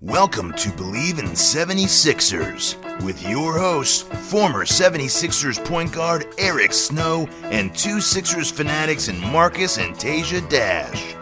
Welcome 0.00 0.52
to 0.54 0.70
Bleav 0.70 1.20
in 1.20 1.30
76ers 1.30 3.04
with 3.04 3.22
your 3.22 3.56
hosts, 3.58 4.02
former 4.28 4.64
76ers 4.64 5.64
point 5.64 5.92
guard 5.92 6.26
Eric 6.36 6.72
Snow 6.72 7.28
and 7.44 7.72
two 7.76 8.00
Sixers 8.00 8.50
fanatics 8.50 9.06
in 9.06 9.18
Marcus 9.20 9.78
and 9.78 9.94
Tasia 9.94 10.46
Dash. 10.50 11.14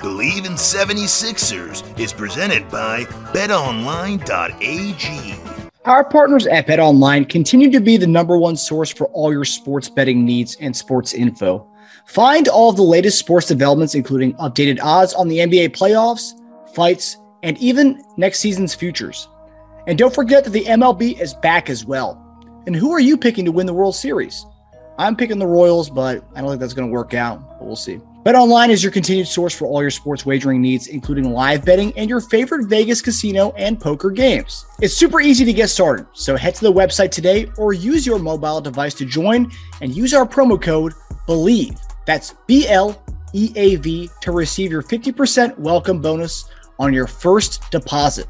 Bleav 0.00 0.46
in 0.46 0.54
76ers 0.54 2.00
is 2.00 2.14
presented 2.14 2.68
by 2.70 3.04
betonline.ag. 3.34 4.18
Our 5.84 6.02
partners 6.02 6.46
at 6.46 6.66
BetOnline 6.66 7.28
continue 7.28 7.70
to 7.70 7.80
be 7.80 7.98
the 7.98 8.06
number 8.06 8.38
one 8.38 8.56
source 8.56 8.90
for 8.90 9.08
all 9.08 9.30
your 9.30 9.44
sports 9.44 9.90
betting 9.90 10.24
needs 10.24 10.56
and 10.58 10.74
sports 10.74 11.12
info. 11.12 11.70
Find 12.06 12.48
all 12.48 12.70
of 12.70 12.76
the 12.76 12.82
latest 12.82 13.18
sports 13.18 13.46
developments, 13.46 13.94
including 13.94 14.32
updated 14.38 14.80
odds 14.82 15.12
on 15.12 15.28
the 15.28 15.38
NBA 15.38 15.76
playoffs, 15.76 16.32
fights, 16.74 17.18
and 17.46 17.56
even 17.58 18.02
next 18.16 18.40
season's 18.40 18.74
futures. 18.74 19.28
And 19.86 19.96
don't 19.96 20.12
forget 20.12 20.42
that 20.44 20.50
the 20.50 20.64
MLB 20.64 21.20
is 21.20 21.32
back 21.32 21.70
as 21.70 21.84
well. 21.84 22.20
And 22.66 22.74
who 22.74 22.90
are 22.90 22.98
you 22.98 23.16
picking 23.16 23.44
to 23.44 23.52
win 23.52 23.66
the 23.66 23.72
World 23.72 23.94
Series? 23.94 24.44
I'm 24.98 25.14
picking 25.14 25.38
the 25.38 25.46
Royals, 25.46 25.88
but 25.88 26.24
I 26.34 26.40
don't 26.40 26.50
think 26.50 26.60
that's 26.60 26.74
going 26.74 26.88
to 26.88 26.92
work 26.92 27.14
out. 27.14 27.58
But 27.58 27.66
we'll 27.66 27.76
see. 27.76 28.00
BetOnline 28.24 28.70
is 28.70 28.82
your 28.82 28.90
continued 28.90 29.28
source 29.28 29.54
for 29.54 29.66
all 29.66 29.80
your 29.80 29.92
sports 29.92 30.26
wagering 30.26 30.60
needs, 30.60 30.88
including 30.88 31.30
live 31.30 31.64
betting 31.64 31.96
and 31.96 32.10
your 32.10 32.20
favorite 32.20 32.66
Vegas 32.66 33.00
casino 33.00 33.52
and 33.52 33.78
poker 33.78 34.10
games. 34.10 34.66
It's 34.80 34.96
super 34.96 35.20
easy 35.20 35.44
to 35.44 35.52
get 35.52 35.70
started, 35.70 36.08
so 36.14 36.36
head 36.36 36.56
to 36.56 36.64
the 36.64 36.72
website 36.72 37.12
today 37.12 37.48
or 37.56 37.72
use 37.72 38.04
your 38.04 38.18
mobile 38.18 38.60
device 38.60 38.94
to 38.94 39.04
join 39.04 39.52
and 39.80 39.94
use 39.94 40.12
our 40.12 40.26
promo 40.26 40.60
code 40.60 40.94
BELIEVE. 41.28 41.76
That's 42.06 42.34
B 42.48 42.66
L 42.66 43.00
E 43.32 43.52
A 43.54 43.76
V 43.76 44.10
to 44.22 44.32
receive 44.32 44.72
your 44.72 44.82
50% 44.82 45.56
welcome 45.58 46.00
bonus 46.00 46.46
on 46.78 46.92
your 46.92 47.06
first 47.06 47.62
deposit. 47.70 48.26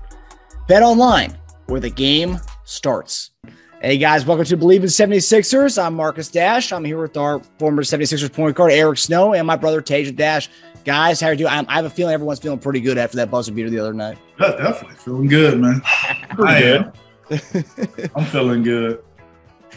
Bet 0.69 0.83
online, 0.83 1.37
where 1.67 1.81
the 1.81 1.91
game 1.91 2.39
starts. 2.65 3.31
Hey 3.81 3.99
guys, 3.99 4.25
welcome 4.25 4.47
to 4.47 4.57
Bleav 4.57 4.79
in 4.79 4.85
76ers. 4.85 5.83
I'm 5.83 5.95
Marcus 5.95 6.29
Dash. 6.29 6.73
I'm 6.73 6.85
here 6.85 7.01
with 7.01 7.17
our 7.17 7.41
former 7.59 7.83
76ers 7.83 8.33
point 8.33 8.57
guard, 8.57 8.73
Eric 8.73 8.99
Snow, 8.99 9.35
and 9.35 9.47
my 9.47 9.57
brother, 9.57 9.83
Tasia 9.83 10.17
Dash. 10.17 10.49
Guys, 10.85 11.21
how 11.21 11.29
are 11.29 11.33
you 11.33 11.39
doing? 11.39 11.51
I 11.51 11.75
have 11.75 11.85
a 11.85 11.91
feeling 11.91 12.15
everyone's 12.15 12.39
feeling 12.39 12.59
pretty 12.59 12.81
good 12.81 12.97
after 12.97 13.17
that 13.19 13.31
buzzer 13.31 13.53
beater 13.53 13.71
the 13.71 13.79
other 13.79 13.93
night. 13.93 14.19
Yeah, 14.41 14.57
definitely. 14.57 14.97
Feeling 14.97 15.27
good, 15.29 15.61
man. 15.61 15.83
I 15.85 16.63
am. 16.63 16.93
I'm 18.15 18.25
feeling 18.27 18.63
good. 18.63 19.03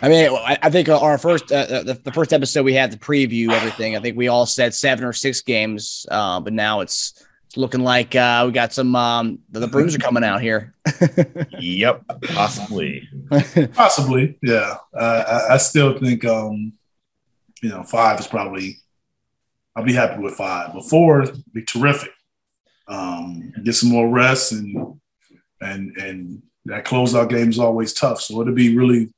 I 0.01 0.07
mean, 0.07 0.29
I 0.33 0.69
think 0.69 0.87
our 0.87 1.17
first, 1.17 1.51
uh, 1.51 1.83
the, 1.83 1.99
the, 2.01 2.11
first 2.13 2.31
episode 2.31 2.63
we 2.63 2.73
had 2.73 2.91
to 2.91 2.97
preview 2.97 3.51
everything. 3.51 3.97
I 3.97 3.99
think 3.99 4.15
we 4.15 4.29
all 4.29 4.45
said 4.45 4.73
seven 4.73 5.03
or 5.03 5.11
six 5.11 5.41
games, 5.41 6.05
uh, 6.09 6.39
but 6.39 6.53
now 6.53 6.79
it's 6.79 7.13
it's 7.49 7.57
looking 7.57 7.81
like 7.81 8.15
uh, 8.15 8.43
we 8.45 8.51
got 8.51 8.73
some 8.73 8.95
um, 8.95 9.39
the, 9.49 9.61
the 9.61 9.67
brooms 9.67 9.95
are 9.95 9.99
coming 9.99 10.23
out 10.23 10.39
here. 10.39 10.75
yep, 11.59 12.03
possibly, 12.21 13.09
possibly, 13.73 14.37
yeah. 14.43 14.75
Uh, 14.93 15.47
I, 15.49 15.53
I, 15.55 15.57
still 15.57 15.97
think 15.97 16.23
um, 16.25 16.73
you 17.63 17.69
know 17.69 17.81
five 17.81 18.19
is 18.19 18.27
probably. 18.27 18.77
I'll 19.75 19.83
be 19.83 19.93
happy 19.93 20.21
with 20.21 20.35
five, 20.35 20.73
but 20.75 20.87
four 20.87 21.21
would 21.21 21.43
be 21.51 21.63
terrific. 21.63 22.11
Um, 22.87 23.51
get 23.63 23.73
some 23.73 23.89
more 23.89 24.07
rest 24.07 24.51
and 24.51 24.99
and 25.59 25.97
and 25.97 26.43
that 26.65 26.85
closeout 26.85 27.29
game 27.29 27.49
is 27.49 27.57
always 27.57 27.93
tough, 27.93 28.21
so 28.21 28.41
it'll 28.41 28.53
be 28.53 28.77
really, 28.77 29.11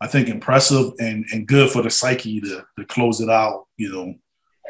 I 0.00 0.06
think, 0.06 0.28
impressive 0.28 0.92
and 0.98 1.26
and 1.34 1.46
good 1.46 1.68
for 1.70 1.82
the 1.82 1.90
psyche 1.90 2.40
to 2.40 2.64
to 2.78 2.84
close 2.86 3.20
it 3.20 3.28
out. 3.28 3.66
You 3.76 3.92
know, 3.92 4.14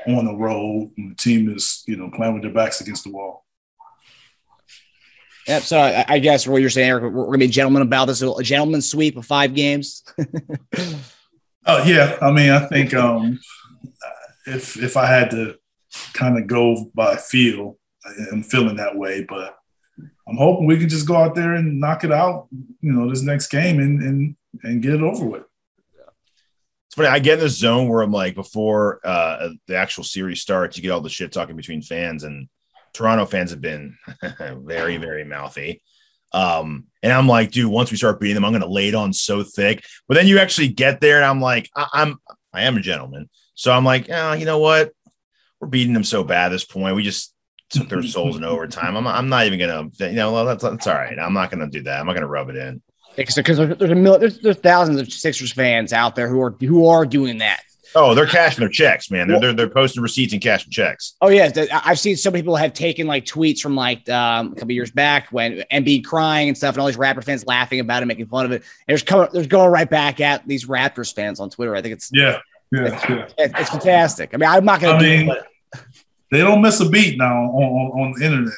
on 0.06 0.24
the 0.24 0.34
road 0.34 0.92
and 0.96 1.12
the 1.12 1.14
team 1.16 1.54
is, 1.54 1.82
you 1.86 1.96
know, 1.96 2.10
playing 2.10 2.34
with 2.34 2.42
their 2.42 2.52
backs 2.52 2.80
against 2.80 3.04
the 3.04 3.10
wall. 3.10 3.44
Yep. 5.46 5.62
So 5.62 5.78
I, 5.78 6.04
I 6.08 6.18
guess 6.18 6.46
what 6.46 6.60
you're 6.60 6.70
saying, 6.70 6.88
Eric, 6.88 7.02
we're, 7.04 7.10
we're 7.10 7.26
going 7.26 7.40
to 7.40 7.46
be 7.46 7.52
gentlemen 7.52 7.82
about 7.82 8.06
this, 8.06 8.22
a 8.22 8.42
gentleman's 8.42 8.90
sweep 8.90 9.16
of 9.16 9.26
five 9.26 9.54
games. 9.54 10.02
oh 11.66 11.84
yeah. 11.84 12.18
I 12.20 12.30
mean, 12.30 12.50
I 12.50 12.66
think 12.66 12.94
um, 12.94 13.40
if, 14.46 14.82
if 14.82 14.96
I 14.96 15.06
had 15.06 15.30
to 15.30 15.56
kind 16.12 16.38
of 16.38 16.46
go 16.46 16.90
by 16.94 17.16
feel, 17.16 17.78
I'm 18.32 18.42
feeling 18.42 18.76
that 18.76 18.96
way, 18.96 19.24
but 19.24 19.56
I'm 20.26 20.36
hoping 20.36 20.66
we 20.66 20.78
can 20.78 20.88
just 20.88 21.06
go 21.06 21.16
out 21.16 21.34
there 21.34 21.54
and 21.54 21.80
knock 21.80 22.04
it 22.04 22.12
out, 22.12 22.48
you 22.80 22.92
know, 22.92 23.08
this 23.08 23.22
next 23.22 23.48
game 23.48 23.78
and, 23.78 24.02
and, 24.02 24.36
and 24.62 24.82
get 24.82 24.94
it 24.94 25.02
over 25.02 25.24
with 25.24 25.44
it's 26.94 27.08
funny. 27.08 27.08
I 27.08 27.18
get 27.18 27.34
in 27.34 27.40
the 27.40 27.48
zone 27.48 27.88
where 27.88 28.02
I'm 28.02 28.12
like, 28.12 28.36
before 28.36 29.00
uh, 29.04 29.48
the 29.66 29.76
actual 29.76 30.04
series 30.04 30.40
starts, 30.40 30.76
you 30.76 30.82
get 30.82 30.90
all 30.90 31.00
the 31.00 31.08
shit 31.08 31.32
talking 31.32 31.56
between 31.56 31.82
fans, 31.82 32.22
and 32.22 32.48
Toronto 32.92 33.26
fans 33.26 33.50
have 33.50 33.60
been 33.60 33.96
very, 34.38 34.96
very 34.98 35.24
mouthy. 35.24 35.82
Um, 36.32 36.84
and 37.02 37.12
I'm 37.12 37.26
like, 37.26 37.50
dude, 37.50 37.70
once 37.70 37.90
we 37.90 37.96
start 37.96 38.20
beating 38.20 38.36
them, 38.36 38.44
I'm 38.44 38.52
going 38.52 38.62
to 38.62 38.68
lay 38.68 38.86
it 38.86 38.94
on 38.94 39.12
so 39.12 39.42
thick. 39.42 39.84
But 40.06 40.14
then 40.14 40.28
you 40.28 40.38
actually 40.38 40.68
get 40.68 41.00
there, 41.00 41.16
and 41.16 41.24
I'm 41.24 41.40
like, 41.40 41.68
I- 41.74 41.88
am 41.94 42.18
I 42.52 42.62
am 42.62 42.76
a 42.76 42.80
gentleman, 42.80 43.28
so 43.56 43.72
I'm 43.72 43.84
like, 43.84 44.06
oh, 44.08 44.34
you 44.34 44.44
know 44.44 44.60
what? 44.60 44.92
We're 45.58 45.66
beating 45.66 45.94
them 45.94 46.04
so 46.04 46.22
bad 46.22 46.46
at 46.46 46.48
this 46.50 46.64
point. 46.64 46.94
We 46.94 47.02
just 47.02 47.34
took 47.70 47.88
their 47.88 48.04
souls 48.04 48.36
in 48.36 48.44
overtime. 48.44 48.96
I'm, 48.96 49.08
I'm 49.08 49.28
not 49.28 49.46
even 49.46 49.58
gonna, 49.58 49.90
you 49.98 50.16
know, 50.16 50.32
well, 50.32 50.44
that's, 50.44 50.62
that's 50.62 50.86
all 50.86 50.94
right. 50.94 51.18
I'm 51.18 51.34
not 51.34 51.50
gonna 51.50 51.68
do 51.68 51.82
that. 51.82 51.98
I'm 51.98 52.06
not 52.06 52.14
gonna 52.14 52.28
rub 52.28 52.50
it 52.50 52.56
in 52.56 52.80
because 53.16 53.34
there's 53.34 53.78
there's, 53.78 53.90
a 53.90 53.94
mil- 53.94 54.18
there's 54.18 54.38
there's 54.40 54.56
thousands 54.56 55.00
of 55.00 55.12
Sixers 55.12 55.52
fans 55.52 55.92
out 55.92 56.14
there 56.14 56.28
who 56.28 56.40
are 56.40 56.50
who 56.60 56.86
are 56.86 57.04
doing 57.06 57.38
that. 57.38 57.62
Oh, 57.96 58.14
they're 58.14 58.26
cashing 58.26 58.60
their 58.60 58.68
checks, 58.68 59.08
man. 59.08 59.28
They're, 59.28 59.40
they're, 59.40 59.52
they're 59.52 59.68
posting 59.68 60.02
receipts 60.02 60.32
and 60.32 60.42
cashing 60.42 60.72
checks. 60.72 61.14
Oh 61.20 61.28
yeah, 61.28 61.50
I've 61.72 61.98
seen 61.98 62.16
some 62.16 62.32
people 62.32 62.56
have 62.56 62.72
taken 62.72 63.06
like 63.06 63.24
tweets 63.24 63.60
from 63.60 63.76
like 63.76 64.08
um, 64.08 64.52
a 64.52 64.54
couple 64.56 64.72
years 64.72 64.90
back 64.90 65.28
when 65.30 65.64
and 65.70 65.86
Embiid 65.86 66.04
crying 66.04 66.48
and 66.48 66.56
stuff, 66.56 66.74
and 66.74 66.80
all 66.80 66.88
these 66.88 66.96
Raptor 66.96 67.22
fans 67.22 67.46
laughing 67.46 67.78
about 67.78 68.02
it, 68.02 68.06
making 68.06 68.26
fun 68.26 68.46
of 68.46 68.52
it. 68.52 68.56
And 68.56 68.64
there's 68.88 69.04
coming, 69.04 69.28
there's 69.32 69.46
going 69.46 69.70
right 69.70 69.88
back 69.88 70.20
at 70.20 70.46
these 70.48 70.64
Raptors 70.64 71.14
fans 71.14 71.38
on 71.38 71.50
Twitter. 71.50 71.76
I 71.76 71.82
think 71.82 71.92
it's 71.92 72.10
yeah, 72.12 72.38
yeah, 72.72 72.94
it's, 72.94 73.08
yeah. 73.08 73.26
it's 73.38 73.70
fantastic. 73.70 74.34
I 74.34 74.38
mean, 74.38 74.48
I'm 74.48 74.64
not 74.64 74.80
going 74.80 74.98
to. 74.98 75.06
I 75.06 75.16
mean, 75.16 75.30
it, 75.30 75.80
they 76.32 76.38
don't 76.38 76.62
miss 76.62 76.80
a 76.80 76.88
beat 76.88 77.16
now 77.16 77.32
on 77.32 77.62
on, 77.62 78.00
on 78.00 78.14
the 78.18 78.24
internet. 78.24 78.54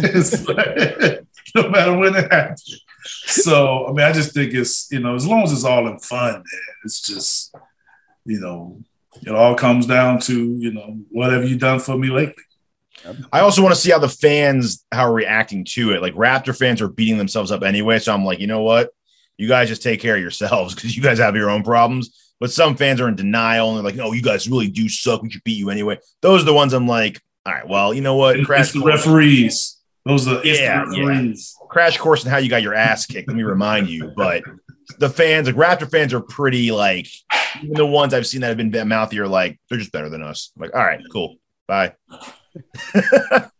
like, 0.48 1.26
no 1.54 1.68
matter 1.68 1.96
when 1.96 2.14
it 2.14 2.32
happens 2.32 2.84
so 3.26 3.86
I 3.86 3.92
mean, 3.92 4.06
I 4.06 4.12
just 4.12 4.34
think 4.34 4.54
it's 4.54 4.90
you 4.90 5.00
know, 5.00 5.14
as 5.14 5.26
long 5.26 5.42
as 5.42 5.52
it's 5.52 5.64
all 5.64 5.86
in 5.88 5.98
fun, 5.98 6.34
man, 6.34 6.44
it's 6.84 7.00
just 7.00 7.54
you 8.24 8.40
know, 8.40 8.82
it 9.22 9.34
all 9.34 9.54
comes 9.54 9.86
down 9.86 10.20
to 10.20 10.56
you 10.56 10.72
know, 10.72 10.98
what 11.10 11.32
have 11.32 11.48
you 11.48 11.56
done 11.56 11.80
for 11.80 11.96
me 11.96 12.08
lately? 12.08 12.42
I 13.32 13.40
also 13.40 13.62
want 13.62 13.74
to 13.74 13.80
see 13.80 13.90
how 13.90 13.98
the 13.98 14.08
fans 14.08 14.84
how 14.92 15.04
are 15.04 15.12
reacting 15.12 15.64
to 15.64 15.92
it. 15.92 16.02
Like 16.02 16.14
Raptor 16.14 16.56
fans 16.56 16.82
are 16.82 16.88
beating 16.88 17.18
themselves 17.18 17.52
up 17.52 17.62
anyway, 17.62 17.98
so 17.98 18.12
I'm 18.12 18.24
like, 18.24 18.40
you 18.40 18.46
know 18.46 18.62
what? 18.62 18.90
You 19.36 19.48
guys 19.48 19.68
just 19.68 19.82
take 19.82 20.00
care 20.00 20.16
of 20.16 20.20
yourselves 20.20 20.74
because 20.74 20.96
you 20.96 21.02
guys 21.02 21.18
have 21.18 21.36
your 21.36 21.50
own 21.50 21.62
problems. 21.62 22.34
But 22.40 22.52
some 22.52 22.76
fans 22.76 23.00
are 23.00 23.08
in 23.08 23.16
denial 23.16 23.68
and 23.68 23.76
they're 23.76 23.84
like, 23.84 23.96
"No, 23.96 24.12
you 24.12 24.22
guys 24.22 24.48
really 24.48 24.68
do 24.68 24.88
suck. 24.88 25.22
We 25.22 25.30
should 25.30 25.44
beat 25.44 25.58
you 25.58 25.70
anyway." 25.70 25.98
Those 26.20 26.42
are 26.42 26.46
the 26.46 26.54
ones 26.54 26.72
I'm 26.72 26.86
like, 26.86 27.20
"All 27.44 27.52
right, 27.52 27.66
well, 27.66 27.92
you 27.92 28.00
know 28.00 28.14
what? 28.14 28.44
Crash 28.44 28.72
the 28.72 28.80
referees. 28.80 29.77
Those 30.04 30.26
are 30.28 30.44
yeah, 30.44 30.84
yeah. 30.90 31.32
Crash 31.68 31.98
course 31.98 32.22
and 32.22 32.32
how 32.32 32.38
you 32.38 32.48
got 32.48 32.62
your 32.62 32.74
ass 32.74 33.04
kicked. 33.04 33.28
Let 33.28 33.36
me 33.36 33.42
remind 33.42 33.88
you. 33.88 34.12
But 34.16 34.42
the 34.98 35.10
fans, 35.10 35.46
like 35.46 35.56
Raptor 35.56 35.90
fans, 35.90 36.14
are 36.14 36.20
pretty 36.20 36.70
like 36.70 37.08
even 37.62 37.74
the 37.74 37.86
ones 37.86 38.14
I've 38.14 38.26
seen 38.26 38.40
that 38.40 38.56
have 38.56 38.70
been 38.70 38.88
mouthy 38.88 39.18
are 39.18 39.28
like 39.28 39.60
they're 39.68 39.78
just 39.78 39.92
better 39.92 40.08
than 40.08 40.22
us. 40.22 40.50
I'm 40.56 40.62
like, 40.62 40.74
all 40.74 40.84
right, 40.84 41.00
cool, 41.12 41.36
bye. 41.66 41.94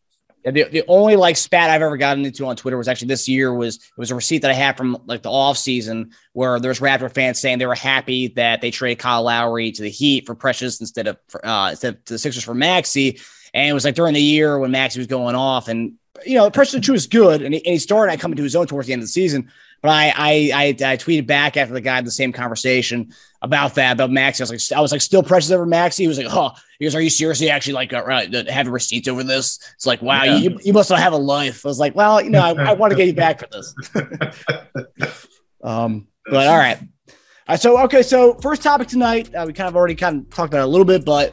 Yeah, 0.45 0.53
the, 0.53 0.65
the 0.65 0.85
only 0.87 1.17
like 1.17 1.37
spat 1.37 1.69
I've 1.69 1.83
ever 1.83 1.97
gotten 1.97 2.25
into 2.25 2.47
on 2.47 2.57
Twitter 2.57 2.79
was 2.79 2.89
actually 2.89 3.09
this 3.09 3.29
year 3.29 3.53
was 3.53 3.77
it 3.77 3.83
was 3.99 4.11
a 4.11 4.15
receipt 4.15 4.39
that 4.43 4.51
I 4.51 4.55
had 4.55 4.77
from 4.77 4.97
like 5.07 5.23
the 5.23 5.31
off 5.31 5.59
season 5.59 6.13
where 6.33 6.61
there's 6.61 6.81
Raptor 6.81 7.13
fans 7.13 7.41
saying 7.41 7.59
they 7.59 7.67
were 7.67 7.75
happy 7.75 8.29
that 8.29 8.61
they 8.61 8.71
traded 8.71 9.01
Kyle 9.01 9.25
Lowry 9.25 9.73
to 9.73 9.83
the 9.83 9.91
Heat 9.91 10.27
for 10.27 10.35
Precious 10.35 10.81
instead 10.81 11.09
of 11.09 11.19
uh 11.43 11.69
instead 11.73 11.95
of 11.95 12.05
the 12.05 12.19
Sixers 12.19 12.45
for 12.45 12.55
Maxey. 12.55 13.21
And 13.53 13.69
it 13.69 13.73
was 13.73 13.85
like 13.85 13.95
during 13.95 14.15
the 14.15 14.23
year 14.23 14.59
when 14.59 14.71
Maxey 14.71 15.01
was 15.01 15.07
going 15.07 15.35
off 15.35 15.69
and 15.69 15.95
you 16.27 16.35
know, 16.35 16.51
Precious 16.51 16.81
Achiuwa 16.81 16.95
is 16.95 17.07
good, 17.07 17.43
and 17.43 17.55
he, 17.55 17.65
and 17.65 17.73
he 17.73 17.79
started 17.79 18.19
coming 18.21 18.37
to 18.37 18.43
his 18.43 18.57
own 18.57 18.67
towards 18.67 18.87
the 18.87 18.93
end 18.93 19.03
of 19.03 19.09
the 19.09 19.13
season. 19.13 19.51
But 19.81 19.91
I, 19.91 20.09
I, 20.17 20.51
I, 20.55 20.67
I 20.93 20.97
tweeted 20.97 21.27
back 21.27 21.57
after 21.57 21.73
the 21.73 21.81
guy 21.81 21.97
had 21.97 22.05
the 22.05 22.11
same 22.11 22.33
conversation 22.33 23.13
about 23.43 23.77
that 23.77 23.93
about 23.93 24.11
Maxey. 24.11 24.43
I 24.43 24.45
was 24.45 24.51
like, 24.51 24.79
I 24.79 24.81
was 24.81 24.91
like, 24.91 25.01
still 25.01 25.23
Precious 25.23 25.53
over 25.53 25.67
Maxey. 25.67 26.03
He 26.03 26.09
was 26.09 26.19
like, 26.19 26.27
oh, 26.31 26.51
he 26.79 26.85
goes, 26.85 26.97
are 26.97 27.01
you 27.01 27.11
seriously 27.11 27.49
actually 27.49 27.75
like 27.75 27.93
uh, 27.93 28.25
having 28.49 28.73
receipts 28.73 29.07
over 29.07 29.23
this? 29.23 29.61
It's 29.75 29.87
like, 29.87 30.03
wow, 30.03 30.25
yeah. 30.25 30.37
you, 30.37 30.59
you 30.65 30.73
must 30.73 30.91
not 30.91 30.99
have 30.99 31.13
a 31.13 31.19
life. 31.19 31.65
I 31.65 31.69
was 31.69 31.79
like, 31.79 31.95
well, 31.95 32.21
you 32.21 32.31
know, 32.31 32.41
I, 32.41 32.71
I 32.71 32.73
want 32.73 32.91
to 32.91 32.97
get 32.97 33.07
you 33.07 33.15
back 33.15 33.39
for 33.39 33.47
this. 33.53 33.75
um, 35.63 36.09
but 36.27 36.47
all 36.49 36.57
right. 36.57 36.79
All 36.79 37.55
right. 37.55 37.61
So 37.61 37.81
okay, 37.85 38.03
so 38.03 38.35
first 38.35 38.63
topic 38.63 38.89
tonight, 38.89 39.33
uh, 39.35 39.45
we 39.47 39.53
kind 39.53 39.69
of 39.69 39.77
already 39.77 39.95
kind 39.95 40.23
of 40.23 40.31
talked 40.31 40.53
about 40.53 40.65
a 40.65 40.71
little 40.71 40.85
bit, 40.85 41.05
but 41.05 41.33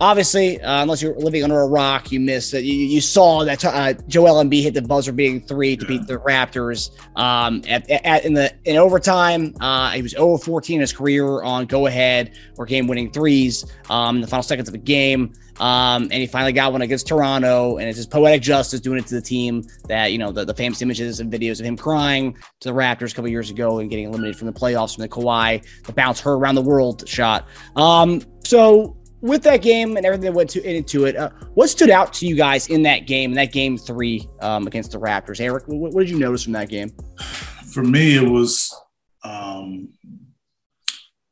obviously, 0.00 0.60
uh, 0.60 0.82
unless 0.82 1.02
you're 1.02 1.14
living 1.16 1.42
under 1.42 1.60
a 1.60 1.66
rock, 1.66 2.12
you 2.12 2.20
missed 2.20 2.54
it. 2.54 2.64
You, 2.64 2.74
you 2.74 3.00
saw 3.00 3.44
that 3.44 3.64
uh, 3.64 3.94
Joel 4.06 4.42
Embiid 4.42 4.62
hit 4.62 4.74
the 4.74 4.82
buzzer 4.82 5.12
beating 5.12 5.40
three 5.40 5.76
to 5.76 5.86
beat 5.86 6.06
the 6.06 6.18
Raptors. 6.18 6.90
Um, 7.16 7.62
at, 7.68 7.88
at, 7.90 8.24
in 8.24 8.34
the 8.34 8.52
in 8.64 8.76
overtime, 8.76 9.54
uh, 9.60 9.90
he 9.90 10.02
was 10.02 10.12
0 10.12 10.38
14 10.38 10.74
in 10.74 10.80
his 10.80 10.92
career 10.92 11.42
on 11.42 11.66
go 11.66 11.86
ahead 11.86 12.32
or 12.56 12.66
game 12.66 12.86
winning 12.86 13.10
threes 13.10 13.64
um, 13.90 14.16
in 14.16 14.20
the 14.22 14.28
final 14.28 14.42
seconds 14.42 14.68
of 14.68 14.72
the 14.72 14.78
game. 14.78 15.32
Um, 15.60 16.04
and 16.04 16.12
he 16.12 16.26
finally 16.26 16.52
got 16.52 16.70
one 16.72 16.82
against 16.82 17.08
Toronto, 17.08 17.78
and 17.78 17.88
it's 17.88 17.98
just 17.98 18.10
poetic 18.10 18.42
justice 18.42 18.78
doing 18.78 18.98
it 18.98 19.06
to 19.08 19.14
the 19.14 19.20
team 19.20 19.64
that, 19.88 20.12
you 20.12 20.18
know, 20.18 20.30
the, 20.30 20.44
the 20.44 20.54
famous 20.54 20.82
images 20.82 21.18
and 21.18 21.32
videos 21.32 21.58
of 21.58 21.66
him 21.66 21.76
crying 21.76 22.36
to 22.60 22.68
the 22.68 22.74
Raptors 22.74 23.12
a 23.12 23.14
couple 23.16 23.28
years 23.28 23.50
ago 23.50 23.80
and 23.80 23.90
getting 23.90 24.06
eliminated 24.06 24.38
from 24.38 24.46
the 24.46 24.52
playoffs 24.52 24.94
from 24.94 25.02
the 25.02 25.08
Kawhi, 25.08 25.64
the 25.84 25.92
bounce 25.92 26.20
her 26.20 26.34
around 26.34 26.54
the 26.54 26.62
world 26.62 27.08
shot. 27.08 27.48
Um, 27.74 28.22
so 28.44 28.96
with 29.20 29.42
that 29.42 29.62
game 29.62 29.96
and 29.96 30.06
everything 30.06 30.26
that 30.26 30.32
went 30.32 30.50
to, 30.50 30.62
into 30.62 31.06
it, 31.06 31.16
uh, 31.16 31.30
what 31.54 31.68
stood 31.68 31.90
out 31.90 32.12
to 32.14 32.26
you 32.26 32.36
guys 32.36 32.68
in 32.68 32.82
that 32.82 33.06
game, 33.06 33.30
in 33.30 33.36
that 33.36 33.52
game 33.52 33.76
three 33.76 34.28
um, 34.40 34.66
against 34.66 34.92
the 34.92 34.98
Raptors? 34.98 35.40
Eric, 35.40 35.64
what, 35.66 35.92
what, 35.92 36.00
did 36.00 36.10
you 36.10 36.18
notice 36.18 36.44
from 36.44 36.52
that 36.52 36.68
game? 36.68 36.90
For 37.72 37.82
me, 37.82 38.16
it 38.16 38.28
was 38.28 38.74
um, 39.24 39.90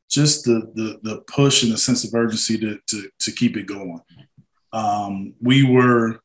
just 0.09 0.45
the, 0.45 0.71
the, 0.75 0.99
the 1.03 1.21
push 1.27 1.63
and 1.63 1.71
the 1.71 1.77
sense 1.77 2.03
of 2.03 2.13
urgency 2.13 2.57
to 2.57 2.79
to, 2.87 3.09
to 3.19 3.31
keep 3.31 3.57
it 3.57 3.67
going. 3.67 4.01
Um, 4.73 5.33
we 5.41 5.63
were, 5.63 6.19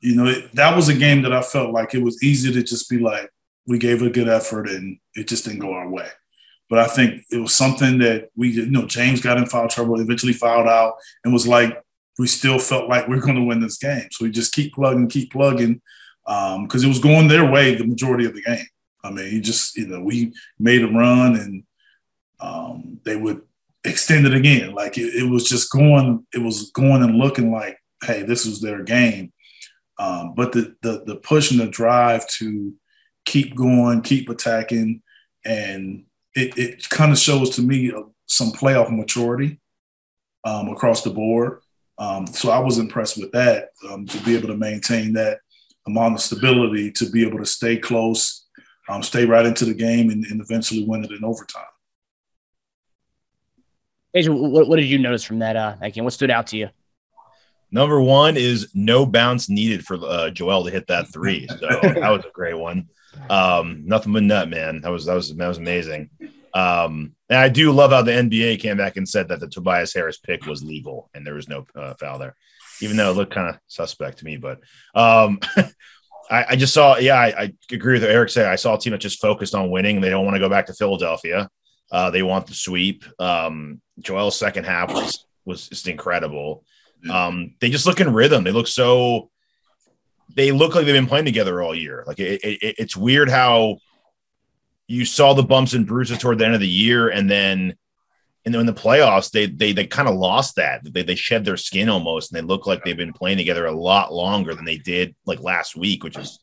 you 0.00 0.14
know, 0.14 0.26
it, 0.26 0.54
that 0.54 0.76
was 0.76 0.88
a 0.88 0.94
game 0.94 1.22
that 1.22 1.32
I 1.32 1.42
felt 1.42 1.72
like 1.72 1.94
it 1.94 2.02
was 2.02 2.22
easy 2.22 2.52
to 2.52 2.62
just 2.62 2.88
be 2.90 2.98
like, 2.98 3.30
we 3.66 3.78
gave 3.78 4.02
a 4.02 4.10
good 4.10 4.28
effort 4.28 4.68
and 4.68 4.98
it 5.14 5.26
just 5.26 5.44
didn't 5.44 5.60
go 5.60 5.72
our 5.72 5.88
way. 5.88 6.08
But 6.68 6.80
I 6.80 6.86
think 6.86 7.22
it 7.30 7.38
was 7.38 7.54
something 7.54 7.98
that 7.98 8.30
we, 8.36 8.50
you 8.50 8.70
know, 8.70 8.86
James 8.86 9.20
got 9.20 9.38
in 9.38 9.46
foul 9.46 9.68
trouble, 9.68 10.00
eventually 10.00 10.32
fouled 10.32 10.66
out, 10.68 10.94
and 11.24 11.32
was 11.32 11.46
like, 11.46 11.80
we 12.18 12.26
still 12.26 12.58
felt 12.58 12.88
like 12.88 13.08
we're 13.08 13.20
going 13.20 13.36
to 13.36 13.44
win 13.44 13.60
this 13.60 13.78
game. 13.78 14.08
So 14.10 14.24
we 14.24 14.30
just 14.30 14.52
keep 14.52 14.74
plugging, 14.74 15.08
keep 15.08 15.32
plugging, 15.32 15.80
because 16.24 16.84
um, 16.84 16.84
it 16.84 16.88
was 16.88 16.98
going 16.98 17.28
their 17.28 17.48
way 17.50 17.74
the 17.74 17.86
majority 17.86 18.24
of 18.24 18.34
the 18.34 18.42
game. 18.42 18.66
I 19.04 19.10
mean, 19.10 19.30
he 19.30 19.40
just, 19.40 19.76
you 19.76 19.86
know, 19.86 20.00
we 20.00 20.32
made 20.58 20.82
a 20.82 20.88
run 20.88 21.36
and 21.36 21.62
um, 22.40 23.00
they 23.04 23.16
would 23.16 23.42
extend 23.84 24.26
it 24.26 24.34
again. 24.34 24.74
Like 24.74 24.98
it, 24.98 25.14
it, 25.14 25.30
was 25.30 25.48
just 25.48 25.70
going, 25.70 26.26
it 26.34 26.38
was 26.38 26.70
going 26.72 27.02
and 27.02 27.16
looking 27.16 27.52
like, 27.52 27.78
hey, 28.02 28.22
this 28.22 28.44
was 28.44 28.60
their 28.60 28.82
game. 28.82 29.32
Um, 29.98 30.34
but 30.34 30.52
the, 30.52 30.74
the 30.82 31.04
the 31.06 31.16
push 31.16 31.50
and 31.50 31.60
the 31.60 31.66
drive 31.66 32.28
to 32.38 32.74
keep 33.24 33.54
going, 33.54 34.02
keep 34.02 34.28
attacking, 34.28 35.02
and 35.44 36.04
it, 36.36 36.56
it 36.58 36.90
kind 36.90 37.10
of 37.10 37.18
shows 37.18 37.50
to 37.56 37.62
me 37.62 37.92
uh, 37.92 38.02
some 38.26 38.52
playoff 38.52 38.94
maturity 38.94 39.58
um, 40.44 40.68
across 40.68 41.02
the 41.02 41.10
board. 41.10 41.60
Um, 41.98 42.26
so 42.26 42.50
I 42.50 42.58
was 42.58 42.78
impressed 42.78 43.16
with 43.16 43.32
that 43.32 43.70
um, 43.90 44.06
to 44.06 44.22
be 44.22 44.36
able 44.36 44.48
to 44.48 44.56
maintain 44.56 45.14
that 45.14 45.38
amount 45.86 46.14
of 46.14 46.20
stability, 46.20 46.92
to 46.92 47.08
be 47.10 47.26
able 47.26 47.38
to 47.38 47.46
stay 47.46 47.78
close, 47.78 48.46
um, 48.88 49.02
stay 49.02 49.24
right 49.24 49.46
into 49.46 49.64
the 49.64 49.74
game, 49.74 50.10
and, 50.10 50.24
and, 50.26 50.40
eventually 50.40 50.84
win 50.84 51.04
it 51.04 51.10
in 51.10 51.24
overtime. 51.24 51.64
Adrian, 54.14 54.50
what, 54.50 54.68
what, 54.68 54.76
did 54.76 54.86
you 54.86 54.98
notice 54.98 55.24
from 55.24 55.38
that, 55.38 55.56
uh, 55.56 55.76
that 55.80 55.94
game? 55.94 56.04
What 56.04 56.12
stood 56.12 56.30
out 56.30 56.48
to 56.48 56.56
you? 56.56 56.68
Number 57.70 58.00
one 58.00 58.36
is 58.36 58.70
no 58.74 59.06
bounce 59.06 59.48
needed 59.48 59.84
for 59.84 59.98
uh, 60.04 60.30
Joel 60.30 60.64
to 60.64 60.70
hit 60.70 60.86
that 60.88 61.12
three. 61.12 61.46
So 61.48 61.56
that 61.56 62.10
was 62.10 62.24
a 62.24 62.30
great 62.32 62.58
one. 62.58 62.88
Um, 63.28 63.82
nothing 63.86 64.12
but 64.12 64.22
nut, 64.22 64.48
man. 64.48 64.80
That 64.82 64.90
was 64.90 65.06
that 65.06 65.14
was 65.14 65.34
that 65.34 65.48
was 65.48 65.58
amazing. 65.58 66.10
Um, 66.54 67.14
and 67.28 67.38
I 67.38 67.50
do 67.50 67.70
love 67.70 67.90
how 67.90 68.02
the 68.02 68.12
NBA 68.12 68.60
came 68.60 68.78
back 68.78 68.96
and 68.96 69.08
said 69.08 69.28
that 69.28 69.40
the 69.40 69.48
Tobias 69.48 69.92
Harris 69.92 70.18
pick 70.18 70.46
was 70.46 70.64
legal 70.64 71.10
and 71.12 71.26
there 71.26 71.34
was 71.34 71.48
no 71.48 71.66
uh, 71.74 71.92
foul 72.00 72.18
there, 72.18 72.34
even 72.80 72.96
though 72.96 73.10
it 73.10 73.16
looked 73.16 73.34
kind 73.34 73.50
of 73.50 73.58
suspect 73.66 74.18
to 74.18 74.24
me. 74.24 74.38
But 74.38 74.60
um, 74.94 75.38
I, 76.30 76.46
I, 76.50 76.56
just 76.56 76.72
saw, 76.72 76.96
yeah, 76.96 77.16
I, 77.16 77.42
I, 77.42 77.52
agree 77.70 77.94
with 77.94 78.04
Eric 78.04 78.30
said. 78.30 78.46
I 78.46 78.56
saw 78.56 78.74
a 78.74 78.78
team 78.78 78.92
that 78.92 79.02
just 79.02 79.20
focused 79.20 79.54
on 79.54 79.70
winning. 79.70 80.00
They 80.00 80.08
don't 80.08 80.24
want 80.24 80.34
to 80.34 80.40
go 80.40 80.48
back 80.48 80.66
to 80.66 80.74
Philadelphia. 80.74 81.50
Uh, 81.92 82.10
they 82.10 82.22
want 82.22 82.46
the 82.46 82.54
sweep. 82.54 83.04
Um, 83.18 83.82
Joel's 84.00 84.38
second 84.38 84.64
half 84.64 84.92
was 84.92 85.26
was 85.44 85.68
just 85.68 85.88
incredible. 85.88 86.64
Um, 87.10 87.54
they 87.60 87.70
just 87.70 87.86
look 87.86 88.00
in 88.00 88.12
rhythm. 88.12 88.44
They 88.44 88.50
look 88.50 88.66
so 88.66 89.30
they 90.36 90.52
look 90.52 90.74
like 90.74 90.84
they've 90.84 90.94
been 90.94 91.06
playing 91.06 91.24
together 91.24 91.62
all 91.62 91.74
year. 91.74 92.04
Like 92.06 92.20
it, 92.20 92.40
it, 92.44 92.76
it's 92.78 92.96
weird 92.96 93.30
how 93.30 93.78
you 94.86 95.04
saw 95.04 95.32
the 95.32 95.42
bumps 95.42 95.72
and 95.72 95.86
bruises 95.86 96.18
toward 96.18 96.38
the 96.38 96.44
end 96.44 96.54
of 96.54 96.60
the 96.60 96.68
year, 96.68 97.08
and 97.08 97.28
then 97.28 97.74
and 98.44 98.54
then 98.54 98.60
in 98.60 98.66
the 98.66 98.74
playoffs 98.74 99.30
they 99.30 99.46
they 99.46 99.72
they 99.72 99.86
kind 99.86 100.08
of 100.08 100.14
lost 100.14 100.56
that. 100.56 100.82
They 100.84 101.02
they 101.02 101.14
shed 101.14 101.44
their 101.44 101.56
skin 101.56 101.88
almost, 101.88 102.30
and 102.30 102.38
they 102.38 102.46
look 102.46 102.66
like 102.66 102.84
they've 102.84 102.96
been 102.96 103.14
playing 103.14 103.38
together 103.38 103.66
a 103.66 103.72
lot 103.72 104.12
longer 104.12 104.54
than 104.54 104.66
they 104.66 104.76
did 104.76 105.16
like 105.24 105.40
last 105.40 105.74
week, 105.74 106.04
which 106.04 106.18
is 106.18 106.38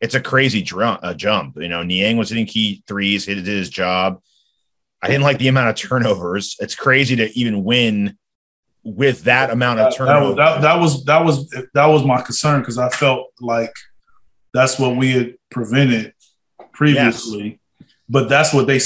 it's 0.00 0.14
a 0.14 0.20
crazy 0.20 0.62
drum, 0.62 0.98
jump. 1.16 1.56
You 1.56 1.68
know, 1.68 1.82
Niang 1.82 2.16
was 2.16 2.30
hitting 2.30 2.46
key 2.46 2.84
threes, 2.86 3.26
he 3.26 3.34
did 3.34 3.46
his 3.46 3.70
job. 3.70 4.20
I 5.02 5.08
didn't 5.08 5.24
like 5.24 5.38
the 5.38 5.48
amount 5.48 5.68
of 5.68 5.74
turnovers. 5.74 6.56
It's 6.60 6.76
crazy 6.76 7.16
to 7.16 7.36
even 7.36 7.64
win 7.64 8.16
with 8.84 9.24
that 9.24 9.50
amount 9.50 9.80
of 9.80 9.94
turnover. 9.94 10.34
That, 10.34 10.54
that, 10.54 10.62
that 10.62 10.80
was 10.80 11.04
that 11.04 11.24
was 11.24 11.48
that 11.74 11.86
was 11.86 12.04
my 12.04 12.20
concern 12.20 12.60
because 12.60 12.78
I 12.78 12.88
felt 12.88 13.28
like 13.40 13.72
that's 14.52 14.78
what 14.78 14.96
we 14.96 15.12
had 15.12 15.34
prevented 15.50 16.14
previously, 16.72 17.60
yes. 17.80 17.88
but 18.08 18.28
that's 18.28 18.52
what 18.52 18.66
they 18.66 18.80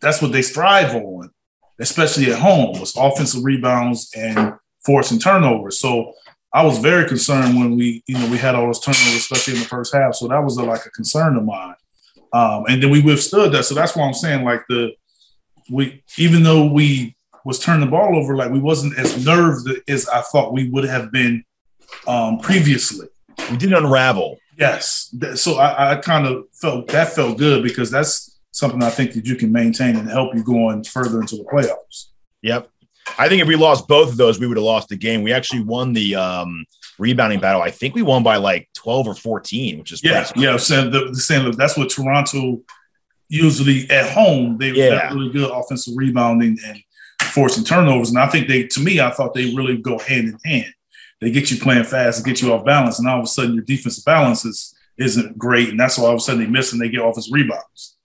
that's 0.00 0.22
what 0.22 0.32
they 0.32 0.42
strive 0.42 0.94
on, 0.94 1.30
especially 1.78 2.32
at 2.32 2.38
home, 2.38 2.78
was 2.78 2.96
offensive 2.96 3.44
rebounds 3.44 4.10
and 4.16 4.54
forcing 4.84 5.18
turnovers. 5.18 5.78
So 5.78 6.12
I 6.52 6.64
was 6.64 6.78
very 6.78 7.06
concerned 7.06 7.56
when 7.56 7.76
we 7.76 8.02
you 8.06 8.18
know 8.18 8.30
we 8.30 8.38
had 8.38 8.54
all 8.54 8.66
those 8.66 8.80
turnovers, 8.80 9.14
especially 9.14 9.54
in 9.54 9.60
the 9.60 9.66
first 9.66 9.94
half. 9.94 10.14
So 10.14 10.28
that 10.28 10.42
was 10.42 10.56
a, 10.56 10.62
like 10.62 10.86
a 10.86 10.90
concern 10.90 11.36
of 11.36 11.44
mine, 11.44 11.74
um, 12.32 12.64
and 12.68 12.82
then 12.82 12.90
we 12.90 13.02
withstood 13.02 13.52
that. 13.52 13.64
So 13.64 13.74
that's 13.74 13.94
why 13.94 14.06
I'm 14.06 14.14
saying 14.14 14.44
like 14.44 14.62
the 14.68 14.92
we 15.70 16.02
even 16.16 16.42
though 16.42 16.66
we 16.66 17.13
was 17.44 17.58
turning 17.58 17.84
the 17.84 17.90
ball 17.90 18.16
over, 18.16 18.36
like 18.36 18.50
we 18.50 18.58
wasn't 18.58 18.98
as 18.98 19.24
nerved 19.24 19.68
as 19.88 20.08
I 20.08 20.22
thought 20.22 20.52
we 20.52 20.68
would 20.70 20.84
have 20.84 21.12
been 21.12 21.44
um, 22.06 22.38
previously. 22.38 23.08
We 23.50 23.56
didn't 23.56 23.76
unravel. 23.76 24.38
Yes. 24.58 25.14
So 25.34 25.56
I, 25.56 25.92
I 25.92 25.96
kind 25.96 26.26
of 26.26 26.44
felt 26.52 26.88
that 26.88 27.12
felt 27.12 27.38
good 27.38 27.62
because 27.62 27.90
that's 27.90 28.38
something 28.52 28.82
I 28.82 28.90
think 28.90 29.12
that 29.12 29.26
you 29.26 29.36
can 29.36 29.52
maintain 29.52 29.96
and 29.96 30.08
help 30.08 30.34
you 30.34 30.44
going 30.44 30.84
further 30.84 31.20
into 31.20 31.36
the 31.36 31.44
playoffs. 31.44 32.06
Yep. 32.42 32.70
I 33.18 33.28
think 33.28 33.42
if 33.42 33.48
we 33.48 33.56
lost 33.56 33.86
both 33.88 34.10
of 34.10 34.16
those, 34.16 34.38
we 34.38 34.46
would 34.46 34.56
have 34.56 34.64
lost 34.64 34.88
the 34.88 34.96
game. 34.96 35.22
We 35.22 35.32
actually 35.32 35.62
won 35.62 35.92
the 35.92 36.14
um, 36.14 36.64
rebounding 36.98 37.40
battle. 37.40 37.60
I 37.60 37.70
think 37.70 37.94
we 37.94 38.02
won 38.02 38.22
by 38.22 38.36
like 38.36 38.68
12 38.74 39.08
or 39.08 39.14
14, 39.14 39.78
which 39.78 39.92
is 39.92 40.02
yeah, 40.02 40.26
yeah. 40.36 40.56
Saying 40.56 40.90
the, 40.90 41.10
the 41.10 41.16
saying 41.16 41.50
that's 41.52 41.76
what 41.76 41.90
Toronto 41.90 42.62
usually 43.28 43.88
at 43.90 44.10
home 44.10 44.58
they 44.58 44.70
yeah. 44.70 45.08
have 45.08 45.14
really 45.14 45.32
good 45.32 45.50
offensive 45.50 45.94
rebounding 45.96 46.58
and 46.66 46.78
forcing 47.24 47.64
turnovers. 47.64 48.10
And 48.10 48.18
I 48.18 48.28
think 48.28 48.48
they, 48.48 48.64
to 48.64 48.80
me, 48.80 49.00
I 49.00 49.10
thought 49.10 49.34
they 49.34 49.54
really 49.54 49.76
go 49.76 49.98
hand 49.98 50.28
in 50.28 50.38
hand. 50.44 50.72
They 51.20 51.30
get 51.30 51.50
you 51.50 51.58
playing 51.58 51.84
fast 51.84 52.18
and 52.18 52.26
get 52.26 52.42
you 52.42 52.52
off 52.52 52.64
balance, 52.64 52.98
and 52.98 53.08
all 53.08 53.18
of 53.18 53.24
a 53.24 53.28
sudden 53.28 53.54
your 53.54 53.64
defensive 53.64 54.04
balance 54.04 54.44
is, 54.44 54.74
isn't 54.98 55.38
great, 55.38 55.70
and 55.70 55.80
that's 55.80 55.96
why 55.96 56.04
all 56.04 56.10
of 56.10 56.18
a 56.18 56.20
sudden 56.20 56.42
they 56.42 56.50
miss 56.50 56.72
and 56.72 56.80
they 56.80 56.88
get 56.88 57.04
offensive 57.04 57.32
rebounds. 57.32 57.96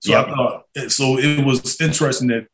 So. 0.00 0.18
I 0.18 0.24
thought 0.24 0.66
so. 0.90 1.18
It 1.18 1.44
was 1.44 1.80
interesting 1.80 2.28
that 2.28 2.46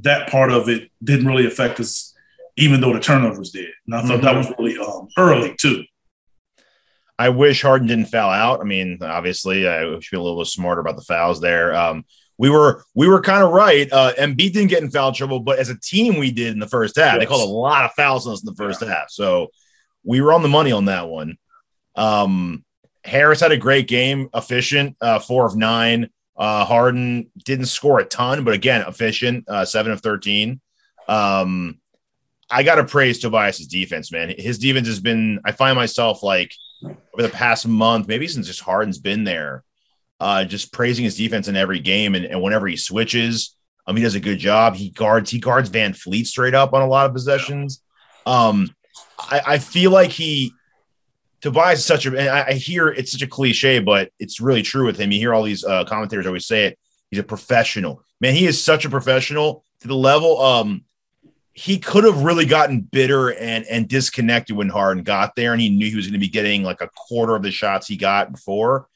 that 0.00 0.28
part 0.28 0.52
of 0.52 0.68
it 0.68 0.90
didn't 1.02 1.26
really 1.26 1.46
affect 1.46 1.80
us, 1.80 2.14
even 2.56 2.80
though 2.80 2.92
the 2.92 3.00
turnovers 3.00 3.50
did. 3.50 3.70
And 3.86 3.96
I 3.96 4.02
thought 4.02 4.20
mm-hmm. 4.20 4.24
that 4.24 4.36
was 4.36 4.52
really 4.58 4.78
um, 4.78 5.08
early 5.18 5.56
too. 5.58 5.84
I 7.18 7.28
wish 7.30 7.62
Harden 7.62 7.88
didn't 7.88 8.06
foul 8.06 8.30
out. 8.30 8.60
I 8.60 8.64
mean, 8.64 8.98
obviously, 9.00 9.68
I 9.68 9.98
should 10.00 10.16
be 10.16 10.16
a 10.16 10.22
little 10.22 10.38
bit 10.38 10.46
smarter 10.46 10.80
about 10.80 10.96
the 10.96 11.02
fouls 11.02 11.40
there. 11.40 11.74
Um, 11.74 12.04
we 12.38 12.50
were 12.50 12.84
we 12.94 13.08
were 13.08 13.20
kind 13.20 13.42
of 13.42 13.50
right. 13.50 13.90
Uh, 13.92 14.12
Embiid 14.18 14.52
didn't 14.52 14.68
get 14.68 14.82
in 14.82 14.90
foul 14.90 15.12
trouble, 15.12 15.40
but 15.40 15.58
as 15.58 15.68
a 15.68 15.78
team, 15.78 16.16
we 16.18 16.30
did 16.30 16.52
in 16.52 16.58
the 16.58 16.68
first 16.68 16.96
half. 16.96 17.14
Yes. 17.14 17.20
They 17.20 17.26
called 17.26 17.48
a 17.48 17.52
lot 17.52 17.84
of 17.84 17.92
fouls 17.92 18.26
on 18.26 18.32
us 18.32 18.42
in 18.42 18.46
the 18.46 18.56
first 18.56 18.82
yeah. 18.82 18.88
half, 18.88 19.10
so 19.10 19.48
we 20.02 20.20
were 20.20 20.32
on 20.32 20.42
the 20.42 20.48
money 20.48 20.72
on 20.72 20.86
that 20.86 21.08
one. 21.08 21.38
Um, 21.96 22.64
Harris 23.04 23.40
had 23.40 23.52
a 23.52 23.56
great 23.56 23.86
game, 23.86 24.28
efficient, 24.34 24.96
uh, 25.00 25.18
four 25.18 25.46
of 25.46 25.56
nine. 25.56 26.10
Uh, 26.36 26.64
Harden 26.64 27.30
didn't 27.44 27.66
score 27.66 28.00
a 28.00 28.04
ton, 28.04 28.44
but 28.44 28.54
again, 28.54 28.84
efficient, 28.86 29.48
uh, 29.48 29.64
seven 29.64 29.92
of 29.92 30.00
thirteen. 30.00 30.60
Um, 31.06 31.78
I 32.50 32.62
got 32.62 32.76
to 32.76 32.84
praise 32.84 33.20
Tobias's 33.20 33.68
defense, 33.68 34.10
man. 34.12 34.34
His 34.36 34.58
defense 34.58 34.86
has 34.88 35.00
been. 35.00 35.40
I 35.44 35.52
find 35.52 35.76
myself 35.76 36.22
like 36.22 36.54
over 36.84 37.22
the 37.22 37.28
past 37.28 37.66
month, 37.66 38.08
maybe 38.08 38.26
since 38.26 38.46
just 38.46 38.60
Harden's 38.60 38.98
been 38.98 39.24
there, 39.24 39.64
uh, 40.20 40.44
just 40.44 40.72
praising 40.72 41.04
his 41.04 41.16
defense 41.16 41.48
in 41.48 41.56
every 41.56 41.80
game. 41.80 42.14
And, 42.14 42.24
and 42.24 42.40
whenever 42.42 42.66
he 42.66 42.76
switches, 42.76 43.56
um, 43.86 43.96
he 43.96 44.02
does 44.02 44.14
a 44.14 44.20
good 44.20 44.38
job. 44.38 44.74
He 44.74 44.90
guards, 44.90 45.30
he 45.30 45.38
guards 45.38 45.70
VanVleet 45.70 46.26
straight 46.26 46.54
up 46.54 46.72
on 46.72 46.82
a 46.82 46.88
lot 46.88 47.06
of 47.06 47.12
possessions. 47.12 47.82
Um, 48.26 48.74
I, 49.18 49.40
I 49.46 49.58
feel 49.58 49.90
like 49.90 50.10
he 50.10 50.52
Tobias 51.44 51.80
is 51.80 51.84
such 51.84 52.06
a, 52.06 52.48
I 52.48 52.54
hear 52.54 52.88
it's 52.88 53.12
such 53.12 53.20
a 53.20 53.26
cliche, 53.26 53.78
but 53.78 54.10
it's 54.18 54.40
really 54.40 54.62
true 54.62 54.86
with 54.86 54.96
him. 54.96 55.12
You 55.12 55.18
hear 55.18 55.34
all 55.34 55.42
these 55.42 55.62
uh, 55.62 55.84
commentators 55.84 56.26
always 56.26 56.46
say 56.46 56.64
it. 56.64 56.78
He's 57.10 57.20
a 57.20 57.22
professional. 57.22 58.02
Man, 58.18 58.34
he 58.34 58.46
is 58.46 58.64
such 58.64 58.86
a 58.86 58.88
professional 58.88 59.62
to 59.80 59.88
the 59.88 59.94
level. 59.94 60.40
Um, 60.40 60.84
he 61.52 61.78
could 61.78 62.04
have 62.04 62.22
really 62.22 62.46
gotten 62.46 62.80
bitter 62.80 63.28
and 63.34 63.66
and 63.66 63.86
disconnected 63.86 64.56
when 64.56 64.70
Harden 64.70 65.04
got 65.04 65.36
there, 65.36 65.52
and 65.52 65.60
he 65.60 65.68
knew 65.68 65.90
he 65.90 65.96
was 65.96 66.06
going 66.06 66.14
to 66.14 66.18
be 66.18 66.28
getting 66.28 66.62
like 66.62 66.80
a 66.80 66.88
quarter 66.96 67.36
of 67.36 67.42
the 67.42 67.50
shots 67.50 67.86
he 67.86 67.96
got 67.96 68.32
before, 68.32 68.88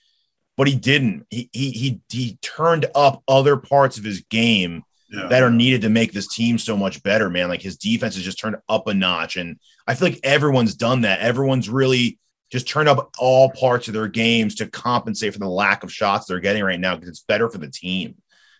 but 0.59 0.67
he 0.67 0.75
didn't. 0.75 1.25
He 1.31 1.49
he 1.53 1.71
he, 1.71 2.00
he 2.11 2.38
turned 2.43 2.87
up 2.95 3.23
other 3.29 3.57
parts 3.57 3.97
of 3.97 4.05
his 4.05 4.23
game 4.23 4.83
yeah. 5.09 5.29
that 5.29 5.45
are 5.45 5.53
needed 5.53 5.83
to 5.83 5.88
make 5.88 6.12
this 6.12 6.27
team 6.27 6.59
so 6.59 6.77
much 6.77 7.00
better. 7.05 7.31
Man, 7.31 7.49
like 7.49 7.62
his 7.62 7.77
defense 7.77 8.17
has 8.17 8.25
just 8.25 8.41
turned 8.41 8.57
up 8.69 8.88
a 8.88 8.93
notch, 8.93 9.37
and 9.37 9.59
I 9.87 9.95
feel 9.95 10.09
like 10.09 10.21
everyone's 10.25 10.75
done 10.75 11.03
that. 11.03 11.21
Everyone's 11.21 11.71
really 11.71 12.19
just 12.50 12.69
turned 12.69 12.88
up 12.88 13.12
all 13.19 13.50
parts 13.53 13.87
of 13.87 13.95
their 13.95 14.09
games 14.09 14.57
to 14.57 14.67
compensate 14.67 15.33
for 15.33 15.38
the 15.38 15.49
lack 15.49 15.85
of 15.85 15.93
shots 15.93 16.27
they're 16.27 16.41
getting 16.41 16.65
right 16.65 16.81
now 16.81 16.97
because 16.97 17.11
it's 17.11 17.21
better 17.21 17.49
for 17.49 17.59
the 17.59 17.71
team. 17.71 18.17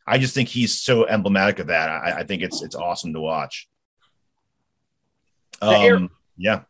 I 0.07 0.19
just 0.19 0.35
think 0.35 0.49
he's 0.49 0.81
so 0.81 1.05
emblematic 1.05 1.59
of 1.59 1.67
that. 1.67 1.90
I, 1.90 2.19
I 2.19 2.23
think 2.23 2.43
it's 2.43 2.62
it's 2.62 2.76
awesome 2.76 3.12
to 3.12 3.21
watch. 3.21 3.69
Um, 5.61 6.11
yeah. 6.37 6.62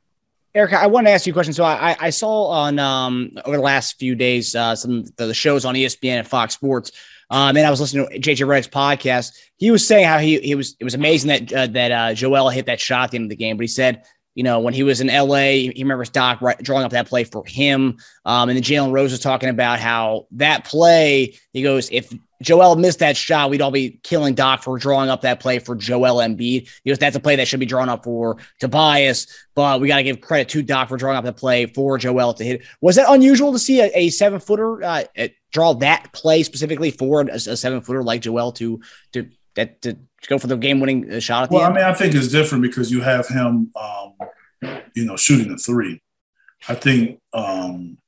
Erica, 0.55 0.79
I 0.79 0.87
want 0.87 1.07
to 1.07 1.11
ask 1.11 1.27
you 1.27 1.33
a 1.33 1.35
question. 1.35 1.53
So 1.53 1.65
I, 1.65 1.97
I 2.01 2.11
saw 2.11 2.47
on 2.47 2.79
um, 2.79 3.33
over 3.45 3.57
the 3.57 3.63
last 3.63 3.99
few 3.99 4.15
days 4.15 4.55
uh, 4.55 4.75
some 4.75 5.05
the 5.17 5.35
shows 5.35 5.65
on 5.65 5.75
ESPN 5.75 6.19
and 6.19 6.27
Fox 6.27 6.55
Sports, 6.55 6.93
um, 7.31 7.57
and 7.57 7.67
I 7.67 7.71
was 7.71 7.81
listening 7.81 8.09
to 8.09 8.19
JJ 8.19 8.47
Redick's 8.47 8.69
podcast. 8.69 9.33
He 9.57 9.71
was 9.71 9.87
saying 9.87 10.07
how 10.07 10.19
he 10.19 10.41
he 10.41 10.55
was 10.55 10.77
it 10.81 10.85
was 10.85 10.95
amazing 10.95 11.29
that 11.29 11.53
uh, 11.53 11.67
that 11.69 11.93
uh, 11.93 12.15
Joel 12.15 12.49
hit 12.49 12.67
that 12.67 12.81
shot 12.81 13.05
at 13.05 13.11
the 13.11 13.17
end 13.19 13.25
of 13.27 13.31
the 13.31 13.37
game, 13.37 13.57
but 13.57 13.65
he 13.65 13.69
said 13.69 14.05
you 14.39 14.45
know, 14.45 14.61
when 14.61 14.73
he 14.73 14.85
was 14.85 15.01
in 15.01 15.09
LA, 15.09 15.67
he 15.67 15.75
remembers 15.79 16.11
Doc 16.11 16.41
right, 16.41 16.57
drawing 16.63 16.85
up 16.85 16.93
that 16.93 17.09
play 17.09 17.25
for 17.25 17.45
him. 17.45 17.99
Um, 18.25 18.49
and 18.49 18.57
then 18.57 18.63
Jalen 18.63 18.93
Rose 18.93 19.11
was 19.11 19.19
talking 19.19 19.49
about 19.49 19.81
how 19.81 20.29
that 20.31 20.65
play, 20.65 21.35
he 21.53 21.61
goes, 21.61 21.89
if 21.91 22.13
Joel 22.41 22.77
missed 22.77 23.01
that 23.01 23.17
shot, 23.17 23.51
we'd 23.51 23.61
all 23.61 23.73
be 23.73 23.99
killing 24.05 24.35
Doc 24.35 24.63
for 24.63 24.79
drawing 24.79 25.11
up 25.11 25.23
that 25.23 25.41
play 25.41 25.59
for 25.59 25.75
Joel 25.75 26.19
Embiid. 26.19 26.69
He 26.85 26.91
goes, 26.91 26.99
that's 26.99 27.17
a 27.17 27.21
play 27.21 27.35
that 27.35 27.49
should 27.49 27.59
be 27.59 27.67
drawn 27.67 27.89
up 27.89 28.05
for 28.05 28.37
Tobias, 28.61 29.27
but 29.57 29.81
we 29.81 29.89
got 29.89 29.97
to 29.97 30.05
give 30.05 30.21
credit 30.21 30.49
to 30.51 30.63
Doc 30.63 30.89
for 30.89 30.97
drawing 30.97 31.17
up 31.17 31.25
the 31.25 31.33
play 31.33 31.67
for 31.67 31.99
Joel 31.99 32.33
to 32.35 32.45
hit. 32.45 32.63
Was 32.81 32.95
that 32.95 33.13
unusual 33.13 33.53
to 33.53 33.59
see 33.59 33.81
a, 33.81 33.91
a 33.93 34.11
seven 34.11 34.39
footer 34.39 34.85
uh, 34.85 35.03
draw 35.51 35.73
that 35.75 36.13
play 36.13 36.45
specifically 36.45 36.93
for 36.93 37.23
a, 37.23 37.35
a 37.35 37.57
seven 37.57 37.81
footer 37.81 38.05
like 38.05 38.21
Joel 38.21 38.53
to 38.53 38.81
to 39.15 39.29
that 39.55 39.83
to 39.83 39.97
go 40.29 40.39
for 40.39 40.47
the 40.47 40.57
game 40.57 40.81
winning 40.81 41.11
uh, 41.11 41.21
shot? 41.21 41.51
well, 41.51 41.63
I 41.63 41.73
mean, 41.73 41.85
I 41.85 41.95
think 41.95 42.15
it's 42.15 42.29
different 42.29 42.63
because 42.63 42.91
you 42.91 43.01
have 43.01 43.29
him, 43.29 43.71
um, 43.77 44.15
you 44.95 45.05
know, 45.05 45.17
shooting 45.17 45.49
the 45.49 45.57
three. 45.57 46.03
I 46.69 46.75
think 46.75 47.21
um, 47.33 47.99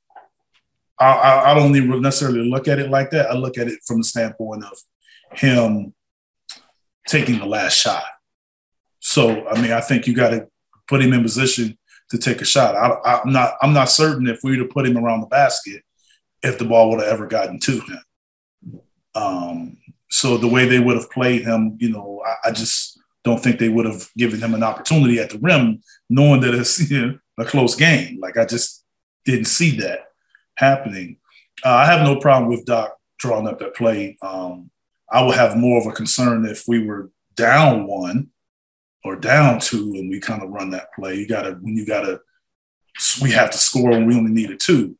I, 0.99 1.53
I, 1.53 1.55
don't 1.55 1.75
even 1.77 2.03
necessarily 2.03 2.49
look 2.49 2.69
at 2.69 2.79
it 2.79 2.91
like 2.91 3.11
that. 3.11 3.31
I 3.31 3.35
look 3.35 3.57
at 3.59 3.69
it 3.69 3.79
from 3.87 3.99
the 3.99 4.05
standpoint 4.05 4.65
of 4.65 4.77
him 5.39 5.95
taking 7.07 7.39
the 7.39 7.47
last 7.47 7.77
shot. 7.79 8.05
So, 8.99 9.47
I 9.47 9.61
mean, 9.61 9.73
I 9.73 9.81
think 9.81 10.07
you 10.07 10.15
got 10.15 10.31
to 10.31 10.49
put 10.89 11.01
him 11.01 11.13
in 11.13 11.23
position 11.23 11.79
to 12.11 12.19
take 12.19 12.43
a 12.43 12.45
shot. 12.45 12.75
I, 12.77 13.21
am 13.21 13.33
not. 13.33 13.55
I'm 13.63 13.73
not 13.73 13.89
certain 13.89 14.27
if 14.27 14.41
we 14.43 14.57
were 14.57 14.65
to 14.65 14.73
put 14.73 14.87
him 14.87 14.99
around 14.99 15.21
the 15.21 15.27
basket, 15.27 15.83
if 16.43 16.59
the 16.59 16.65
ball 16.65 16.91
would 16.91 17.01
have 17.01 17.09
ever 17.09 17.27
gotten 17.27 17.59
to 17.61 17.81
him. 17.81 18.03
Um, 19.15 19.79
so 20.11 20.37
the 20.37 20.49
way 20.49 20.67
they 20.67 20.81
would 20.81 20.97
have 20.97 21.11
played 21.11 21.43
him, 21.43 21.76
you 21.81 21.90
know, 21.90 22.23
I, 22.26 22.49
I, 22.49 22.50
just 22.52 23.00
don't 23.25 23.40
think 23.40 23.59
they 23.59 23.69
would 23.69 23.87
have 23.87 24.09
given 24.17 24.40
him 24.40 24.55
an 24.55 24.62
opportunity 24.62 25.19
at 25.19 25.31
the 25.31 25.38
rim, 25.38 25.83
knowing 26.09 26.40
that 26.40 26.55
it's 26.55 26.90
you 26.90 27.07
know, 27.07 27.19
a 27.38 27.45
close 27.45 27.76
game. 27.76 28.19
Like 28.21 28.37
I 28.37 28.45
just 28.45 28.85
didn't 29.25 29.47
see 29.47 29.76
that 29.79 30.09
happening. 30.57 31.19
Uh, 31.64 31.71
I 31.71 31.87
have 31.87 32.05
no 32.05 32.19
problem 32.19 32.50
with 32.50 32.67
Doc 32.67 32.97
drawing 33.19 33.47
up 33.47 33.59
that 33.61 33.75
play. 33.75 34.19
Um, 34.23 34.71
I 35.11 35.25
would 35.25 35.37
have 35.37 35.57
more 35.57 35.81
of 35.81 35.87
a 35.87 35.93
concern 35.93 36.47
if 36.47 36.64
we 36.67 36.85
were 36.85 37.11
down 37.37 37.87
one 37.87 38.29
or 39.05 39.17
down 39.17 39.61
two 39.61 39.95
and 39.97 40.11
we 40.11 40.21
kind 40.21 40.43
of 40.43 40.50
run 40.50 40.71
that 40.71 40.93
play. 40.95 41.14
You 41.14 41.26
got 41.26 41.43
to 41.43 41.52
when 41.52 41.76
you 41.76 41.87
got 41.87 42.02
to 42.02 42.21
we 43.23 43.31
have 43.33 43.50
to 43.50 43.59
score 43.59 43.90
when 43.90 44.07
we 44.07 44.14
only 44.14 44.33
needed 44.33 44.61
two. 44.61 44.97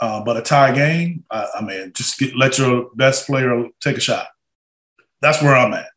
Uh, 0.00 0.24
but 0.24 0.38
a 0.38 0.42
tie 0.42 0.72
game, 0.72 1.24
I, 1.30 1.46
I 1.58 1.62
mean, 1.62 1.92
just 1.94 2.18
get, 2.18 2.34
let 2.34 2.58
your 2.58 2.88
best 2.94 3.26
player 3.26 3.68
take 3.80 3.98
a 3.98 4.00
shot. 4.00 4.28
That's 5.20 5.42
where 5.42 5.54
I'm 5.54 5.74
at. 5.74 5.88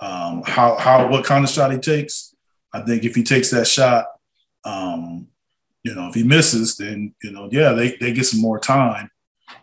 Um, 0.00 0.42
how 0.44 0.76
how 0.76 1.08
what 1.08 1.24
kind 1.24 1.44
of 1.44 1.50
shot 1.50 1.70
he 1.70 1.78
takes, 1.78 2.34
I 2.72 2.80
think 2.80 3.04
if 3.04 3.14
he 3.14 3.22
takes 3.22 3.50
that 3.50 3.68
shot, 3.68 4.06
um, 4.64 5.28
you 5.84 5.94
know, 5.94 6.08
if 6.08 6.14
he 6.14 6.24
misses, 6.24 6.76
then 6.76 7.14
you 7.22 7.30
know, 7.30 7.48
yeah, 7.52 7.72
they 7.72 7.96
they 7.98 8.12
get 8.12 8.26
some 8.26 8.40
more 8.40 8.58
time. 8.58 9.10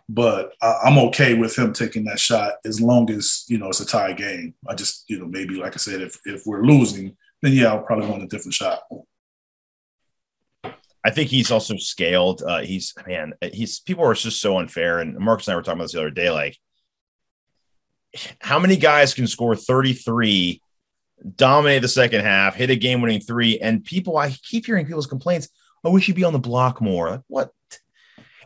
But 0.08 0.52
I, 0.62 0.80
I'm 0.84 0.98
okay 1.08 1.34
with 1.34 1.58
him 1.58 1.74
taking 1.74 2.04
that 2.04 2.18
shot 2.18 2.54
as 2.64 2.80
long 2.80 3.10
as 3.10 3.44
you 3.48 3.58
know 3.58 3.68
it's 3.68 3.80
a 3.80 3.86
tie 3.86 4.14
game. 4.14 4.54
I 4.66 4.74
just 4.74 5.04
you 5.08 5.18
know 5.18 5.26
maybe 5.26 5.56
like 5.56 5.74
I 5.74 5.78
said, 5.78 6.00
if 6.00 6.18
if 6.24 6.46
we're 6.46 6.64
losing, 6.64 7.16
then 7.42 7.52
yeah, 7.52 7.66
I'll 7.66 7.82
probably 7.82 8.08
want 8.08 8.22
a 8.22 8.26
different 8.26 8.54
shot. 8.54 8.80
I 11.04 11.10
think 11.10 11.30
he's 11.30 11.50
also 11.50 11.76
scaled. 11.76 12.42
Uh, 12.42 12.60
he's 12.60 12.94
man, 13.06 13.32
he's 13.52 13.80
people 13.80 14.04
are 14.04 14.14
just 14.14 14.40
so 14.40 14.58
unfair. 14.58 15.00
And 15.00 15.18
Marcus 15.18 15.48
and 15.48 15.54
I 15.54 15.56
were 15.56 15.62
talking 15.62 15.78
about 15.78 15.84
this 15.84 15.92
the 15.92 16.00
other 16.00 16.10
day. 16.10 16.30
Like, 16.30 16.58
how 18.40 18.58
many 18.58 18.76
guys 18.76 19.14
can 19.14 19.26
score 19.26 19.56
33, 19.56 20.60
dominate 21.36 21.82
the 21.82 21.88
second 21.88 22.22
half, 22.22 22.54
hit 22.54 22.70
a 22.70 22.76
game 22.76 23.00
winning 23.00 23.20
three, 23.20 23.58
and 23.58 23.84
people 23.84 24.16
I 24.18 24.30
keep 24.30 24.66
hearing 24.66 24.84
people's 24.84 25.06
complaints, 25.06 25.48
oh, 25.84 25.90
we 25.90 26.00
should 26.00 26.16
be 26.16 26.24
on 26.24 26.32
the 26.32 26.38
block 26.38 26.80
more. 26.80 27.10
Like, 27.10 27.20
what? 27.28 27.50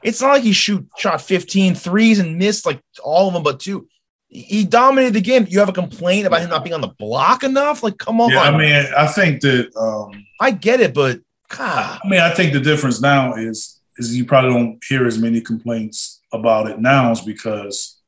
It's 0.02 0.20
not 0.20 0.34
like 0.34 0.42
he 0.42 0.52
shoot 0.52 0.86
shot 0.98 1.22
15 1.22 1.74
threes 1.74 2.18
and 2.18 2.38
missed 2.38 2.66
like 2.66 2.80
all 3.02 3.26
of 3.26 3.34
them 3.34 3.42
but 3.42 3.58
two. 3.58 3.88
He 4.28 4.64
dominated 4.64 5.14
the 5.14 5.20
game. 5.20 5.46
You 5.48 5.60
have 5.60 5.68
a 5.68 5.72
complaint 5.72 6.26
about 6.26 6.40
him 6.40 6.50
not 6.50 6.64
being 6.64 6.74
on 6.74 6.80
the 6.80 6.92
block 6.98 7.44
enough? 7.44 7.82
Like, 7.82 7.98
come 7.98 8.20
on. 8.20 8.30
Yeah, 8.30 8.42
I 8.42 8.56
mean, 8.56 8.86
I 8.96 9.06
think 9.06 9.40
that 9.42 9.74
um 9.76 10.26
I 10.40 10.50
get 10.50 10.80
it, 10.80 10.92
but 10.92 11.20
God. 11.48 12.00
I 12.02 12.08
mean, 12.08 12.20
I 12.20 12.30
think 12.30 12.52
the 12.52 12.60
difference 12.60 13.00
now 13.00 13.34
is 13.34 13.80
is 13.96 14.16
you 14.16 14.24
probably 14.24 14.50
don't 14.52 14.84
hear 14.84 15.06
as 15.06 15.18
many 15.18 15.40
complaints 15.40 16.20
about 16.32 16.68
it 16.68 16.80
now 16.80 17.12
is 17.12 17.20
because 17.20 18.00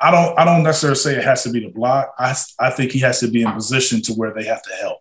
I 0.00 0.10
don't 0.10 0.36
I 0.38 0.44
don't 0.44 0.64
necessarily 0.64 0.96
say 0.96 1.16
it 1.16 1.24
has 1.24 1.44
to 1.44 1.50
be 1.50 1.60
the 1.60 1.68
block. 1.68 2.12
I 2.18 2.34
I 2.58 2.70
think 2.70 2.90
he 2.92 2.98
has 3.00 3.20
to 3.20 3.28
be 3.28 3.42
in 3.42 3.52
position 3.52 4.02
to 4.02 4.12
where 4.14 4.34
they 4.34 4.44
have 4.44 4.62
to 4.62 4.74
help, 4.80 4.98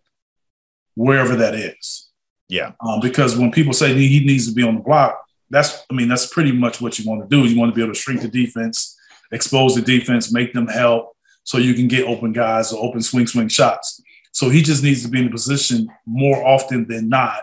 wherever 0.96 1.36
that 1.38 1.56
is. 1.56 2.10
Yeah. 2.48 2.74
Um, 2.86 3.00
because 3.00 3.38
when 3.38 3.52
people 3.52 3.74
say 3.74 3.94
he 3.94 4.24
needs 4.24 4.48
to 4.48 4.54
be 4.54 4.64
on 4.64 4.76
the 4.76 4.82
block, 4.82 5.26
that's 5.50 5.84
I 5.90 5.96
mean 5.96 6.08
that's 6.08 6.28
pretty 6.28 6.52
much 6.52 6.80
what 6.82 7.00
you 7.00 7.10
want 7.10 7.28
to 7.28 7.28
do. 7.28 7.48
You 7.48 7.60
want 7.60 7.72
to 7.72 7.76
be 7.76 7.82
able 7.82 7.94
to 7.94 8.00
shrink 8.00 8.22
the 8.22 8.28
defense, 8.28 8.96
expose 9.32 9.74
the 9.74 9.82
defense, 9.82 10.32
make 10.32 10.54
them 10.54 10.68
help, 10.68 11.16
so 11.44 11.58
you 11.58 11.74
can 11.74 11.88
get 11.88 12.08
open 12.08 12.32
guys 12.32 12.72
or 12.72 12.84
open 12.84 13.02
swing 13.02 13.26
swing 13.26 13.48
shots. 13.48 14.02
So 14.32 14.50
he 14.50 14.62
just 14.62 14.84
needs 14.84 15.04
to 15.04 15.10
be 15.10 15.20
in 15.20 15.28
a 15.28 15.32
position 15.32 15.90
more 16.06 16.46
often 16.46 16.88
than 16.88 17.10
not 17.10 17.42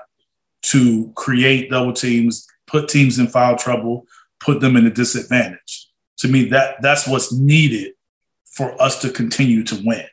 to 0.62 1.12
create 1.14 1.70
double 1.70 1.92
teams, 1.92 2.46
put 2.66 2.88
teams 2.88 3.18
in 3.18 3.28
foul 3.28 3.56
trouble, 3.56 4.06
put 4.40 4.60
them 4.60 4.76
in 4.76 4.86
a 4.86 4.90
disadvantage. 4.90 5.88
To 6.18 6.28
me, 6.28 6.46
that 6.46 6.76
that's 6.82 7.06
what's 7.06 7.32
needed 7.32 7.92
for 8.46 8.80
us 8.82 9.00
to 9.02 9.10
continue 9.10 9.62
to 9.64 9.80
win 9.84 10.06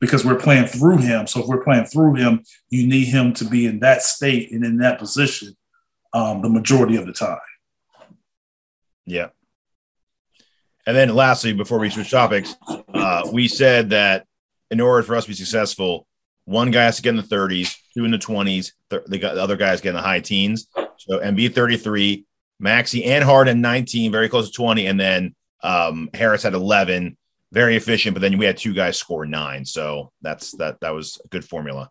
because 0.00 0.24
we're 0.24 0.38
playing 0.38 0.66
through 0.66 0.98
him. 0.98 1.26
So 1.26 1.40
if 1.40 1.46
we're 1.46 1.64
playing 1.64 1.86
through 1.86 2.14
him, 2.14 2.44
you 2.68 2.86
need 2.86 3.06
him 3.06 3.32
to 3.34 3.44
be 3.44 3.66
in 3.66 3.80
that 3.80 4.02
state 4.02 4.52
and 4.52 4.64
in 4.64 4.78
that 4.78 4.98
position 4.98 5.56
um, 6.12 6.42
the 6.42 6.48
majority 6.48 6.96
of 6.96 7.06
the 7.06 7.12
time. 7.12 7.38
Yeah. 9.06 9.28
And 10.86 10.96
then 10.96 11.14
lastly, 11.14 11.52
before 11.52 11.78
we 11.78 11.90
switch 11.90 12.10
topics, 12.10 12.56
uh, 12.94 13.28
we 13.32 13.48
said 13.48 13.90
that 13.90 14.26
in 14.70 14.80
order 14.80 15.02
for 15.02 15.14
us 15.14 15.24
to 15.24 15.30
be 15.30 15.34
successful, 15.34 16.06
one 16.50 16.72
guy 16.72 16.82
has 16.82 16.96
to 16.96 17.02
get 17.02 17.10
in 17.10 17.16
the 17.16 17.22
30s, 17.22 17.76
two 17.94 18.04
in 18.04 18.10
the 18.10 18.18
20s, 18.18 18.72
th- 18.90 19.04
the, 19.06 19.18
the 19.18 19.42
other 19.42 19.56
guys 19.56 19.80
get 19.80 19.90
in 19.90 19.94
the 19.94 20.02
high 20.02 20.18
teens. 20.18 20.66
So 20.96 21.20
Embiid 21.20 21.54
33, 21.54 22.24
Maxey 22.58 23.04
and 23.04 23.22
Harden 23.22 23.60
19, 23.60 24.10
very 24.10 24.28
close 24.28 24.50
to 24.50 24.56
20, 24.56 24.86
and 24.86 24.98
then 24.98 25.34
um, 25.62 26.10
Harris 26.12 26.42
had 26.42 26.54
11, 26.54 27.16
very 27.52 27.76
efficient. 27.76 28.14
But 28.14 28.20
then 28.20 28.36
we 28.36 28.46
had 28.46 28.56
two 28.56 28.74
guys 28.74 28.98
score 28.98 29.26
nine, 29.26 29.64
so 29.64 30.10
that's 30.22 30.50
that 30.56 30.80
that 30.80 30.90
was 30.90 31.20
a 31.24 31.28
good 31.28 31.44
formula. 31.44 31.88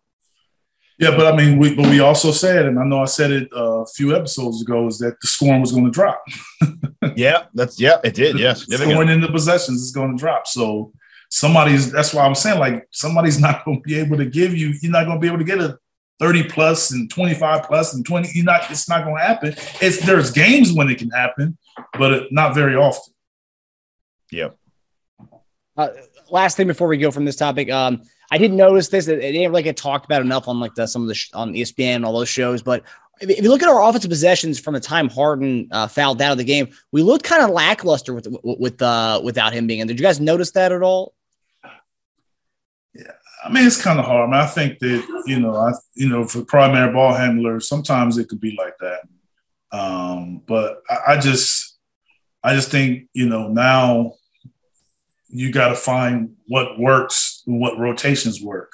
Yeah, 0.98 1.16
but 1.16 1.32
I 1.32 1.34
mean, 1.34 1.58
we 1.58 1.74
but 1.74 1.86
we 1.86 2.00
also 2.00 2.30
said, 2.30 2.66
and 2.66 2.78
I 2.78 2.84
know 2.84 3.00
I 3.00 3.06
said 3.06 3.30
it 3.30 3.48
uh, 3.56 3.80
a 3.80 3.86
few 3.86 4.14
episodes 4.14 4.60
ago, 4.60 4.86
is 4.86 4.98
that 4.98 5.18
the 5.22 5.26
scoring 5.26 5.62
was 5.62 5.72
going 5.72 5.86
to 5.86 5.90
drop. 5.90 6.22
yeah, 7.16 7.44
that's 7.54 7.80
yeah, 7.80 7.96
it 8.04 8.14
did. 8.14 8.38
Yes, 8.38 8.66
scoring 8.66 9.08
in 9.08 9.22
the 9.22 9.28
possessions 9.28 9.82
is 9.82 9.92
going 9.92 10.14
to 10.14 10.20
drop. 10.20 10.46
So 10.46 10.92
somebody's 11.30 11.90
that's 11.90 12.12
why 12.12 12.24
I'm 12.24 12.34
saying 12.34 12.58
like 12.58 12.86
somebody's 12.90 13.40
not 13.40 13.64
going 13.64 13.78
to 13.78 13.82
be 13.82 13.98
able 13.98 14.18
to 14.18 14.26
give 14.26 14.54
you. 14.54 14.74
You're 14.82 14.92
not 14.92 15.06
going 15.06 15.16
to 15.16 15.20
be 15.20 15.28
able 15.28 15.38
to 15.38 15.44
get 15.44 15.58
a 15.58 15.78
30 16.18 16.44
plus 16.50 16.90
and 16.90 17.10
25 17.10 17.64
plus 17.64 17.94
and 17.94 18.04
20. 18.04 18.28
You're 18.34 18.44
not. 18.44 18.70
It's 18.70 18.88
not 18.88 19.04
going 19.04 19.16
to 19.16 19.22
happen. 19.22 19.54
It's 19.80 20.04
there's 20.04 20.30
games 20.30 20.72
when 20.72 20.90
it 20.90 20.98
can 20.98 21.10
happen, 21.10 21.56
but 21.98 22.30
not 22.30 22.54
very 22.54 22.76
often. 22.76 23.14
Yep. 24.30 24.56
Uh, 25.76 25.88
last 26.28 26.56
thing 26.56 26.66
before 26.66 26.88
we 26.88 26.98
go 26.98 27.10
from 27.10 27.24
this 27.24 27.36
topic, 27.36 27.70
um, 27.70 28.02
I 28.30 28.38
didn't 28.38 28.56
notice 28.56 28.88
this. 28.88 29.08
It, 29.08 29.18
it 29.18 29.32
didn't 29.32 29.50
really 29.50 29.62
get 29.62 29.76
talked 29.76 30.04
about 30.04 30.20
enough 30.20 30.46
on 30.46 30.60
like 30.60 30.74
the, 30.74 30.86
some 30.86 31.02
of 31.02 31.08
the 31.08 31.14
sh- 31.14 31.30
on 31.32 31.54
ESPN 31.54 31.96
and 31.96 32.04
all 32.04 32.12
those 32.12 32.28
shows. 32.28 32.62
But 32.62 32.84
if, 33.20 33.30
if 33.30 33.42
you 33.42 33.48
look 33.48 33.62
at 33.62 33.68
our 33.68 33.82
offensive 33.88 34.10
possessions 34.10 34.60
from 34.60 34.74
the 34.74 34.80
time 34.80 35.08
Harden 35.08 35.68
uh, 35.70 35.86
fouled 35.86 36.20
out 36.20 36.32
of 36.32 36.38
the 36.38 36.44
game, 36.44 36.68
we 36.92 37.02
looked 37.02 37.24
kind 37.24 37.42
of 37.42 37.50
lackluster 37.50 38.12
with 38.12 38.28
with 38.42 38.82
uh, 38.82 39.20
without 39.24 39.52
him 39.52 39.66
being 39.66 39.80
in. 39.80 39.86
Did 39.86 39.98
you 39.98 40.04
guys 40.04 40.20
notice 40.20 40.50
that 40.52 40.70
at 40.70 40.82
all? 40.82 41.14
Yeah, 42.94 43.12
I 43.44 43.50
mean 43.50 43.66
it's 43.66 43.82
kind 43.82 43.98
of 43.98 44.04
hard. 44.04 44.28
I, 44.28 44.32
mean, 44.32 44.40
I 44.40 44.46
think 44.46 44.78
that 44.80 45.22
you 45.26 45.40
know, 45.40 45.56
I 45.56 45.72
you 45.94 46.08
know, 46.08 46.24
for 46.24 46.44
primary 46.44 46.92
ball 46.92 47.14
handlers, 47.14 47.68
sometimes 47.68 48.18
it 48.18 48.28
could 48.28 48.40
be 48.40 48.56
like 48.58 48.74
that. 48.80 49.00
Um, 49.72 50.42
but 50.46 50.82
I, 50.88 51.12
I 51.12 51.20
just, 51.20 51.78
I 52.42 52.54
just 52.54 52.70
think 52.70 53.08
you 53.12 53.28
know 53.28 53.48
now 53.48 54.14
you 55.28 55.52
got 55.52 55.68
to 55.68 55.76
find 55.76 56.36
what 56.46 56.78
works 56.78 57.42
what 57.46 57.78
rotations 57.78 58.42
work. 58.42 58.72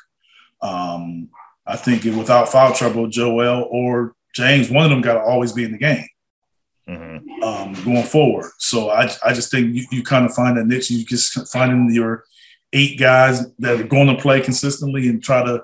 Um, 0.62 1.28
I 1.66 1.76
think 1.76 2.04
without 2.04 2.48
foul 2.48 2.72
trouble, 2.72 3.08
Joel 3.08 3.68
or 3.70 4.14
James, 4.34 4.70
one 4.70 4.84
of 4.84 4.90
them 4.90 5.00
got 5.00 5.14
to 5.14 5.20
always 5.20 5.52
be 5.52 5.64
in 5.64 5.72
the 5.72 5.78
game 5.78 6.06
mm-hmm. 6.88 7.42
um, 7.42 7.74
going 7.84 8.04
forward. 8.04 8.50
So 8.58 8.90
I, 8.90 9.10
I 9.24 9.32
just 9.32 9.50
think 9.50 9.74
you, 9.74 9.86
you 9.90 10.02
kind 10.02 10.24
of 10.24 10.34
find 10.34 10.58
a 10.58 10.64
niche. 10.64 10.90
You 10.90 11.04
just 11.04 11.50
find 11.52 11.72
in 11.72 11.94
your 11.94 12.24
eight 12.72 12.98
guys 12.98 13.50
that 13.58 13.80
are 13.80 13.86
going 13.86 14.08
to 14.08 14.20
play 14.20 14.40
consistently 14.40 15.08
and 15.08 15.22
try 15.22 15.44
to 15.44 15.62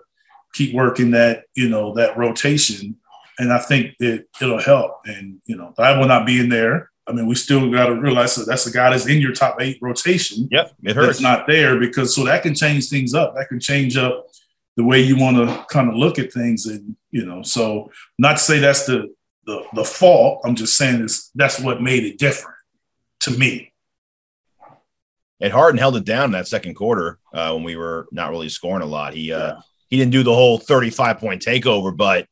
keep 0.54 0.74
working 0.74 1.12
that, 1.12 1.44
you 1.54 1.68
know, 1.68 1.94
that 1.94 2.16
rotation. 2.16 2.96
And 3.38 3.52
I 3.52 3.58
think 3.58 3.96
that 3.98 4.26
it'll 4.40 4.60
help. 4.60 5.00
And, 5.04 5.40
you 5.46 5.56
know, 5.56 5.74
I 5.78 5.98
will 5.98 6.06
not 6.06 6.26
be 6.26 6.38
in 6.38 6.48
there 6.48 6.92
I 7.06 7.12
mean, 7.12 7.26
we 7.26 7.34
still 7.34 7.70
got 7.70 7.86
to 7.86 7.94
realize 7.94 8.36
that 8.36 8.46
that's 8.46 8.66
a 8.66 8.72
guy 8.72 8.90
that's 8.90 9.06
in 9.06 9.20
your 9.20 9.32
top 9.32 9.60
eight 9.60 9.78
rotation. 9.80 10.48
Yep, 10.50 10.74
it 10.84 10.94
hurts. 10.94 11.06
That's 11.06 11.20
not 11.20 11.46
there 11.46 11.78
because 11.78 12.14
so 12.14 12.24
that 12.24 12.42
can 12.42 12.54
change 12.54 12.88
things 12.88 13.12
up. 13.12 13.34
That 13.34 13.48
can 13.48 13.58
change 13.58 13.96
up 13.96 14.28
the 14.76 14.84
way 14.84 15.00
you 15.00 15.16
want 15.16 15.36
to 15.36 15.66
kind 15.68 15.88
of 15.88 15.96
look 15.96 16.18
at 16.18 16.32
things, 16.32 16.66
and 16.66 16.96
you 17.10 17.26
know. 17.26 17.42
So, 17.42 17.90
not 18.18 18.34
to 18.34 18.38
say 18.38 18.60
that's 18.60 18.86
the 18.86 19.12
the 19.46 19.64
the 19.74 19.84
fault. 19.84 20.42
I'm 20.44 20.54
just 20.54 20.76
saying 20.76 21.02
is 21.02 21.30
that's 21.34 21.58
what 21.58 21.82
made 21.82 22.04
it 22.04 22.18
different 22.18 22.56
to 23.20 23.32
me. 23.32 23.71
And 25.42 25.52
Harden 25.52 25.76
held 25.76 25.96
it 25.96 26.04
down 26.04 26.26
in 26.26 26.30
that 26.32 26.46
second 26.46 26.74
quarter 26.74 27.18
uh, 27.34 27.52
when 27.52 27.64
we 27.64 27.76
were 27.76 28.06
not 28.12 28.30
really 28.30 28.48
scoring 28.48 28.82
a 28.82 28.86
lot. 28.86 29.12
He 29.12 29.32
uh, 29.32 29.38
yeah. 29.38 29.60
he 29.88 29.98
didn't 29.98 30.12
do 30.12 30.22
the 30.22 30.32
whole 30.32 30.56
35 30.56 31.18
point 31.18 31.42
takeover, 31.42 31.94
but 31.94 32.28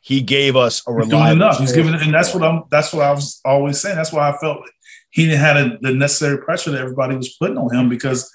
he 0.00 0.20
gave 0.20 0.56
us 0.56 0.82
a 0.88 0.92
reliable. 0.92 1.24
He's 1.24 1.32
enough. 1.34 1.58
He's 1.58 1.72
giving, 1.72 1.94
and 1.94 2.12
that's 2.12 2.34
what 2.34 2.42
I'm. 2.42 2.64
That's 2.68 2.92
what 2.92 3.04
I 3.04 3.12
was 3.12 3.40
always 3.44 3.80
saying. 3.80 3.94
That's 3.94 4.12
why 4.12 4.28
I 4.28 4.36
felt 4.38 4.62
he 5.10 5.26
didn't 5.26 5.38
have 5.38 5.80
the 5.80 5.94
necessary 5.94 6.38
pressure 6.38 6.72
that 6.72 6.80
everybody 6.80 7.16
was 7.16 7.36
putting 7.36 7.56
on 7.56 7.72
him 7.72 7.88
because 7.88 8.28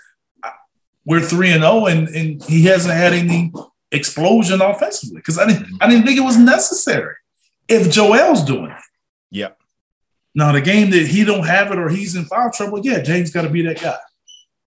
we're 1.05 1.19
three 1.19 1.51
and 1.51 1.61
zero, 1.61 1.73
oh 1.73 1.85
and 1.87 2.07
and 2.07 2.41
he 2.45 2.63
hasn't 2.63 2.93
had 2.93 3.11
any 3.11 3.51
explosion 3.91 4.61
offensively 4.61 5.17
because 5.17 5.37
I 5.37 5.47
didn't 5.47 5.67
I 5.81 5.89
didn't 5.89 6.05
think 6.05 6.17
it 6.17 6.23
was 6.23 6.37
necessary. 6.37 7.15
If 7.67 7.91
Joel's 7.91 8.45
doing 8.45 8.71
it, 8.71 8.81
yeah. 9.31 9.49
Now 10.33 10.53
the 10.53 10.61
game 10.61 10.91
that 10.91 11.07
he 11.07 11.25
don't 11.25 11.45
have 11.45 11.71
it 11.71 11.77
or 11.77 11.89
he's 11.89 12.15
in 12.15 12.23
foul 12.23 12.51
trouble, 12.51 12.79
yeah, 12.83 13.01
James 13.01 13.31
got 13.31 13.41
to 13.41 13.49
be 13.49 13.61
that 13.63 13.81
guy. 13.81 13.97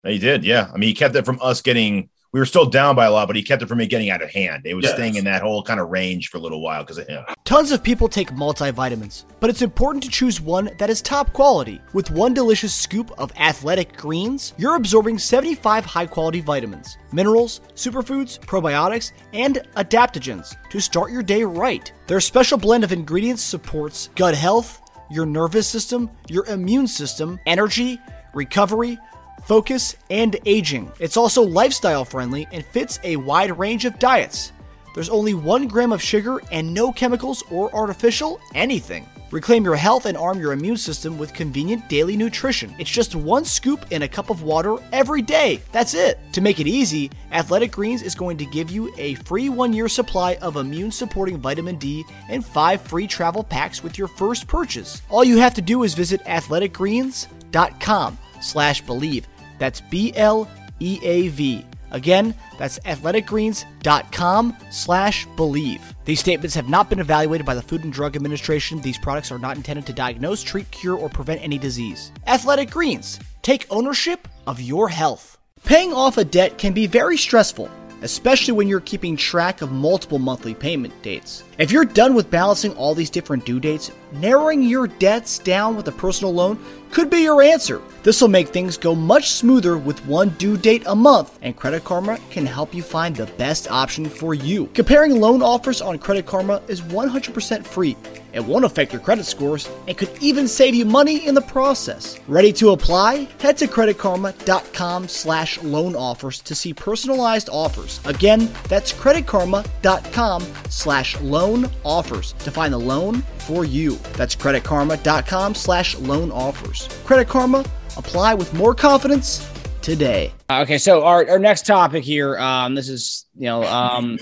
He 0.05 0.19
did, 0.19 0.45
yeah. 0.45 0.69
I 0.73 0.77
mean, 0.77 0.87
he 0.87 0.93
kept 0.93 1.15
it 1.15 1.25
from 1.25 1.39
us 1.41 1.61
getting 1.61 2.09
we 2.35 2.41
were 2.41 2.45
still 2.45 2.65
down 2.65 2.97
by 2.97 3.05
a 3.05 3.11
lot, 3.11 3.27
but 3.27 3.37
he 3.37 3.43
kept 3.43 3.63
it 3.63 3.67
from 3.67 3.77
me 3.77 3.87
getting 3.87 4.09
out 4.09 4.21
of 4.21 4.29
hand. 4.29 4.65
It 4.65 4.73
was 4.73 4.83
yes. 4.83 4.95
staying 4.95 5.15
in 5.15 5.23
that 5.23 5.41
whole 5.41 5.63
kind 5.63 5.79
of 5.79 5.87
range 5.87 6.27
for 6.27 6.37
a 6.37 6.41
little 6.41 6.59
while 6.59 6.83
because 6.83 6.97
of 6.97 7.07
him. 7.07 7.23
Tons 7.45 7.71
of 7.71 7.81
people 7.81 8.09
take 8.09 8.31
multivitamins, 8.31 9.23
but 9.39 9.49
it's 9.49 9.61
important 9.61 10.03
to 10.03 10.09
choose 10.09 10.41
one 10.41 10.69
that 10.77 10.89
is 10.89 11.01
top 11.01 11.31
quality. 11.31 11.79
With 11.93 12.11
one 12.11 12.33
delicious 12.33 12.73
scoop 12.73 13.09
of 13.17 13.31
athletic 13.37 13.95
greens, 13.95 14.53
you're 14.57 14.75
absorbing 14.75 15.17
75 15.17 15.85
high 15.85 16.07
quality 16.07 16.41
vitamins, 16.41 16.97
minerals, 17.13 17.61
superfoods, 17.73 18.37
probiotics, 18.41 19.13
and 19.31 19.65
adaptogens 19.77 20.57
to 20.71 20.81
start 20.81 21.13
your 21.13 21.23
day 21.23 21.45
right. 21.45 21.89
Their 22.07 22.19
special 22.19 22.57
blend 22.57 22.83
of 22.83 22.91
ingredients 22.91 23.43
supports 23.43 24.09
gut 24.17 24.35
health, 24.35 24.81
your 25.09 25.25
nervous 25.25 25.69
system, 25.69 26.09
your 26.27 26.45
immune 26.47 26.87
system, 26.87 27.39
energy, 27.45 27.97
recovery, 28.33 28.99
focus, 29.45 29.95
and 30.09 30.37
aging. 30.45 30.91
It's 30.99 31.17
also 31.17 31.41
lifestyle 31.41 32.05
friendly 32.05 32.47
and 32.51 32.65
fits 32.65 32.99
a 33.03 33.15
wide 33.15 33.57
range 33.57 33.85
of 33.85 33.99
diets. 33.99 34.51
There's 34.93 35.09
only 35.09 35.33
one 35.33 35.67
gram 35.67 35.91
of 35.91 36.01
sugar 36.01 36.41
and 36.51 36.73
no 36.73 36.91
chemicals 36.91 37.43
or 37.51 37.73
artificial 37.75 38.39
anything. 38.53 39.07
Reclaim 39.31 39.65
your 39.65 39.75
health 39.75 40.05
and 40.05 40.15
arm 40.17 40.39
your 40.39 40.53
immune 40.53 40.77
system 40.77 41.17
with 41.17 41.33
convenient 41.33 41.89
daily 41.89 42.15
nutrition. 42.15 42.73
It's 42.79 42.89
just 42.89 43.15
one 43.15 43.43
scoop 43.43 43.91
in 43.91 44.03
a 44.03 44.07
cup 44.07 44.29
of 44.29 44.43
water 44.43 44.77
every 44.93 45.21
day. 45.21 45.61
That's 45.73 45.93
it. 45.93 46.19
To 46.33 46.41
make 46.41 46.61
it 46.61 46.67
easy, 46.67 47.11
Athletic 47.33 47.73
Greens 47.73 48.01
is 48.01 48.15
going 48.15 48.37
to 48.37 48.45
give 48.45 48.71
you 48.71 48.93
a 48.97 49.15
free 49.15 49.49
one 49.49 49.73
year 49.73 49.89
supply 49.89 50.35
of 50.35 50.55
immune 50.55 50.91
supporting 50.91 51.39
vitamin 51.39 51.75
D 51.75 52.05
and 52.29 52.45
five 52.45 52.81
free 52.81 53.07
travel 53.07 53.43
packs 53.43 53.83
with 53.83 53.97
your 53.97 54.07
first 54.07 54.47
purchase. 54.47 55.01
All 55.09 55.25
you 55.25 55.37
have 55.39 55.55
to 55.55 55.61
do 55.61 55.83
is 55.83 55.93
visit 55.95 56.23
athleticgreens.com 56.23 58.17
slash 58.41 58.81
believe. 58.83 59.27
That's 59.59 59.81
B 59.81 60.13
L 60.15 60.49
E 60.79 60.99
A 61.03 61.27
V. 61.29 61.65
Again, 61.91 62.35
that's 62.57 62.79
athleticgreens.com 62.79 64.57
slash 64.69 65.25
believe. 65.37 65.95
These 66.03 66.19
statements 66.19 66.55
have 66.55 66.67
not 66.67 66.89
been 66.89 66.99
evaluated 66.99 67.45
by 67.45 67.55
the 67.55 67.61
Food 67.61 67.83
and 67.83 67.93
Drug 67.93 68.15
Administration. 68.15 68.81
These 68.81 68.97
products 68.97 69.31
are 69.31 69.39
not 69.39 69.55
intended 69.55 69.85
to 69.85 69.93
diagnose, 69.93 70.43
treat, 70.43 70.69
cure, 70.71 70.97
or 70.97 71.09
prevent 71.09 71.41
any 71.41 71.57
disease. 71.57 72.11
Athletic 72.27 72.69
Greens. 72.71 73.19
Take 73.43 73.65
ownership 73.69 74.27
of 74.45 74.59
your 74.59 74.89
health. 74.89 75.37
Paying 75.63 75.93
off 75.93 76.17
a 76.17 76.25
debt 76.25 76.57
can 76.57 76.73
be 76.73 76.85
very 76.85 77.17
stressful, 77.17 77.69
especially 78.01 78.53
when 78.53 78.67
you're 78.67 78.81
keeping 78.81 79.15
track 79.15 79.61
of 79.61 79.71
multiple 79.71 80.19
monthly 80.19 80.53
payment 80.53 80.93
dates. 81.01 81.43
If 81.57 81.71
you're 81.71 81.85
done 81.85 82.13
with 82.13 82.29
balancing 82.29 82.73
all 82.73 82.93
these 82.93 83.09
different 83.09 83.45
due 83.45 83.59
dates, 83.59 83.91
narrowing 84.11 84.63
your 84.63 84.87
debts 84.87 85.39
down 85.39 85.75
with 85.75 85.87
a 85.87 85.93
personal 85.93 86.33
loan 86.33 86.63
could 86.95 87.09
be 87.09 87.23
your 87.23 87.41
answer. 87.41 87.81
This 88.03 88.21
will 88.21 88.29
make 88.29 88.47
things 88.47 88.77
go 88.77 88.95
much 88.95 89.31
smoother 89.31 89.77
with 89.77 89.99
one 90.05 90.29
due 90.29 90.55
date 90.55 90.83
a 90.85 90.95
month, 90.95 91.37
and 91.41 91.53
Credit 91.53 91.83
Karma 91.83 92.17
can 92.29 92.45
help 92.45 92.73
you 92.73 92.81
find 92.81 93.13
the 93.13 93.25
best 93.25 93.69
option 93.69 94.05
for 94.05 94.33
you. 94.33 94.67
Comparing 94.67 95.19
loan 95.19 95.41
offers 95.41 95.81
on 95.81 95.99
Credit 95.99 96.25
Karma 96.25 96.61
is 96.69 96.81
100% 96.81 97.65
free. 97.65 97.97
It 98.35 98.43
won't 98.43 98.65
affect 98.65 98.91
your 98.91 99.01
credit 99.01 99.25
scores 99.25 99.69
and 99.87 99.97
could 99.97 100.09
even 100.19 100.45
save 100.45 100.75
you 100.75 100.85
money 100.85 101.25
in 101.25 101.35
the 101.35 101.41
process. 101.41 102.19
Ready 102.27 102.51
to 102.53 102.71
apply? 102.71 103.29
Head 103.39 103.57
to 103.59 103.67
creditkarma.com 103.67 105.07
slash 105.07 105.63
loan 105.63 105.95
offers 105.95 106.41
to 106.41 106.53
see 106.53 106.73
personalized 106.73 107.49
offers. 107.49 108.01
Again, 108.05 108.49
that's 108.67 108.91
creditkarma.com 108.91 110.43
slash 110.69 111.19
loan 111.21 111.69
offers 111.85 112.33
to 112.33 112.51
find 112.51 112.73
the 112.73 112.77
loan 112.77 113.21
for 113.39 113.63
you. 113.63 113.95
That's 114.13 114.35
creditkarma.com 114.35 115.55
slash 115.55 115.95
loan 115.95 116.29
offers. 116.31 116.84
Credit 117.05 117.27
Karma, 117.27 117.65
apply 117.97 118.33
with 118.33 118.53
more 118.53 118.73
confidence 118.73 119.49
today. 119.81 120.33
Okay, 120.49 120.77
so 120.77 121.03
our, 121.03 121.29
our 121.29 121.39
next 121.39 121.65
topic 121.65 122.03
here, 122.03 122.37
um, 122.39 122.75
this 122.75 122.89
is, 122.89 123.27
you 123.35 123.45
know, 123.45 123.63
um, 123.63 124.17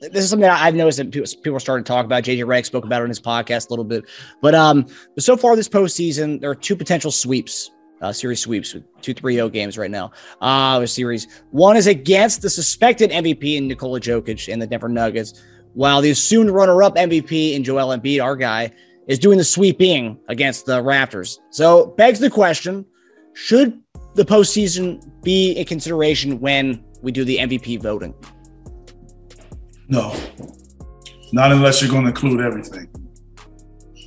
this 0.00 0.24
is 0.24 0.30
something 0.30 0.48
I've 0.48 0.74
noticed 0.74 0.98
that 0.98 1.10
people, 1.10 1.28
people 1.42 1.56
are 1.56 1.60
starting 1.60 1.84
to 1.84 1.88
talk 1.88 2.04
about. 2.04 2.24
JJ 2.24 2.44
Redick 2.44 2.66
spoke 2.66 2.84
about 2.84 3.00
it 3.00 3.04
in 3.04 3.10
his 3.10 3.20
podcast 3.20 3.68
a 3.68 3.70
little 3.70 3.84
bit, 3.84 4.04
but 4.40 4.54
um, 4.54 4.86
so 5.18 5.36
far 5.36 5.56
this 5.56 5.68
postseason, 5.68 6.40
there 6.40 6.50
are 6.50 6.54
two 6.54 6.76
potential 6.76 7.10
sweeps, 7.10 7.70
uh, 8.00 8.12
series 8.12 8.40
sweeps 8.40 8.74
with 8.74 8.84
two 9.02 9.14
3-0 9.14 9.52
games 9.52 9.78
right 9.78 9.90
now. 9.90 10.12
Uh, 10.40 10.84
series 10.86 11.26
one 11.50 11.76
is 11.76 11.86
against 11.86 12.42
the 12.42 12.50
suspected 12.50 13.10
MVP 13.10 13.56
in 13.56 13.68
Nikola 13.68 14.00
Jokic 14.00 14.52
and 14.52 14.60
the 14.60 14.66
Denver 14.66 14.88
Nuggets 14.88 15.42
while 15.74 16.00
the 16.00 16.10
assumed 16.10 16.50
runner-up 16.50 16.96
MVP 16.96 17.54
in 17.54 17.64
Joel 17.64 17.96
Embiid, 17.96 18.22
our 18.22 18.36
guy, 18.36 18.70
is 19.06 19.18
doing 19.18 19.38
the 19.38 19.44
sweeping 19.44 20.18
against 20.28 20.66
the 20.66 20.80
Raptors. 20.82 21.38
So 21.50 21.86
begs 21.98 22.18
the 22.18 22.30
question: 22.30 22.84
Should 23.34 23.80
the 24.14 24.24
postseason 24.24 25.22
be 25.22 25.56
a 25.56 25.64
consideration 25.64 26.40
when 26.40 26.84
we 27.02 27.12
do 27.12 27.24
the 27.24 27.38
MVP 27.38 27.80
voting? 27.80 28.14
No, 29.88 30.14
not 31.32 31.52
unless 31.52 31.82
you're 31.82 31.90
going 31.90 32.04
to 32.04 32.10
include 32.10 32.40
everything, 32.40 32.88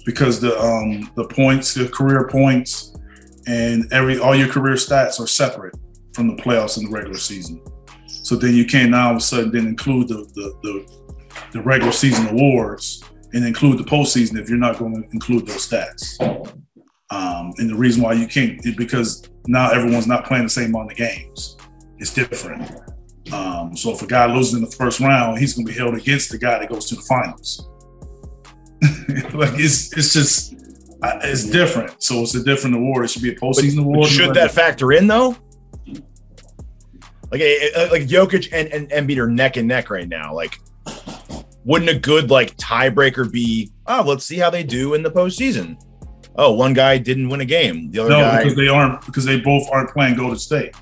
because 0.06 0.40
the 0.40 0.58
um 0.60 1.12
the 1.16 1.26
points, 1.26 1.74
the 1.74 1.90
career 1.90 2.28
points, 2.28 2.96
and 3.48 3.92
every 3.92 4.18
all 4.20 4.36
your 4.36 4.48
career 4.48 4.76
stats 4.76 5.20
are 5.20 5.28
separate 5.28 5.76
from 6.14 6.36
the 6.36 6.42
playoffs 6.42 6.78
and 6.78 6.88
the 6.88 6.92
regular 6.92 7.18
season. 7.18 7.62
So 8.08 8.36
then 8.36 8.56
you 8.56 8.66
can't 8.66 8.92
now 8.92 9.08
all 9.08 9.12
of 9.12 9.18
a 9.18 9.22
sudden 9.22 9.52
then 9.52 9.68
include 9.68 10.08
the 10.08 10.26
the, 10.34 10.58
the, 10.64 11.06
the 11.52 11.62
regular 11.62 11.92
season 11.92 12.28
awards 12.30 13.04
and 13.36 13.46
include 13.46 13.78
the 13.78 13.84
postseason 13.84 14.40
if 14.40 14.50
you're 14.50 14.58
not 14.58 14.80
going 14.80 15.04
to 15.04 15.10
include 15.12 15.46
those 15.46 15.70
stats. 15.70 16.20
Um, 17.12 17.54
and 17.58 17.70
the 17.70 17.76
reason 17.76 18.02
why 18.02 18.14
you 18.14 18.28
can't 18.28 18.66
is 18.66 18.76
because 18.76 19.30
now 19.48 19.70
everyone's 19.70 20.08
not 20.08 20.26
playing 20.26 20.44
the 20.44 20.50
same 20.50 20.74
amount 20.74 20.92
of 20.92 20.98
games. 20.98 21.58
It's 22.00 22.14
different. 22.14 22.72
Um, 23.32 23.76
so 23.76 23.92
if 23.92 24.02
a 24.02 24.08
guy 24.08 24.34
loses 24.34 24.56
in 24.56 24.62
the 24.62 24.72
first 24.72 25.00
round, 25.00 25.38
he's 25.38 25.54
going 25.54 25.68
to 25.68 25.72
be 25.72 25.78
held 25.78 25.96
against 25.96 26.32
the 26.32 26.38
guy 26.38 26.60
that 26.60 26.70
goes 26.70 26.86
to 26.88 26.96
the 26.96 27.02
finals. 27.02 27.70
like 29.34 29.60
it's 29.60 29.96
it's 29.98 30.14
just 30.14 30.56
it's 31.04 31.50
different. 31.50 32.02
So 32.02 32.22
it's 32.22 32.36
a 32.36 32.44
different 32.44 32.76
award. 32.76 33.06
It 33.06 33.10
should 33.10 33.22
be 33.22 33.32
a 33.32 33.36
postseason 33.36 33.78
But 33.78 33.82
award. 33.84 34.10
should 34.10 34.34
that 34.36 34.52
factor 34.52 34.92
in 34.92 35.08
though? 35.08 35.36
Like, 37.32 37.42
eh, 37.42 37.70
eh, 37.76 37.88
like 37.92 38.04
Jokic 38.04 38.50
and, 38.52 38.70
and 38.70 38.90
Embiid 38.90 39.18
are 39.18 39.28
neck 39.28 39.58
and 39.58 39.68
neck 39.68 39.90
right 39.90 40.08
now. 40.08 40.34
Like, 40.34 40.60
wouldn't 41.66 41.90
a 41.90 42.00
good 42.00 42.30
like 42.30 42.56
tiebreaker 42.58 43.30
be? 43.32 43.72
Oh, 43.88 44.04
let's 44.06 44.24
see 44.26 44.38
how 44.38 44.50
they 44.50 44.64
do 44.64 44.94
in 44.94 45.04
the 45.04 45.12
postseason. 45.12 45.78
Oh, 46.38 46.54
one 46.54 46.74
guy 46.74 46.98
didn't 46.98 47.30
win 47.30 47.42
a 47.42 47.46
game. 47.46 47.92
The 47.92 48.00
other 48.00 48.10
No, 48.10 48.20
guy, 48.22 48.38
because 48.44 48.56
they 48.56 48.68
aren't 48.68 49.06
because 49.06 49.26
they 49.26 49.40
both 49.40 49.68
aren't 49.72 49.90
playing 49.92 50.16
Golden 50.16 50.38
State. 50.38 50.76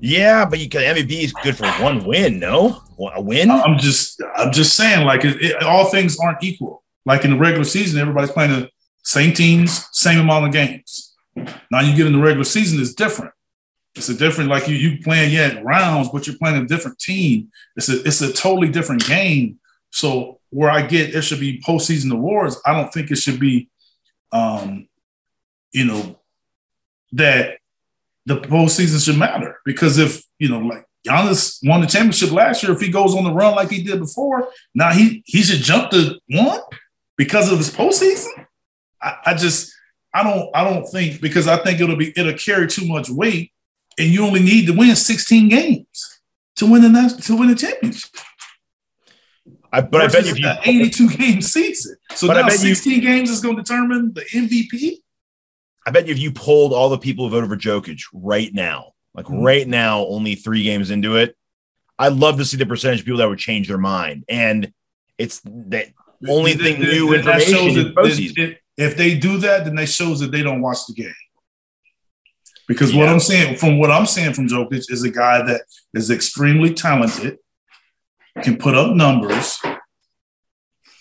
yeah, 0.00 0.44
but 0.44 0.58
you 0.58 0.68
can 0.68 0.80
MVP 0.96 1.10
is 1.24 1.32
good 1.42 1.56
for 1.56 1.66
one 1.82 2.04
win. 2.04 2.38
No, 2.40 2.82
a 3.14 3.20
win. 3.20 3.50
I'm 3.50 3.78
just 3.78 4.20
I'm 4.36 4.50
just 4.52 4.74
saying 4.76 5.06
like 5.06 5.24
it, 5.24 5.40
it, 5.40 5.62
all 5.62 5.86
things 5.86 6.18
aren't 6.18 6.42
equal. 6.42 6.82
Like 7.04 7.24
in 7.24 7.32
the 7.32 7.36
regular 7.38 7.64
season, 7.64 8.00
everybody's 8.00 8.30
playing 8.30 8.52
the 8.52 8.70
same 9.04 9.32
teams, 9.34 9.86
same 9.92 10.20
amount 10.20 10.46
of 10.46 10.52
games. 10.52 11.14
Now 11.70 11.80
you 11.80 11.94
get 11.96 12.06
in 12.06 12.12
the 12.12 12.18
regular 12.20 12.44
season, 12.44 12.80
it's 12.80 12.94
different. 12.94 13.32
It's 13.94 14.08
a 14.08 14.14
different 14.14 14.48
like 14.48 14.68
you 14.68 14.76
you 14.76 15.02
playing 15.02 15.32
yet 15.32 15.62
rounds, 15.64 16.08
but 16.08 16.26
you're 16.26 16.36
playing 16.36 16.62
a 16.62 16.66
different 16.66 16.98
team. 16.98 17.50
It's 17.76 17.88
a 17.88 18.02
it's 18.04 18.22
a 18.22 18.32
totally 18.32 18.70
different 18.70 19.06
game. 19.06 19.58
So 19.90 20.40
where 20.50 20.70
I 20.70 20.82
get 20.82 21.14
it 21.14 21.22
should 21.22 21.40
be 21.40 21.60
postseason 21.60 22.12
awards, 22.12 22.60
I 22.64 22.72
don't 22.72 22.92
think 22.92 23.10
it 23.10 23.16
should 23.16 23.38
be, 23.38 23.68
um, 24.32 24.88
you 25.72 25.84
know, 25.84 26.18
that 27.12 27.58
the 28.24 28.36
postseason 28.36 29.04
should 29.04 29.18
matter 29.18 29.58
because 29.64 29.98
if 29.98 30.22
you 30.38 30.48
know 30.48 30.60
like 30.60 30.86
Giannis 31.06 31.58
won 31.62 31.80
the 31.80 31.86
championship 31.86 32.30
last 32.30 32.62
year, 32.62 32.72
if 32.72 32.80
he 32.80 32.90
goes 32.90 33.14
on 33.14 33.24
the 33.24 33.32
run 33.32 33.54
like 33.56 33.70
he 33.70 33.82
did 33.82 33.98
before, 33.98 34.48
now 34.74 34.92
he 34.92 35.22
he 35.26 35.42
should 35.42 35.60
jump 35.60 35.90
to 35.90 36.18
one 36.28 36.60
because 37.16 37.50
of 37.50 37.58
his 37.58 37.70
postseason. 37.70 38.46
I, 39.02 39.16
I 39.26 39.34
just 39.34 39.72
I 40.14 40.22
don't 40.22 40.50
I 40.54 40.64
don't 40.64 40.86
think 40.86 41.20
because 41.20 41.48
I 41.48 41.56
think 41.62 41.80
it'll 41.80 41.96
be 41.96 42.12
it'll 42.16 42.34
carry 42.34 42.68
too 42.68 42.86
much 42.86 43.10
weight, 43.10 43.52
and 43.98 44.08
you 44.08 44.24
only 44.24 44.40
need 44.40 44.66
to 44.66 44.72
win 44.72 44.94
16 44.96 45.48
games 45.48 46.20
to 46.56 46.66
win 46.70 46.82
the 46.82 47.22
to 47.22 47.36
win 47.36 47.48
the 47.48 47.54
championship. 47.54 48.10
I, 49.72 49.80
but 49.80 50.02
I 50.02 50.06
bet 50.08 50.26
if 50.26 50.38
you 50.38 50.46
an 50.46 50.58
82 50.62 51.10
game 51.16 51.40
season. 51.40 51.96
So 52.14 52.26
now 52.26 52.46
bet 52.46 52.52
you- 52.62 52.74
16 52.74 53.00
games 53.00 53.30
is 53.30 53.40
going 53.40 53.56
to 53.56 53.62
determine 53.62 54.12
the 54.12 54.20
MVP. 54.22 54.98
I 55.86 55.90
bet 55.90 56.08
if 56.08 56.18
you 56.18 56.30
polled 56.30 56.72
all 56.72 56.90
the 56.90 56.98
people 56.98 57.24
who 57.28 57.30
voted 57.30 57.48
for 57.50 57.56
Jokic 57.56 58.02
right 58.12 58.52
now, 58.52 58.92
like 59.14 59.26
Mhm. 59.26 59.42
right 59.42 59.66
now, 59.66 60.04
only 60.06 60.34
three 60.34 60.62
games 60.62 60.90
into 60.90 61.16
it, 61.16 61.36
I'd 61.98 62.12
love 62.12 62.36
to 62.38 62.44
see 62.44 62.56
the 62.56 62.66
percentage 62.66 63.00
of 63.00 63.06
people 63.06 63.18
that 63.18 63.28
would 63.28 63.38
change 63.38 63.66
their 63.68 63.78
mind. 63.78 64.24
And 64.28 64.72
it's 65.18 65.40
that 65.44 65.88
only 66.28 66.52
thing 66.52 66.76
Th- 66.76 66.88
th- 66.88 66.92
new 67.00 67.10
th- 67.12 67.24
that 67.24 67.40
information 67.42 67.84
that- 67.84 67.94
postseason. 67.94 68.36
that- 68.36 68.58
If 68.78 68.96
they 68.96 69.14
do 69.18 69.38
that, 69.38 69.64
then 69.64 69.74
that 69.76 69.88
shows 69.88 70.20
that 70.20 70.30
they 70.32 70.42
don't 70.42 70.60
watch 70.62 70.78
the 70.86 70.94
game. 70.94 71.12
Because 72.68 72.94
what 72.94 73.08
I'm 73.08 73.20
saying, 73.20 73.56
from 73.56 73.78
what 73.78 73.90
I'm 73.90 74.06
saying 74.06 74.34
from 74.34 74.48
Jokic, 74.48 74.90
is 74.90 75.02
a 75.02 75.10
guy 75.10 75.42
that 75.42 75.62
is 75.94 76.10
extremely 76.10 76.72
talented, 76.72 77.38
can 78.42 78.56
put 78.56 78.74
up 78.74 78.94
numbers, 78.94 79.60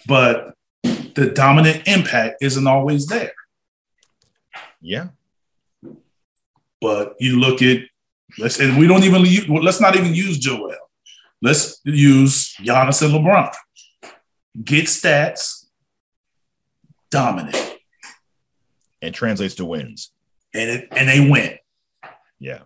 but 0.08 0.54
the 0.84 1.32
dominant 1.34 1.88
impact 1.88 2.38
isn't 2.41 2.67
always 2.67 3.06
there. 3.08 3.34
yeah. 4.82 5.10
But 6.82 7.15
you 7.19 7.39
look 7.39 7.62
at 7.62 7.82
let's 8.39 8.60
and 8.60 8.78
we 8.78 8.88
don't 8.88 9.04
even 9.04 9.21
use, 9.21 9.47
let's 9.47 9.80
not 9.80 9.95
even 9.95 10.15
use 10.15 10.39
Joel. 10.39 10.76
Let's 11.41 11.80
use 11.84 12.56
Giannis 12.56 13.04
and 13.04 13.13
LeBron. 13.13 13.54
Get 14.63 14.86
stats, 14.86 15.65
dominant, 17.10 17.76
And 19.02 19.13
translates 19.13 19.56
to 19.56 19.65
wins. 19.65 20.12
And 20.53 20.69
it, 20.69 20.87
and 20.91 21.07
they 21.07 21.29
win. 21.29 21.57
Yeah. 22.39 22.61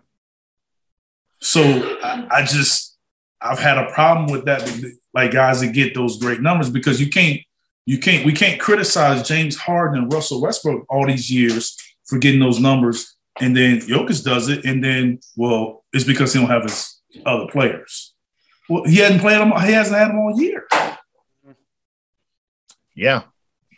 So 1.40 1.62
I, 2.02 2.26
I 2.30 2.42
just 2.44 2.96
I've 3.40 3.58
had 3.58 3.78
a 3.78 3.90
problem 3.92 4.30
with 4.30 4.46
that, 4.46 4.68
like 5.14 5.32
guys 5.32 5.60
that 5.60 5.72
get 5.72 5.94
those 5.94 6.18
great 6.18 6.40
numbers 6.40 6.70
because 6.70 7.00
you 7.00 7.08
can't 7.08 7.40
you 7.84 7.98
can't 7.98 8.24
we 8.26 8.32
can't 8.32 8.60
criticize 8.60 9.26
James 9.26 9.56
Harden 9.56 10.02
and 10.02 10.12
Russell 10.12 10.42
Westbrook 10.42 10.84
all 10.88 11.06
these 11.06 11.30
years 11.30 11.76
for 12.06 12.18
getting 12.18 12.40
those 12.40 12.58
numbers, 12.58 13.16
and 13.40 13.56
then 13.56 13.78
Jokic 13.80 14.24
does 14.24 14.48
it, 14.48 14.64
and 14.64 14.82
then 14.82 15.20
well, 15.36 15.84
it's 15.92 16.04
because 16.04 16.32
he 16.32 16.40
don't 16.40 16.50
have 16.50 16.64
his 16.64 17.00
other 17.24 17.46
players. 17.46 18.14
Well, 18.68 18.84
he 18.84 18.96
hasn't 18.96 19.20
played 19.20 19.38
them. 19.38 19.52
He 19.64 19.72
hasn't 19.72 19.96
had 19.96 20.08
them 20.08 20.18
all 20.18 20.40
year. 20.40 20.66
Yeah. 22.94 23.22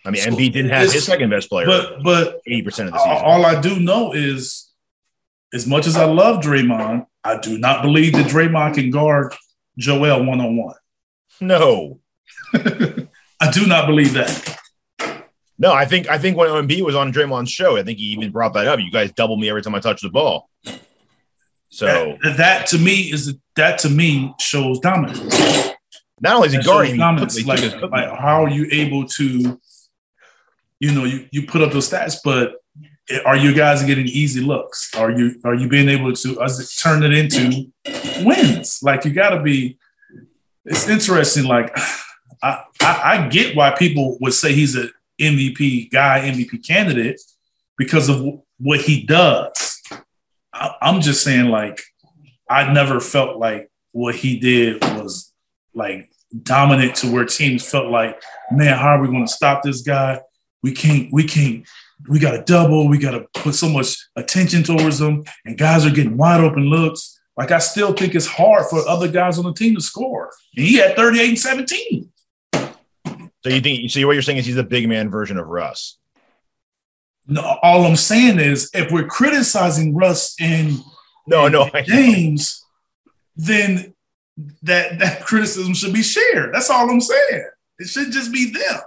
I 0.08 0.10
mean, 0.10 0.22
So 0.22 0.30
Embiid 0.30 0.52
didn't 0.52 0.70
have 0.70 0.90
his 0.90 1.04
second 1.04 1.30
best 1.30 1.48
player 1.48 1.66
But 1.66 2.02
but 2.02 2.40
80% 2.48 2.86
of 2.86 2.92
the 2.92 2.98
season. 2.98 3.22
all 3.24 3.44
I 3.44 3.60
do 3.60 3.78
know 3.78 4.12
is, 4.12 4.70
as 5.52 5.66
much 5.66 5.86
as 5.86 5.96
I 5.96 6.04
love 6.06 6.42
Draymond, 6.42 7.06
I 7.24 7.38
do 7.38 7.58
not 7.58 7.82
believe 7.82 8.14
that 8.14 8.26
Draymond 8.26 8.74
can 8.74 8.90
guard 8.90 9.34
Joel 9.76 10.24
one 10.24 10.40
on 10.40 10.56
one. 10.56 10.74
no. 11.40 12.00
I 13.40 13.50
do 13.52 13.66
not 13.66 13.86
believe 13.86 14.14
that. 14.14 14.58
No, 15.58 15.72
I 15.72 15.84
think 15.84 16.08
I 16.08 16.18
think 16.18 16.36
when 16.36 16.48
Embiid 16.48 16.82
was 16.82 16.94
on 16.96 17.12
Draymond's 17.12 17.50
show, 17.50 17.76
I 17.76 17.82
think 17.82 17.98
he 17.98 18.06
even 18.06 18.30
brought 18.30 18.54
that 18.54 18.66
up. 18.66 18.80
You 18.80 18.90
guys 18.90 19.12
double 19.12 19.36
me 19.36 19.48
every 19.50 19.62
time 19.62 19.74
I 19.74 19.80
touch 19.80 20.00
the 20.00 20.08
ball. 20.08 20.48
So 21.70 22.16
that, 22.22 22.36
that 22.38 22.66
to 22.68 22.78
me 22.78 23.12
is 23.12 23.34
that 23.56 23.78
to 23.80 23.90
me 23.90 24.34
shows 24.40 24.78
dominance. 24.80 25.20
not 26.20 26.36
only 26.36 26.48
is 26.48 26.54
he 26.54 26.62
guarding, 26.62 26.96
dominance. 26.96 27.44
Like, 27.44 27.60
took 27.60 27.72
his 27.72 27.80
cookie. 27.80 27.92
like, 27.92 28.18
how 28.18 28.44
are 28.44 28.48
you 28.50 28.66
able 28.72 29.06
to, 29.06 29.60
you 30.80 30.92
know, 30.92 31.04
you, 31.04 31.28
you 31.30 31.46
put 31.46 31.62
up 31.62 31.72
those 31.72 31.90
stats, 31.90 32.16
but 32.22 32.54
are 33.24 33.36
you 33.36 33.54
guys 33.54 33.82
getting 33.84 34.06
easy 34.06 34.40
looks? 34.40 34.94
Are 34.94 35.10
you 35.10 35.40
are 35.44 35.54
you 35.54 35.68
being 35.68 35.88
able 35.88 36.12
to 36.12 36.40
uh, 36.40 36.48
turn 36.80 37.02
it 37.02 37.14
into 37.14 37.70
wins? 38.24 38.80
Like 38.82 39.04
you 39.04 39.12
got 39.12 39.30
to 39.30 39.42
be. 39.42 39.78
It's 40.64 40.88
interesting. 40.88 41.44
Like 41.44 41.74
I, 42.42 42.62
I 42.80 43.00
I 43.04 43.28
get 43.28 43.56
why 43.56 43.74
people 43.76 44.18
would 44.20 44.34
say 44.34 44.52
he's 44.52 44.76
a 44.76 44.88
MVP 45.20 45.90
guy, 45.90 46.20
MVP 46.20 46.66
candidate 46.66 47.20
because 47.76 48.08
of 48.08 48.24
what 48.58 48.80
he 48.80 49.04
does. 49.04 49.80
I, 50.52 50.74
I'm 50.80 51.00
just 51.00 51.24
saying, 51.24 51.46
like, 51.46 51.82
I 52.48 52.72
never 52.72 53.00
felt 53.00 53.38
like 53.38 53.70
what 53.92 54.14
he 54.14 54.38
did 54.38 54.82
was 54.96 55.32
like 55.74 56.10
dominant 56.42 56.96
to 56.96 57.10
where 57.10 57.24
teams 57.24 57.68
felt 57.68 57.90
like, 57.90 58.20
man, 58.50 58.76
how 58.76 58.96
are 58.96 59.00
we 59.00 59.08
going 59.08 59.26
to 59.26 59.32
stop 59.32 59.62
this 59.62 59.82
guy? 59.82 60.20
We 60.62 60.72
can't, 60.72 61.08
we 61.12 61.24
can't, 61.24 61.66
we 62.08 62.18
got 62.18 62.32
to 62.32 62.42
double, 62.42 62.88
we 62.88 62.98
got 62.98 63.12
to 63.12 63.26
put 63.34 63.54
so 63.54 63.68
much 63.68 63.96
attention 64.16 64.62
towards 64.62 64.98
them, 64.98 65.24
and 65.44 65.56
guys 65.58 65.84
are 65.86 65.90
getting 65.90 66.16
wide 66.16 66.40
open 66.40 66.64
looks. 66.64 67.20
Like, 67.36 67.52
I 67.52 67.58
still 67.60 67.92
think 67.92 68.14
it's 68.16 68.26
hard 68.26 68.66
for 68.68 68.86
other 68.88 69.06
guys 69.08 69.38
on 69.38 69.44
the 69.44 69.52
team 69.54 69.76
to 69.76 69.80
score. 69.80 70.30
And 70.56 70.66
he 70.66 70.76
had 70.78 70.96
38 70.96 71.28
and 71.28 71.38
17. 71.38 72.12
So 73.44 73.50
you 73.50 73.60
think 73.60 73.88
so 73.90 74.04
what 74.06 74.14
you're 74.14 74.22
saying 74.22 74.38
is 74.38 74.46
he's 74.46 74.56
a 74.56 74.64
big 74.64 74.88
man 74.88 75.10
version 75.10 75.38
of 75.38 75.46
Russ. 75.46 75.96
No, 77.28 77.58
all 77.62 77.84
I'm 77.84 77.94
saying 77.94 78.40
is 78.40 78.68
if 78.74 78.90
we're 78.90 79.06
criticizing 79.06 79.94
Russ 79.94 80.34
and 80.40 80.78
No, 81.28 81.46
no, 81.46 81.70
I- 81.72 81.82
James, 81.82 82.64
then 83.36 83.94
that 84.62 84.98
that 84.98 85.24
criticism 85.24 85.74
should 85.74 85.92
be 85.92 86.02
shared. 86.02 86.52
That's 86.52 86.70
all 86.70 86.90
I'm 86.90 87.00
saying. 87.00 87.48
It 87.78 87.86
should 87.88 88.10
just 88.10 88.32
be 88.32 88.50
them. 88.50 88.80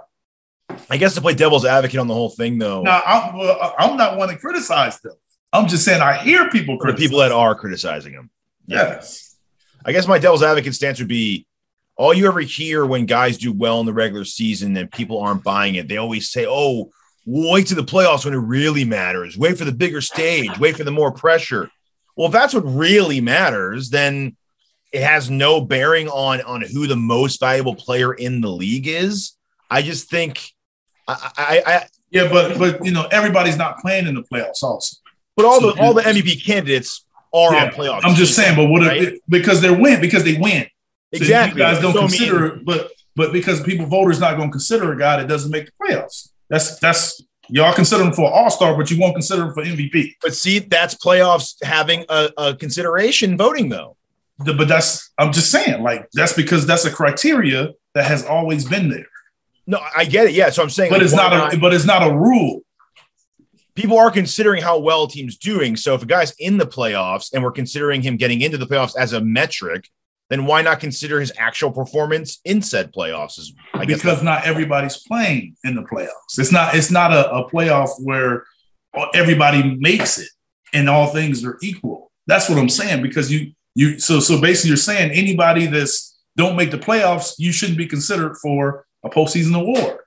I 0.90 0.96
guess 0.96 1.14
to 1.14 1.20
play 1.20 1.34
devil's 1.34 1.64
advocate 1.64 2.00
on 2.00 2.06
the 2.08 2.14
whole 2.14 2.30
thing, 2.30 2.58
though, 2.58 2.82
Now, 2.82 3.02
I'm, 3.04 3.36
well, 3.38 3.74
I'm 3.78 3.96
not 3.96 4.16
one 4.16 4.28
to 4.28 4.36
criticize 4.36 5.00
them. 5.00 5.14
I'm 5.52 5.68
just 5.68 5.84
saying 5.84 6.00
I 6.00 6.16
hear 6.22 6.48
people 6.50 6.78
for 6.78 6.90
the 6.90 6.96
people 6.96 7.18
that 7.18 7.32
are 7.32 7.54
criticizing 7.54 8.12
him. 8.12 8.30
yes, 8.66 9.36
I 9.84 9.92
guess 9.92 10.06
my 10.06 10.18
devil's 10.18 10.42
advocate 10.42 10.74
stance 10.74 10.98
would 10.98 11.08
be 11.08 11.46
all 11.96 12.14
you 12.14 12.26
ever 12.26 12.40
hear 12.40 12.86
when 12.86 13.04
guys 13.04 13.36
do 13.36 13.52
well 13.52 13.80
in 13.80 13.86
the 13.86 13.92
regular 13.92 14.24
season 14.24 14.76
and 14.76 14.90
people 14.90 15.20
aren't 15.20 15.44
buying 15.44 15.74
it, 15.74 15.88
they 15.88 15.98
always 15.98 16.30
say, 16.30 16.46
Oh, 16.48 16.90
wait 17.26 17.66
to 17.68 17.74
the 17.74 17.82
playoffs 17.84 18.24
when 18.24 18.32
it 18.34 18.38
really 18.38 18.84
matters. 18.84 19.36
Wait 19.36 19.58
for 19.58 19.64
the 19.64 19.72
bigger 19.72 20.00
stage. 20.00 20.58
Wait 20.58 20.76
for 20.76 20.84
the 20.84 20.90
more 20.90 21.12
pressure. 21.12 21.70
Well, 22.16 22.26
if 22.28 22.32
that's 22.32 22.54
what 22.54 22.62
really 22.62 23.20
matters, 23.20 23.90
then 23.90 24.36
it 24.92 25.02
has 25.02 25.30
no 25.30 25.60
bearing 25.60 26.08
on 26.08 26.40
on 26.42 26.62
who 26.62 26.86
the 26.86 26.96
most 26.96 27.40
valuable 27.40 27.74
player 27.74 28.12
in 28.14 28.40
the 28.40 28.50
league 28.50 28.86
is. 28.88 29.36
I 29.70 29.82
just 29.82 30.08
think, 30.10 30.50
I, 31.08 31.30
I, 31.36 31.62
I 31.66 31.86
yeah, 32.10 32.28
but 32.28 32.58
but 32.58 32.84
you 32.84 32.92
know 32.92 33.08
everybody's 33.10 33.56
not 33.56 33.78
playing 33.78 34.06
in 34.06 34.14
the 34.14 34.22
playoffs 34.22 34.62
also. 34.62 34.96
But 35.36 35.46
all 35.46 35.60
so, 35.60 35.72
the 35.72 35.80
all 35.80 35.94
the 35.94 36.02
MVP 36.02 36.44
candidates 36.44 37.04
are 37.32 37.54
yeah, 37.54 37.64
on 37.64 37.70
playoffs. 37.70 38.00
I'm 38.04 38.14
just 38.14 38.34
saying, 38.34 38.56
but 38.56 38.66
what 38.66 38.82
right? 38.82 39.14
because 39.28 39.60
they're 39.60 39.78
win 39.78 40.00
because 40.00 40.24
they 40.24 40.34
win. 40.34 40.64
So 41.14 41.22
exactly. 41.22 41.60
You 41.60 41.66
guys 41.66 41.80
don't 41.80 41.94
so 41.94 42.00
consider, 42.00 42.56
mean. 42.56 42.64
but 42.64 42.90
but 43.16 43.32
because 43.32 43.62
people 43.62 43.86
voters 43.86 44.20
not 44.20 44.36
going 44.36 44.48
to 44.48 44.52
consider 44.52 44.92
a 44.92 44.98
guy 44.98 45.16
that 45.16 45.28
doesn't 45.28 45.50
make 45.50 45.66
the 45.66 45.72
playoffs. 45.80 46.30
That's 46.48 46.78
that's 46.78 47.22
y'all 47.48 47.74
consider 47.74 48.04
him 48.04 48.12
for 48.12 48.30
All 48.30 48.50
Star, 48.50 48.76
but 48.76 48.90
you 48.90 48.98
won't 48.98 49.14
consider 49.14 49.44
him 49.44 49.54
for 49.54 49.64
MVP. 49.64 50.16
But 50.22 50.34
see, 50.34 50.58
that's 50.58 50.94
playoffs 50.94 51.62
having 51.62 52.04
a, 52.08 52.30
a 52.36 52.54
consideration 52.54 53.36
voting 53.36 53.68
though. 53.68 53.96
The, 54.38 54.54
but 54.54 54.68
that's 54.68 55.10
I'm 55.18 55.32
just 55.32 55.50
saying, 55.50 55.82
like 55.82 56.08
that's 56.12 56.32
because 56.32 56.66
that's 56.66 56.84
a 56.84 56.90
criteria 56.90 57.72
that 57.94 58.04
has 58.04 58.24
always 58.24 58.64
been 58.64 58.88
there. 58.88 59.06
No, 59.66 59.80
I 59.96 60.04
get 60.04 60.26
it. 60.26 60.32
Yeah, 60.32 60.50
so 60.50 60.62
I'm 60.62 60.70
saying, 60.70 60.90
but 60.90 60.98
like, 60.98 61.04
it's 61.04 61.14
not, 61.14 61.30
not 61.30 61.54
a 61.54 61.58
but 61.58 61.72
it's 61.72 61.84
not 61.84 62.02
a 62.02 62.14
rule 62.14 62.62
people 63.74 63.98
are 63.98 64.10
considering 64.10 64.62
how 64.62 64.78
well 64.78 65.04
a 65.04 65.08
team's 65.08 65.36
doing. 65.36 65.76
So 65.76 65.94
if 65.94 66.02
a 66.02 66.06
guy's 66.06 66.32
in 66.38 66.58
the 66.58 66.66
playoffs 66.66 67.32
and 67.32 67.42
we're 67.42 67.52
considering 67.52 68.02
him 68.02 68.16
getting 68.16 68.40
into 68.40 68.58
the 68.58 68.66
playoffs 68.66 68.96
as 68.96 69.12
a 69.12 69.20
metric, 69.20 69.88
then 70.30 70.46
why 70.46 70.62
not 70.62 70.80
consider 70.80 71.20
his 71.20 71.32
actual 71.36 71.70
performance 71.70 72.40
in 72.44 72.62
said 72.62 72.92
playoffs? 72.92 73.38
Is, 73.38 73.54
I 73.74 73.84
because 73.84 74.22
not 74.22 74.46
everybody's 74.46 74.96
playing 74.96 75.56
in 75.64 75.74
the 75.74 75.82
playoffs. 75.82 76.38
It's 76.38 76.52
not. 76.52 76.74
It's 76.74 76.90
not 76.90 77.12
a, 77.12 77.30
a 77.30 77.50
playoff 77.50 77.90
where 77.98 78.44
everybody 79.14 79.76
makes 79.78 80.18
it 80.18 80.28
and 80.72 80.88
all 80.88 81.08
things 81.08 81.44
are 81.44 81.58
equal. 81.62 82.10
That's 82.26 82.48
what 82.48 82.58
I'm 82.58 82.70
saying. 82.70 83.02
Because 83.02 83.30
you 83.30 83.52
you 83.74 83.98
so 83.98 84.20
so 84.20 84.40
basically 84.40 84.68
you're 84.68 84.76
saying 84.78 85.10
anybody 85.10 85.66
that's 85.66 86.18
don't 86.36 86.56
make 86.56 86.70
the 86.70 86.78
playoffs, 86.78 87.34
you 87.36 87.52
shouldn't 87.52 87.76
be 87.76 87.86
considered 87.86 88.36
for 88.36 88.86
a 89.02 89.10
postseason 89.10 89.58
award. 89.58 89.98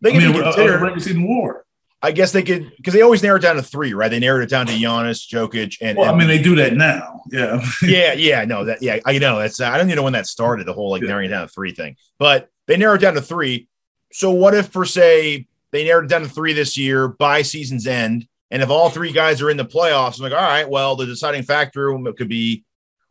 They 0.00 0.10
can 0.12 0.20
I 0.20 0.26
mean, 0.26 0.36
be 0.36 0.42
considered 0.42 0.74
a, 0.74 0.78
a 0.78 0.80
regular 0.80 1.00
season 1.00 1.22
award. 1.22 1.62
I 2.04 2.10
guess 2.10 2.32
they 2.32 2.42
could 2.42 2.72
because 2.76 2.94
they 2.94 3.02
always 3.02 3.22
narrow 3.22 3.36
it 3.36 3.42
down 3.42 3.54
to 3.56 3.62
three, 3.62 3.94
right? 3.94 4.10
They 4.10 4.18
narrowed 4.18 4.42
it 4.42 4.50
down 4.50 4.66
to 4.66 4.72
Giannis, 4.72 5.28
Jokic, 5.28 5.78
and. 5.80 5.96
Well, 5.96 6.12
I 6.12 6.18
mean, 6.18 6.26
they 6.26 6.42
do 6.42 6.56
that 6.56 6.74
now. 6.74 7.22
Yeah. 7.30 7.64
yeah, 7.82 8.12
yeah, 8.14 8.44
no, 8.44 8.64
that 8.64 8.82
yeah, 8.82 8.98
I 9.04 9.18
know 9.18 9.38
that's 9.38 9.60
I 9.60 9.78
don't 9.78 9.86
even 9.86 9.96
know 9.96 10.02
when 10.02 10.14
that 10.14 10.26
started. 10.26 10.66
The 10.66 10.72
whole 10.72 10.90
like 10.90 11.02
yeah. 11.02 11.08
narrowing 11.08 11.30
down 11.30 11.46
to 11.46 11.52
three 11.52 11.72
thing, 11.72 11.96
but 12.18 12.48
they 12.66 12.76
narrowed 12.76 13.00
it 13.00 13.04
down 13.04 13.14
to 13.14 13.22
three. 13.22 13.68
So 14.10 14.32
what 14.32 14.54
if, 14.54 14.72
per 14.72 14.84
se, 14.84 15.46
they 15.70 15.84
narrowed 15.84 16.06
it 16.06 16.08
down 16.08 16.22
to 16.22 16.28
three 16.28 16.52
this 16.52 16.76
year 16.76 17.06
by 17.06 17.42
season's 17.42 17.86
end, 17.86 18.26
and 18.50 18.62
if 18.62 18.68
all 18.68 18.90
three 18.90 19.12
guys 19.12 19.40
are 19.40 19.48
in 19.48 19.56
the 19.56 19.64
playoffs, 19.64 20.18
I'm 20.18 20.24
like, 20.24 20.32
all 20.32 20.48
right, 20.48 20.68
well, 20.68 20.96
the 20.96 21.06
deciding 21.06 21.44
factor 21.44 21.96
could 22.16 22.28
be, 22.28 22.64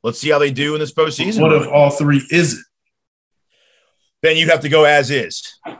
let's 0.04 0.19
see 0.19 0.30
how 0.30 0.38
they 0.38 0.51
do 0.51 0.75
in 0.75 0.82
this 0.82 0.93
postseason. 0.93 1.41
What 1.41 1.54
if 1.54 1.67
all 1.67 1.89
three 1.89 2.21
isn't? 2.30 2.63
Then 4.22 4.38
you 4.38 4.48
have 4.48 4.60
to 4.62 4.70
go 4.70 4.86
as 4.86 5.10
is. 5.10 5.58
but 5.66 5.80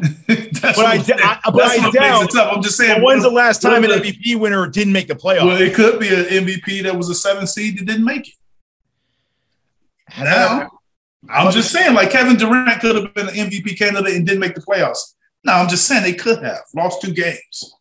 I, 0.80 1.04
I, 1.46 1.52
but 1.52 1.62
I 1.62 1.92
doubt. 1.92 2.36
I'm 2.36 2.64
just 2.64 2.78
saying. 2.78 3.02
when's 3.04 3.24
the 3.24 3.30
last 3.30 3.62
time 3.62 3.84
an 3.84 3.92
MVP 3.92 4.40
winner 4.40 4.68
didn't 4.68 4.94
make 4.94 5.08
the 5.08 5.16
playoffs? 5.16 5.46
Well, 5.46 5.62
it 5.62 5.76
could 5.76 6.00
be 6.00 6.10
an 6.10 6.26
MVP 6.26 6.84
that 6.84 6.96
was 6.96 7.10
a 7.10 7.16
seven 7.16 7.46
seed 7.46 7.80
that 7.80 7.86
didn't 7.86 8.06
make 8.06 8.28
it. 8.28 8.36
Now, 10.20 10.70
I'm 11.30 11.52
just 11.52 11.72
saying, 11.72 11.94
like 11.94 12.10
Kevin 12.10 12.36
Durant 12.36 12.82
could 12.82 12.96
have 12.96 13.14
been 13.14 13.30
an 13.30 13.36
MVP 13.36 13.78
candidate 13.78 14.16
and 14.16 14.26
didn't 14.26 14.42
make 14.42 14.56
the 14.56 14.62
playoffs. 14.62 15.14
No, 15.44 15.54
I'm 15.54 15.70
just 15.70 15.88
saying 15.88 16.04
they 16.04 16.14
could 16.14 16.44
have 16.44 16.62
lost 16.76 17.02
two 17.02 17.14
games. 17.14 17.76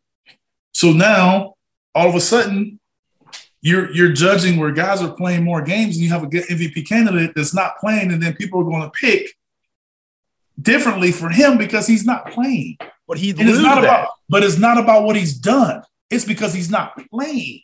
So 0.73 0.92
now, 0.92 1.55
all 1.94 2.09
of 2.09 2.14
a 2.14 2.20
sudden, 2.20 2.79
you're 3.62 3.90
you're 3.92 4.12
judging 4.12 4.59
where 4.59 4.70
guys 4.70 5.03
are 5.03 5.12
playing 5.12 5.44
more 5.44 5.62
games, 5.62 5.96
and 5.96 6.05
you 6.05 6.11
have 6.11 6.23
a 6.23 6.27
good 6.27 6.44
MVP 6.44 6.87
candidate 6.88 7.33
that's 7.35 7.55
not 7.55 7.79
playing, 7.79 8.12
and 8.12 8.23
then 8.23 8.35
people 8.35 8.61
are 8.61 8.64
going 8.64 8.83
to 8.83 8.90
pick 8.90 9.35
differently 10.61 11.12
for 11.12 11.29
him 11.29 11.59
because 11.59 11.87
he's 11.87 12.05
not 12.05 12.31
playing. 12.31 12.77
But 13.07 13.18
he 13.18 13.33
lose 13.33 13.57
it's 13.57 13.62
not 13.62 13.77
that. 13.77 13.85
about 13.85 14.09
but 14.29 14.42
it's 14.42 14.59
not 14.59 14.79
about 14.79 15.05
what 15.05 15.16
he's 15.16 15.35
done. 15.35 15.83
It's 16.11 16.25
because 16.25 16.55
he's 16.55 16.70
not 16.70 16.92
playing. 17.11 17.62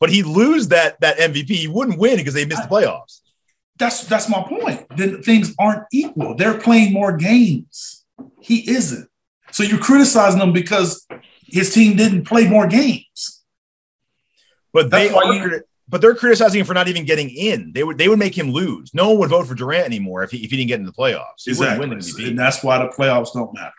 But 0.00 0.10
he 0.10 0.22
lose 0.22 0.68
that 0.68 1.00
that 1.00 1.18
MVP. 1.18 1.50
He 1.50 1.68
wouldn't 1.68 1.98
win 1.98 2.16
because 2.16 2.34
they 2.34 2.44
missed 2.44 2.62
the 2.62 2.68
playoffs. 2.68 3.20
That's 3.78 4.04
that's 4.04 4.28
my 4.28 4.42
point. 4.42 4.86
Then 4.96 5.22
things 5.22 5.54
aren't 5.58 5.84
equal. 5.92 6.34
They're 6.34 6.58
playing 6.58 6.92
more 6.92 7.16
games. 7.16 8.04
He 8.40 8.68
isn't. 8.70 9.08
So 9.50 9.62
you're 9.62 9.78
criticizing 9.78 10.38
them 10.38 10.52
because 10.52 11.06
his 11.46 11.72
team 11.72 11.96
didn't 11.96 12.24
play 12.24 12.48
more 12.48 12.66
games. 12.66 13.42
But 14.72 14.90
that's 14.90 15.10
they 15.10 15.14
are 15.14 15.64
but 15.88 16.00
they're 16.00 16.14
criticizing 16.14 16.60
him 16.60 16.66
for 16.66 16.74
not 16.74 16.88
even 16.88 17.04
getting 17.04 17.30
in. 17.30 17.72
They 17.72 17.82
would 17.82 17.98
they 17.98 18.08
would 18.08 18.18
make 18.18 18.36
him 18.36 18.50
lose. 18.50 18.92
No 18.92 19.10
one 19.10 19.18
would 19.20 19.30
vote 19.30 19.46
for 19.46 19.54
Durant 19.54 19.86
anymore 19.86 20.22
if 20.22 20.30
he, 20.30 20.44
if 20.44 20.50
he 20.50 20.56
didn't 20.56 20.68
get 20.68 20.80
into 20.80 20.90
the 20.90 20.96
playoffs. 20.96 21.44
He 21.44 21.50
exactly. 21.52 22.28
And 22.28 22.38
that's 22.38 22.62
why 22.62 22.78
the 22.78 22.88
playoffs 22.88 23.32
don't 23.32 23.52
matter. 23.54 23.72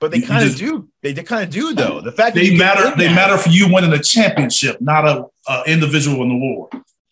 But 0.00 0.10
they 0.10 0.20
kind 0.20 0.48
of 0.48 0.56
do. 0.56 0.88
They, 1.02 1.12
they 1.12 1.22
kind 1.22 1.44
of 1.44 1.50
do 1.50 1.74
though. 1.74 2.00
The 2.00 2.12
fact 2.12 2.34
they 2.34 2.56
matter. 2.56 2.96
They 2.96 3.12
matter 3.12 3.38
for 3.38 3.50
you 3.50 3.72
winning 3.72 3.92
a 3.92 4.02
championship, 4.02 4.80
not 4.80 5.06
a, 5.06 5.26
a 5.48 5.62
individual 5.66 6.22
in 6.22 6.28
the 6.28 6.36
war. 6.36 6.68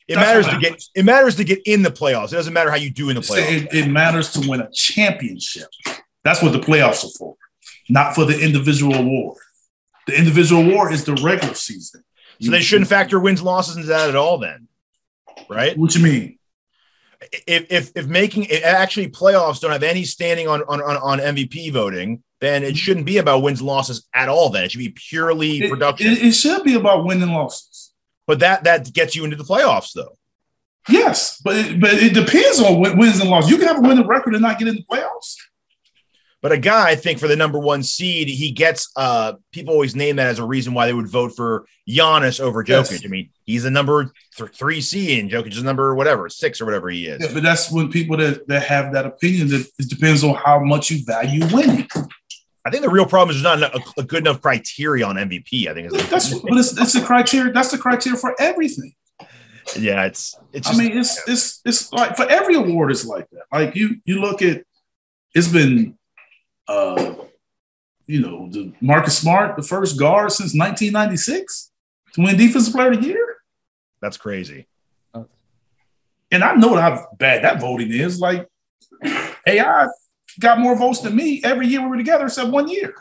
It 0.09 0.17
that's 0.17 0.27
matters 0.27 0.49
to 0.49 0.59
get. 0.59 0.83
It 0.97 1.05
matters 1.05 1.37
to 1.37 1.45
get 1.45 1.61
in 1.67 1.83
the 1.83 1.91
playoffs. 1.91 2.33
It 2.33 2.37
doesn't 2.37 2.53
matter 2.53 2.71
how 2.71 2.77
you 2.77 2.91
do 2.91 3.11
in 3.11 3.15
the 3.15 3.23
playoffs. 3.23 3.67
It, 3.67 3.75
it 3.75 3.89
matters 3.89 4.33
to 4.33 4.49
win 4.49 4.61
a 4.61 4.69
championship. 4.73 5.69
That's 6.25 6.43
what 6.43 6.53
the 6.53 6.59
playoffs 6.59 7.05
are 7.05 7.11
for, 7.17 7.37
not 7.89 8.17
for 8.17 8.25
the 8.25 8.39
individual 8.41 8.95
award. 8.95 9.39
The 10.09 10.19
individual 10.19 10.69
award 10.69 10.93
is 10.93 11.05
the 11.05 11.15
regular 11.15 11.55
season. 11.55 12.03
So 12.41 12.51
they 12.51 12.61
shouldn't 12.61 12.89
factor 12.89 13.21
wins 13.21 13.43
losses 13.43 13.77
into 13.77 13.89
that 13.89 14.09
at 14.09 14.17
all. 14.17 14.39
Then, 14.39 14.69
right? 15.49 15.77
What 15.77 15.95
you 15.95 16.03
mean? 16.03 16.39
If 17.47 17.71
if 17.71 17.93
if 17.95 18.07
making 18.07 18.45
it 18.45 18.63
actually 18.63 19.11
playoffs 19.11 19.61
don't 19.61 19.73
have 19.73 19.83
any 19.83 20.05
standing 20.05 20.49
on 20.49 20.63
on 20.63 20.81
on 20.81 21.19
MVP 21.19 21.73
voting, 21.73 22.23
then 22.41 22.63
it 22.63 22.77
shouldn't 22.77 23.05
be 23.05 23.19
about 23.19 23.43
wins 23.43 23.61
losses 23.61 24.09
at 24.15 24.29
all. 24.29 24.49
Then 24.49 24.65
it 24.65 24.73
should 24.73 24.79
be 24.79 24.89
purely 24.89 25.59
it, 25.59 25.71
production. 25.71 26.13
It, 26.13 26.23
it 26.23 26.33
should 26.33 26.65
be 26.65 26.75
about 26.75 27.05
winning 27.05 27.31
losses. 27.31 27.93
But 28.27 28.39
that 28.41 28.65
that 28.65 28.93
gets 28.93 29.15
you 29.15 29.25
into 29.25 29.37
the 29.37 29.45
playoffs, 29.45 29.93
though. 29.93 30.17
Yes, 30.89 31.41
but 31.45 31.57
it, 31.57 31.81
but 31.81 31.93
it 31.93 32.15
depends 32.15 32.61
on 32.61 32.81
wins 32.81 33.21
and 33.21 33.29
losses. 33.29 33.51
You 33.51 33.59
can 33.59 33.69
have 33.69 33.79
a 33.79 33.87
winning 33.87 34.07
record 34.07 34.35
and 34.35 34.43
not 34.43 34.59
get 34.59 34.69
in 34.69 34.77
the 34.77 34.85
playoffs. 34.91 35.37
But 36.43 36.53
a 36.53 36.59
guy, 36.59 36.89
I 36.89 36.95
think, 36.95 37.19
for 37.19 37.29
the 37.29 37.37
number 37.37 37.59
one 37.59 37.83
seed, 37.83 38.29
he 38.29 38.51
gets 38.51 38.91
uh 38.97 39.35
people 39.53 39.75
always 39.75 39.95
name 39.95 40.17
that 40.17 40.29
as 40.29 40.39
a 40.39 40.45
reason 40.45 40.73
why 40.73 40.87
they 40.87 40.95
would 40.95 41.09
vote 41.09 41.37
for 41.37 41.67
Giannis 41.89 42.41
over 42.41 42.65
Jokic. 42.65 42.93
Yes. 42.93 43.05
I 43.05 43.09
mean, 43.09 43.31
he's 43.45 43.65
the 43.65 43.71
number 43.71 44.13
th- 44.37 44.51
three 44.51 44.81
seed 44.81 45.19
and 45.19 45.31
Jokic 45.31 45.53
is 45.53 45.63
number 45.63 45.95
whatever, 45.95 46.29
six 46.29 46.61
or 46.61 46.65
whatever 46.65 46.89
he 46.89 47.07
is. 47.07 47.21
Yeah, 47.21 47.35
but 47.35 47.43
that's 47.43 47.71
when 47.71 47.91
people 47.91 48.17
that, 48.17 48.47
that 48.49 48.63
have 48.65 48.93
that 48.95 49.07
opinion 49.07 49.49
that 49.49 49.69
it 49.79 49.89
depends 49.91 50.25
on 50.25 50.35
how 50.35 50.61
much 50.61 50.91
you 50.91 51.05
value 51.05 51.47
winning. 51.53 51.89
I 52.65 52.71
think 52.71 52.83
the 52.83 52.91
real 52.91 53.07
problem 53.07 53.35
is 53.35 53.43
there's 53.43 53.61
not 53.61 53.75
a, 53.75 54.01
a 54.01 54.05
good 54.05 54.21
enough 54.21 54.41
criteria 54.41 55.07
on 55.07 55.17
MVP. 55.17 55.67
I 55.67 55.75
think 55.75 55.91
that's 56.09 56.33
but 56.39 56.57
it's, 56.57 56.79
it's 56.79 56.95
a 56.95 57.05
criteria. 57.05 57.53
That's 57.53 57.71
the 57.71 57.79
criteria 57.79 58.19
for 58.19 58.35
everything. 58.39 58.93
Yeah, 59.79 60.05
it's 60.05 60.37
it's. 60.53 60.69
Just, 60.69 60.81
I 60.81 60.83
mean, 60.83 60.99
it's 60.99 61.29
it's 61.29 61.61
it's 61.65 61.93
like 61.93 62.17
for 62.17 62.29
every 62.29 62.57
award, 62.57 62.91
it's 62.91 63.05
like 63.05 63.29
that. 63.31 63.45
Like 63.53 63.77
you 63.77 63.97
you 64.05 64.21
look 64.21 64.43
at, 64.43 64.65
it's 65.35 65.49
been 65.49 65.97
uh, 66.71 67.15
you 68.07 68.21
know, 68.21 68.49
the 68.51 68.73
Marcus 68.81 69.19
Smart, 69.19 69.57
the 69.57 69.63
first 69.63 69.99
guard 69.99 70.31
since 70.31 70.55
1996 70.55 71.73
to 72.15 72.23
win 72.23 72.37
Defensive 72.37 72.73
Player 72.73 72.93
of 72.93 73.01
the 73.01 73.09
Year. 73.09 73.37
That's 74.01 74.17
crazy. 74.17 74.67
And 76.33 76.45
I 76.45 76.55
know 76.55 76.77
how 76.77 77.09
bad 77.19 77.43
that 77.43 77.61
voting 77.61 77.91
is. 77.91 78.21
Like, 78.21 78.49
AI 79.47 79.87
got 80.39 80.61
more 80.61 80.77
votes 80.77 81.01
than 81.01 81.17
me 81.17 81.41
every 81.43 81.67
year 81.67 81.83
we 81.83 81.89
were 81.89 81.97
together, 81.97 82.27
except 82.27 82.51
one 82.51 82.69
year. 82.69 82.95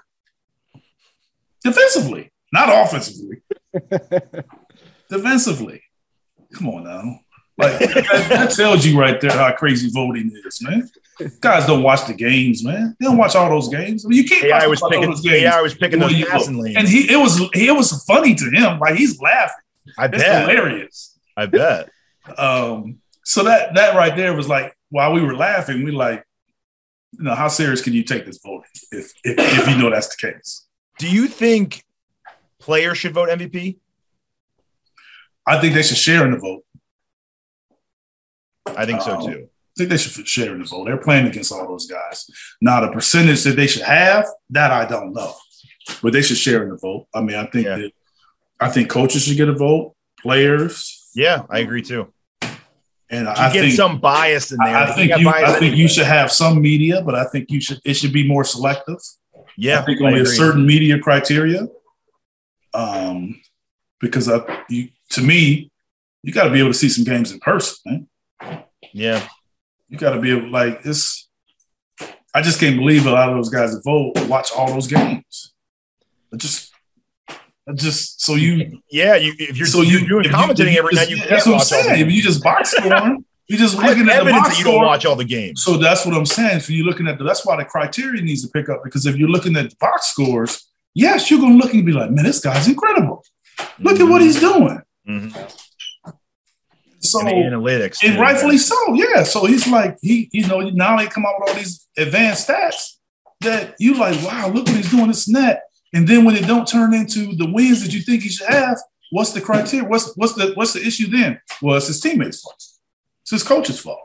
Defensively, 1.64 2.32
not 2.52 2.70
offensively. 2.70 3.42
Defensively. 5.10 5.84
Come 6.54 6.70
on 6.70 6.84
now. 6.86 7.20
Like 7.58 7.78
that, 7.80 8.28
that, 8.30 8.52
tells 8.52 8.86
you 8.86 8.98
right 8.98 9.20
there 9.20 9.32
how 9.32 9.52
crazy 9.52 9.90
voting 9.94 10.32
is, 10.46 10.62
man. 10.62 10.90
Guys 11.42 11.66
don't 11.66 11.84
watch 11.84 12.08
the 12.08 12.14
games, 12.14 12.64
man. 12.64 12.96
They 13.00 13.06
don't 13.06 13.18
watch 13.18 13.36
all 13.36 13.50
those 13.50 13.68
games. 13.68 14.06
I 14.06 14.10
mean, 14.10 14.18
you 14.18 14.24
can't. 14.24 14.46
AI 14.46 14.68
was 14.68 14.82
picking. 14.82 15.10
Games. 15.10 15.28
AI 15.28 15.62
was 15.62 15.74
picking 15.74 16.00
those 16.00 16.26
passing 16.26 16.58
lanes, 16.58 16.78
and 16.78 16.88
he 16.88 17.12
it 17.12 17.18
was 17.18 17.42
it 17.54 17.76
was 17.76 18.04
funny 18.06 18.36
to 18.36 18.50
him. 18.50 18.80
Like 18.80 18.96
he's 18.96 19.20
laughing. 19.20 19.56
I 19.98 20.08
bet. 20.08 20.20
it's 20.20 20.30
bet. 20.30 20.50
hilarious. 20.50 21.20
I 21.36 21.46
bet. 21.46 21.90
um. 22.38 23.00
So 23.24 23.44
that 23.44 23.76
that 23.76 23.96
right 23.96 24.16
there 24.16 24.34
was 24.34 24.48
like 24.48 24.76
while 24.90 25.14
we 25.14 25.22
were 25.22 25.36
laughing, 25.36 25.84
we 25.84 25.92
like, 25.92 26.26
you 27.12 27.24
know, 27.24 27.36
how 27.36 27.48
serious 27.48 27.82
can 27.82 27.94
you 27.94 28.04
take 28.04 28.26
this 28.26 28.40
voting 28.44 28.70
if 28.92 29.12
if, 29.24 29.36
if 29.38 29.68
you 29.68 29.78
know 29.78 29.90
that's 29.90 30.16
the 30.16 30.32
case? 30.32 30.66
Do 30.98 31.10
you 31.10 31.28
think 31.28 31.84
players 32.60 32.98
should 32.98 33.14
vote 33.14 33.30
MVP? 33.30 33.78
I 35.46 35.60
think 35.60 35.74
they 35.74 35.82
should 35.82 35.98
share 35.98 36.26
in 36.26 36.32
the 36.32 36.38
vote. 36.38 36.64
I 38.68 38.86
think 38.86 39.02
so 39.02 39.26
too. 39.26 39.46
I 39.46 39.49
think 39.80 39.90
they 39.90 39.98
should 39.98 40.28
share 40.28 40.54
in 40.54 40.60
the 40.60 40.66
vote. 40.66 40.86
They're 40.86 40.98
playing 40.98 41.26
against 41.28 41.52
all 41.52 41.68
those 41.68 41.88
guys. 41.88 42.30
Now, 42.62 42.82
the 42.82 42.92
percentage 42.92 43.44
that 43.44 43.56
they 43.56 43.68
should 43.68 43.82
have, 43.84 44.26
that 44.52 44.72
I 44.72 44.86
don't 44.86 45.14
know. 45.14 45.34
but 46.04 46.14
they 46.14 46.22
should 46.22 46.38
share 46.38 46.62
in 46.64 46.70
the 46.70 46.78
vote. 46.78 47.08
I 47.16 47.22
mean, 47.22 47.36
I 47.36 47.46
think 47.48 47.66
Yeah. 47.66 47.78
that 47.78 47.92
I 48.60 48.70
think 48.70 48.90
coaches 48.90 49.24
should 49.24 49.38
get 49.38 49.50
a 49.50 49.54
vote, 49.54 49.96
players, 50.22 51.10
Yeah, 51.16 51.44
I 51.50 51.60
agree 51.60 51.82
too. 51.82 52.14
and 53.10 53.26
You 53.26 53.28
I 53.28 53.52
get 53.54 53.62
think 53.62 53.74
some 53.74 54.00
bias 54.00 54.52
in 54.52 54.58
there. 54.64 54.76
I, 54.76 54.92
I 54.92 54.94
think 54.94 55.18
you 55.18 55.30
I 55.30 55.46
think 55.54 55.64
anyway. 55.64 55.78
you 55.78 55.88
should 55.88 56.06
have 56.06 56.32
some 56.32 56.62
media, 56.62 57.02
but 57.02 57.16
I 57.16 57.24
think 57.32 57.50
you 57.50 57.60
should 57.62 57.80
it 57.86 57.96
should 57.96 58.14
be 58.14 58.28
more 58.28 58.44
selective. 58.44 58.98
Yeah, 59.58 59.80
I 59.80 59.86
think 59.86 60.02
I 60.02 60.06
only 60.08 60.20
a 60.22 60.26
certain 60.26 60.66
media 60.66 61.00
criteria. 61.00 61.68
Um, 62.74 63.42
because 64.00 64.30
I, 64.30 64.40
you, 64.70 64.90
to 65.12 65.22
me, 65.22 65.72
you 66.24 66.32
got 66.32 66.44
to 66.46 66.52
be 66.52 66.60
able 66.60 66.70
to 66.72 66.78
see 66.78 66.90
some 66.90 67.04
games 67.04 67.32
in 67.32 67.40
person, 67.40 68.08
man. 68.42 68.64
Yeah, 68.94 69.28
You 69.90 69.98
got 69.98 70.12
to 70.14 70.22
be 70.22 70.32
able, 70.32 70.50
like, 70.50 70.82
it's. 70.86 71.28
I 72.34 72.42
just 72.44 72.60
can't 72.60 72.78
believe 72.78 73.08
a 73.08 73.12
lot 73.12 73.30
of 73.30 73.36
those 73.36 73.50
guys 73.50 73.74
that 73.74 73.82
vote 73.84 74.14
watch 74.30 74.52
all 74.56 74.72
those 74.72 74.86
games. 74.88 75.52
I 76.32 76.38
just, 76.38 76.72
I 77.68 77.74
just 77.74 78.22
so 78.22 78.36
you, 78.36 78.82
yeah. 78.92 79.16
You 79.16 79.34
if 79.40 79.58
you're 79.58 79.66
so 79.66 79.82
you're 79.82 80.02
you 80.02 80.08
doing 80.08 80.26
commentating 80.26 80.74
you 80.74 80.78
every 80.80 80.94
just- 80.94 81.10
night, 81.10 81.18
you 81.18 81.18
That's 81.28 81.46
what 81.48 81.54
I'm 81.54 81.58
watch 81.58 81.74
all 81.74 81.84
saying. 81.84 82.06
If 82.08 82.14
you 82.14 82.22
just 82.22 82.44
box 82.44 82.70
score, 82.72 83.18
you're 83.48 83.58
just 83.60 83.78
looking 83.84 84.08
at 84.10 84.24
the 84.24 84.30
box 84.30 84.50
that 84.50 84.60
you 84.60 84.64
don't 84.66 84.86
watch 84.86 85.08
all 85.08 85.16
the 85.16 85.26
games. 85.26 85.64
So 85.64 85.78
that's 85.78 86.06
what 86.06 86.14
I'm 86.16 86.26
saying. 86.28 86.60
So 86.60 86.72
you're 86.72 86.86
looking 86.86 87.08
at 87.08 87.18
the, 87.18 87.24
that's 87.24 87.44
why 87.48 87.58
the 87.58 87.66
criteria 87.66 88.22
needs 88.22 88.44
to 88.46 88.50
pick 88.52 88.70
up 88.70 88.82
because 88.84 89.08
if 89.08 89.16
you're 89.16 89.28
looking 89.30 89.58
at 89.58 89.72
the 89.72 89.76
box 89.80 90.06
scores, 90.08 90.70
yes, 90.94 91.32
you're 91.32 91.40
gonna 91.42 91.56
look 91.56 91.74
and 91.74 91.84
be 91.84 91.92
like, 91.94 92.12
man, 92.12 92.26
this 92.26 92.42
guy's 92.42 92.68
incredible. 92.68 93.26
Look 93.80 94.00
at 94.00 94.08
what 94.08 94.22
he's 94.22 94.40
doing. 94.40 94.82
Mhm. 95.10 95.69
So 97.12 97.20
And 97.22 97.30
analytics, 97.30 98.04
and 98.04 98.16
too. 98.16 98.22
rightfully 98.22 98.58
so, 98.58 98.94
yeah. 98.94 99.24
So 99.24 99.46
he's 99.46 99.68
like, 99.68 99.98
he, 100.02 100.30
you 100.32 100.48
know, 100.48 100.60
now 100.70 100.98
they 100.98 101.08
come 101.08 101.26
out 101.26 101.36
with 101.40 101.50
all 101.50 101.56
these 101.56 101.88
advanced 101.98 102.48
stats 102.48 102.98
that 103.42 103.76
you 103.80 103.98
like, 103.98 104.22
wow, 104.24 104.50
look 104.50 104.68
what 104.68 104.76
he's 104.76 104.92
doing, 104.92 105.08
this 105.08 105.28
and 105.28 105.36
that. 105.36 105.64
And 105.94 106.08
then 106.08 106.26
when 106.26 106.36
it 106.36 106.46
don't 106.46 106.68
turn 106.68 106.94
into 106.94 107.36
the 107.36 107.50
wins 107.52 107.84
that 107.84 107.94
you 107.94 108.02
think 108.02 108.24
he 108.24 108.30
should 108.30 108.50
have, 108.50 108.78
what's 109.12 109.34
the 109.34 109.42
criteria? 109.42 109.88
What's 109.88 110.16
what's 110.16 110.34
the 110.34 110.52
what's 110.54 110.74
the 110.74 110.86
issue 110.86 111.08
then? 111.08 111.42
Well, 111.62 111.78
it's 111.78 111.88
his 111.88 112.00
teammates' 112.00 112.42
fault. 112.42 112.64
It's 113.24 113.32
his 113.32 113.44
coach's 113.44 113.80
fault. 113.80 114.00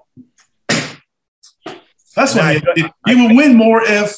That's 2.17 2.35
why 2.35 2.55
he, 2.55 2.83
he, 2.83 2.89
he 3.07 3.15
would 3.27 3.37
win 3.37 3.55
more 3.55 3.83
if 3.83 4.17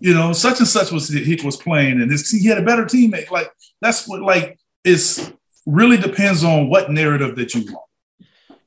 you 0.00 0.12
know 0.12 0.32
such 0.32 0.58
and 0.58 0.68
such 0.68 0.90
was 0.92 1.08
he 1.08 1.40
was 1.42 1.56
playing 1.56 2.00
and 2.00 2.10
his, 2.10 2.28
he 2.30 2.46
had 2.46 2.58
a 2.58 2.62
better 2.62 2.84
teammate. 2.84 3.30
Like 3.30 3.50
that's 3.80 4.06
what 4.06 4.20
like 4.20 4.58
it's 4.84 5.32
really 5.66 5.96
depends 5.96 6.44
on 6.44 6.68
what 6.68 6.90
narrative 6.90 7.36
that 7.36 7.54
you 7.54 7.72
want 7.72 7.87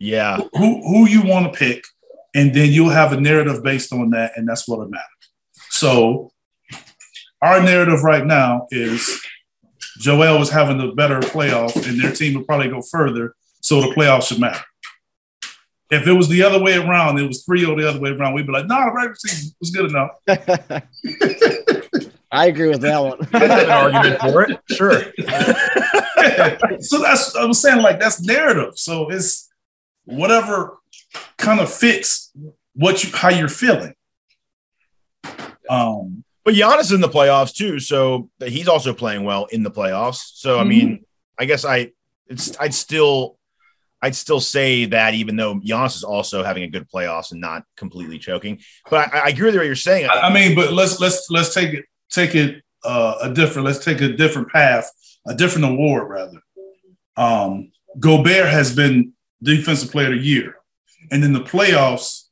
Yeah, 0.03 0.39
who 0.53 0.81
who 0.81 1.07
you 1.07 1.21
want 1.21 1.53
to 1.53 1.59
pick, 1.59 1.83
and 2.33 2.55
then 2.55 2.71
you'll 2.71 2.89
have 2.89 3.13
a 3.13 3.21
narrative 3.21 3.61
based 3.61 3.93
on 3.93 4.09
that, 4.09 4.31
and 4.35 4.49
that's 4.49 4.67
what 4.67 4.83
it 4.83 4.89
matters. 4.89 5.05
So 5.69 6.31
our 7.39 7.61
narrative 7.61 8.01
right 8.01 8.25
now 8.25 8.65
is 8.71 9.23
Joel 9.99 10.39
was 10.39 10.49
having 10.49 10.81
a 10.81 10.91
better 10.95 11.19
playoff, 11.19 11.75
and 11.87 12.01
their 12.01 12.11
team 12.11 12.33
would 12.33 12.47
probably 12.47 12.69
go 12.69 12.81
further, 12.81 13.35
so 13.59 13.79
the 13.79 13.89
playoffs 13.89 14.29
should 14.29 14.39
matter. 14.39 14.63
If 15.91 16.07
it 16.07 16.13
was 16.13 16.29
the 16.29 16.41
other 16.41 16.59
way 16.59 16.77
around, 16.77 17.19
it 17.19 17.27
was 17.27 17.45
three 17.45 17.63
or 17.63 17.79
the 17.79 17.87
other 17.87 17.99
way 17.99 18.09
around, 18.09 18.33
we'd 18.33 18.47
be 18.47 18.53
like, 18.53 18.65
nah, 18.65 18.85
the 18.85 18.93
regular 18.93 19.15
season 19.17 19.53
was 19.59 19.69
good 19.69 19.91
enough. 19.91 20.13
I 22.31 22.47
agree 22.47 22.69
with 22.69 22.81
that 22.81 23.03
one. 23.03 23.19
I 23.33 23.39
have 23.39 23.63
an 23.65 23.69
argument 23.69 24.19
for 24.19 24.49
it. 24.49 24.59
Sure. 24.71 24.99
so 26.81 27.03
that's 27.03 27.35
I 27.35 27.45
was 27.45 27.61
saying 27.61 27.83
like 27.83 27.99
that's 27.99 28.19
narrative. 28.25 28.79
So 28.79 29.11
it's 29.11 29.50
whatever 30.05 30.77
kind 31.37 31.59
of 31.59 31.71
fits 31.71 32.31
what 32.73 33.03
you 33.03 33.09
how 33.13 33.29
you're 33.29 33.47
feeling. 33.49 33.93
Um 35.69 36.23
But 36.43 36.55
Giannis 36.55 36.81
is 36.81 36.91
in 36.91 37.01
the 37.01 37.09
playoffs 37.09 37.53
too, 37.53 37.79
so 37.79 38.29
he's 38.43 38.67
also 38.67 38.93
playing 38.93 39.23
well 39.23 39.45
in 39.45 39.63
the 39.63 39.71
playoffs. 39.71 40.21
So 40.35 40.59
I 40.59 40.63
mean, 40.63 41.05
I 41.37 41.45
guess 41.45 41.65
I 41.65 41.91
it's 42.27 42.57
I'd 42.59 42.73
still 42.73 43.37
I'd 44.01 44.15
still 44.15 44.39
say 44.39 44.85
that 44.85 45.13
even 45.13 45.35
though 45.35 45.55
Giannis 45.59 45.95
is 45.95 46.03
also 46.03 46.43
having 46.43 46.63
a 46.63 46.67
good 46.67 46.87
playoffs 46.89 47.31
and 47.31 47.39
not 47.39 47.63
completely 47.77 48.17
choking. 48.17 48.59
But 48.89 49.13
I, 49.13 49.19
I 49.19 49.27
agree 49.29 49.45
with 49.45 49.55
what 49.55 49.65
you're 49.65 49.75
saying. 49.75 50.09
I 50.09 50.27
I 50.29 50.33
mean, 50.33 50.55
but 50.55 50.73
let's 50.73 50.99
let's 50.99 51.27
let's 51.29 51.53
take 51.53 51.73
it 51.73 51.85
take 52.09 52.33
it 52.35 52.63
uh, 52.83 53.15
a 53.21 53.29
different 53.33 53.67
let's 53.67 53.83
take 53.85 54.01
a 54.01 54.09
different 54.09 54.49
path, 54.49 54.89
a 55.27 55.35
different 55.35 55.65
award 55.65 56.09
rather. 56.09 56.41
Um 57.17 57.71
Gobert 57.99 58.47
has 58.47 58.75
been 58.75 59.13
defensive 59.43 59.91
player 59.91 60.07
of 60.13 60.19
the 60.19 60.25
year. 60.25 60.55
And 61.11 61.23
in 61.23 61.33
the 61.33 61.39
playoffs, 61.41 62.25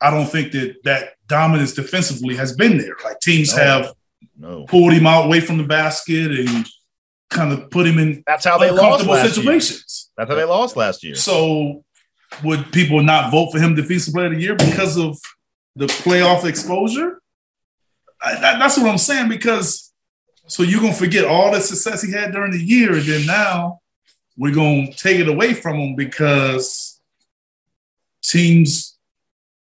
I 0.00 0.10
don't 0.10 0.26
think 0.26 0.52
that 0.52 0.76
that 0.84 1.10
dominance 1.28 1.72
defensively 1.74 2.36
has 2.36 2.54
been 2.54 2.76
there. 2.78 2.96
Like 3.04 3.20
teams 3.20 3.56
No. 3.56 3.62
have 3.62 3.92
No, 4.36 4.64
pulled 4.66 4.92
him 4.92 5.06
out 5.06 5.26
away 5.26 5.40
from 5.40 5.58
the 5.58 5.64
basket 5.64 6.32
and 6.38 6.66
kind 7.30 7.52
of 7.52 7.70
put 7.70 7.86
him 7.86 7.98
in 7.98 8.22
that's 8.26 8.44
how 8.44 8.58
they 8.58 8.70
lost 8.70 8.82
uncomfortable 9.02 9.14
last 9.14 9.24
year. 9.24 9.32
situations. 9.34 10.10
That's 10.16 10.28
how 10.28 10.36
they 10.36 10.44
lost 10.44 10.76
last 10.76 11.02
year. 11.04 11.14
So 11.14 11.84
would 12.42 12.72
people 12.72 13.02
not 13.02 13.30
vote 13.30 13.52
for 13.52 13.58
him 13.60 13.74
defensive 13.74 14.12
player 14.14 14.26
of 14.26 14.32
the 14.34 14.40
year 14.40 14.54
because 14.56 14.96
of 14.98 15.18
the 15.76 15.86
playoff 15.86 16.44
exposure? 16.44 17.20
I, 18.20 18.34
that- 18.40 18.58
that's 18.58 18.76
what 18.76 18.88
I'm 18.90 18.98
saying 18.98 19.28
because 19.28 19.92
so 20.48 20.62
you're 20.64 20.80
gonna 20.80 20.92
forget 20.94 21.24
all 21.24 21.52
the 21.52 21.60
success 21.60 22.02
he 22.02 22.10
had 22.12 22.32
during 22.32 22.52
the 22.52 22.62
year, 22.62 22.94
and 22.94 23.02
then 23.02 23.26
now 23.26 23.80
we're 24.36 24.54
gonna 24.54 24.92
take 24.92 25.18
it 25.20 25.28
away 25.28 25.54
from 25.54 25.78
them 25.78 25.94
because 25.96 27.00
teams 28.22 28.96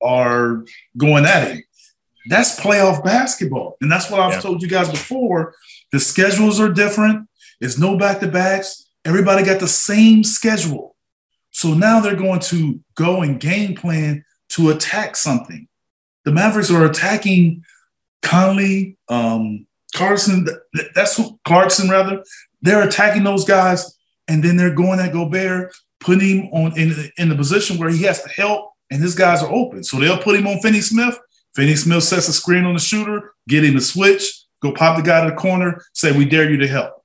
are 0.01 0.63
going 0.97 1.25
at 1.25 1.51
it. 1.51 1.65
That's 2.29 2.59
playoff 2.59 3.03
basketball, 3.03 3.77
and 3.81 3.91
that's 3.91 4.09
what 4.09 4.19
I've 4.21 4.33
Yeah. 4.33 4.39
told 4.41 4.61
you 4.61 4.67
guys 4.69 4.89
before. 4.89 5.55
The 5.91 5.99
schedules 5.99 6.59
are 6.59 6.69
different. 6.69 7.27
It's 7.59 7.77
no 7.77 7.97
back 7.97 8.19
to 8.21 8.27
backs. 8.27 8.85
Everybody 9.05 9.43
got 9.43 9.59
the 9.59 9.67
same 9.67 10.23
schedule. 10.23 10.95
So 11.51 11.73
now 11.73 11.99
they're 11.99 12.15
going 12.15 12.39
to 12.41 12.79
go 12.95 13.21
and 13.21 13.39
game 13.39 13.75
plan 13.75 14.23
to 14.49 14.69
attack 14.69 15.15
something. 15.15 15.67
The 16.25 16.31
Mavericks 16.31 16.71
are 16.71 16.85
attacking 16.85 17.63
Conley, 18.21 18.97
um, 19.09 19.67
Carson. 19.93 20.47
That's 20.95 21.17
who 21.17 21.37
Clarkson 21.45 21.89
rather. 21.89 22.23
They're 22.61 22.87
attacking 22.87 23.23
those 23.23 23.43
guys, 23.45 23.95
and 24.27 24.43
then 24.43 24.57
they're 24.57 24.73
going 24.73 24.99
at 24.99 25.13
Gobert, 25.13 25.73
putting 25.99 26.43
him 26.43 26.53
on 26.53 26.77
in, 26.77 27.11
in 27.17 27.29
the 27.29 27.35
position 27.35 27.77
where 27.77 27.89
he 27.89 28.03
has 28.03 28.23
to 28.23 28.29
help, 28.29 28.71
and 28.91 29.01
his 29.01 29.15
guys 29.15 29.43
are 29.43 29.51
open. 29.51 29.83
So 29.83 29.99
they'll 29.99 30.17
put 30.17 30.35
him 30.35 30.47
on 30.47 30.59
Finney 30.59 30.81
Smith. 30.81 31.17
Finney 31.55 31.75
Smith 31.75 32.03
sets 32.03 32.27
a 32.27 32.33
screen 32.33 32.65
on 32.65 32.73
the 32.73 32.79
shooter, 32.79 33.33
get 33.47 33.63
him 33.63 33.75
to 33.75 33.81
switch, 33.81 34.45
go 34.61 34.71
pop 34.71 34.97
the 34.97 35.03
guy 35.03 35.23
to 35.23 35.29
the 35.29 35.35
corner, 35.35 35.83
say, 35.93 36.11
"We 36.11 36.25
dare 36.25 36.49
you 36.49 36.57
to 36.57 36.67
help." 36.67 37.03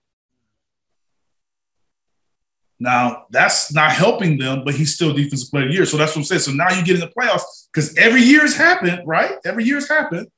Now 2.80 3.26
that's 3.30 3.72
not 3.72 3.90
helping 3.90 4.38
them, 4.38 4.62
but 4.64 4.74
he's 4.74 4.94
still 4.94 5.12
defensive 5.12 5.50
player 5.50 5.64
of 5.64 5.70
the 5.70 5.74
year. 5.74 5.86
So 5.86 5.96
that's 5.96 6.12
what 6.12 6.18
I'm 6.18 6.24
saying. 6.24 6.42
So 6.42 6.52
now 6.52 6.70
you 6.70 6.84
get 6.84 6.94
in 6.94 7.00
the 7.00 7.08
playoffs 7.08 7.42
because 7.72 7.96
every 7.96 8.22
year's 8.22 8.56
happened, 8.56 9.02
right? 9.04 9.34
Every 9.44 9.64
year's 9.64 9.88
happened. 9.88 10.28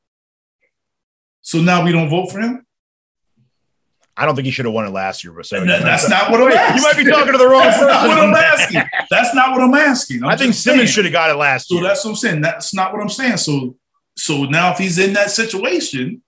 So 1.43 1.61
now 1.61 1.85
we 1.85 1.93
don't 1.93 2.09
vote 2.09 2.31
for 2.33 2.40
him. 2.40 2.66
I 4.20 4.26
don't 4.26 4.35
think 4.35 4.44
he 4.44 4.50
should 4.50 4.66
have 4.66 4.74
won 4.74 4.85
it 4.87 4.90
last 4.90 5.24
year. 5.24 5.33
But 5.33 5.46
so 5.46 5.64
that- 5.64 5.83
that's 5.83 6.09
not 6.11 6.30
what 6.30 6.42
I'm 6.42 6.52
asking. 6.52 6.76
you 6.76 6.83
might 6.83 6.96
be 6.96 7.11
talking 7.11 7.33
to 7.33 7.38
the 7.38 7.46
wrong 7.48 7.62
That's 7.62 7.80
not 7.80 8.06
what 8.09 8.18
I'm 8.18 8.33
person. 8.35 8.76
asking. 8.76 8.83
That's 9.11 9.35
not 9.35 9.50
what 9.52 9.61
I'm 9.62 9.74
asking. 9.74 10.22
I'm 10.22 10.28
I 10.30 10.37
think 10.37 10.52
Simmons 10.54 10.80
saying. 10.83 10.87
should 10.88 11.04
have 11.06 11.12
got 11.12 11.30
it 11.30 11.35
last 11.37 11.68
So 11.68 11.76
year. 11.76 11.85
that's 11.85 12.04
what 12.04 12.11
I'm 12.11 12.16
saying. 12.16 12.40
That's 12.42 12.74
not 12.74 12.92
what 12.92 13.00
I'm 13.02 13.09
saying. 13.09 13.38
So 13.38 13.76
so 14.16 14.44
now 14.44 14.72
if 14.72 14.78
he's 14.78 14.98
in 14.98 15.14
that 15.14 15.30
situation, 15.30 16.22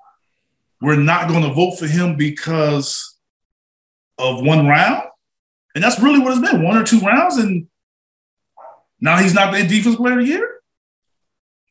we're 0.80 0.96
not 0.96 1.28
going 1.28 1.42
to 1.42 1.52
vote 1.52 1.78
for 1.78 1.86
him 1.86 2.16
because 2.16 3.16
of 4.18 4.42
one 4.42 4.66
round. 4.66 5.04
And 5.74 5.84
that's 5.84 6.00
really 6.00 6.18
what 6.18 6.32
it's 6.36 6.50
been. 6.50 6.62
One 6.62 6.76
or 6.76 6.84
two 6.84 7.00
rounds, 7.00 7.36
and 7.36 7.66
now 9.00 9.18
he's 9.18 9.34
not 9.34 9.52
the 9.52 9.62
defense 9.66 9.96
player 9.96 10.18
of 10.18 10.24
the 10.24 10.30
year. 10.32 10.48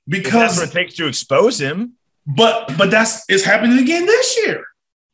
Because 0.07 0.57
what 0.57 0.69
it 0.69 0.71
takes 0.71 0.95
to 0.95 1.07
expose 1.07 1.59
him. 1.59 1.93
but 2.25 2.75
but 2.77 2.89
that's 2.91 3.23
it's 3.29 3.43
happening 3.43 3.79
again 3.79 4.05
this 4.05 4.37
year. 4.45 4.63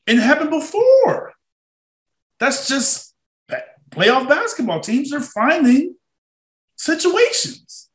And 0.07 0.17
it 0.19 0.21
happened 0.23 0.49
before. 0.49 1.33
That's 2.39 2.67
just 2.67 3.13
playoff 3.91 4.27
basketball. 4.29 4.79
Teams 4.79 5.11
are 5.13 5.19
finding 5.21 5.95
situations. 6.77 7.89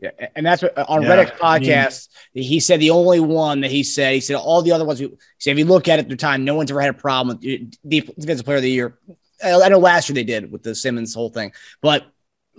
Yeah, 0.00 0.10
and 0.34 0.46
that's 0.46 0.62
what 0.62 0.78
on 0.78 1.02
Yeah, 1.02 1.08
Reddick's 1.10 1.32
I 1.42 1.58
mean- 1.58 1.68
podcast. 1.68 2.08
he 2.32 2.58
said 2.60 2.80
the 2.80 2.88
only 2.90 3.20
one 3.20 3.60
that 3.60 3.70
he 3.70 3.82
said 3.82 4.14
he 4.14 4.20
said 4.20 4.36
all 4.36 4.62
the 4.62 4.72
other 4.72 4.84
ones. 4.86 4.98
He 4.98 5.10
said 5.38 5.50
if 5.52 5.58
you 5.58 5.66
look 5.66 5.88
at 5.88 5.98
it 5.98 6.06
through 6.06 6.16
time, 6.16 6.44
no 6.44 6.54
one's 6.54 6.70
ever 6.70 6.80
had 6.80 6.90
a 6.90 6.94
problem 6.94 7.36
with 7.36 7.46
uh, 7.46 7.64
def- 7.86 8.16
defensive 8.16 8.46
player 8.46 8.56
of 8.56 8.62
the 8.62 8.70
year. 8.70 8.98
I 9.44 9.52
I 9.60 9.68
know 9.68 9.78
last 9.78 10.08
year 10.08 10.14
they 10.14 10.24
did 10.24 10.50
with 10.50 10.62
the 10.62 10.74
Simmons 10.74 11.14
whole 11.14 11.28
thing, 11.28 11.52
but 11.82 12.06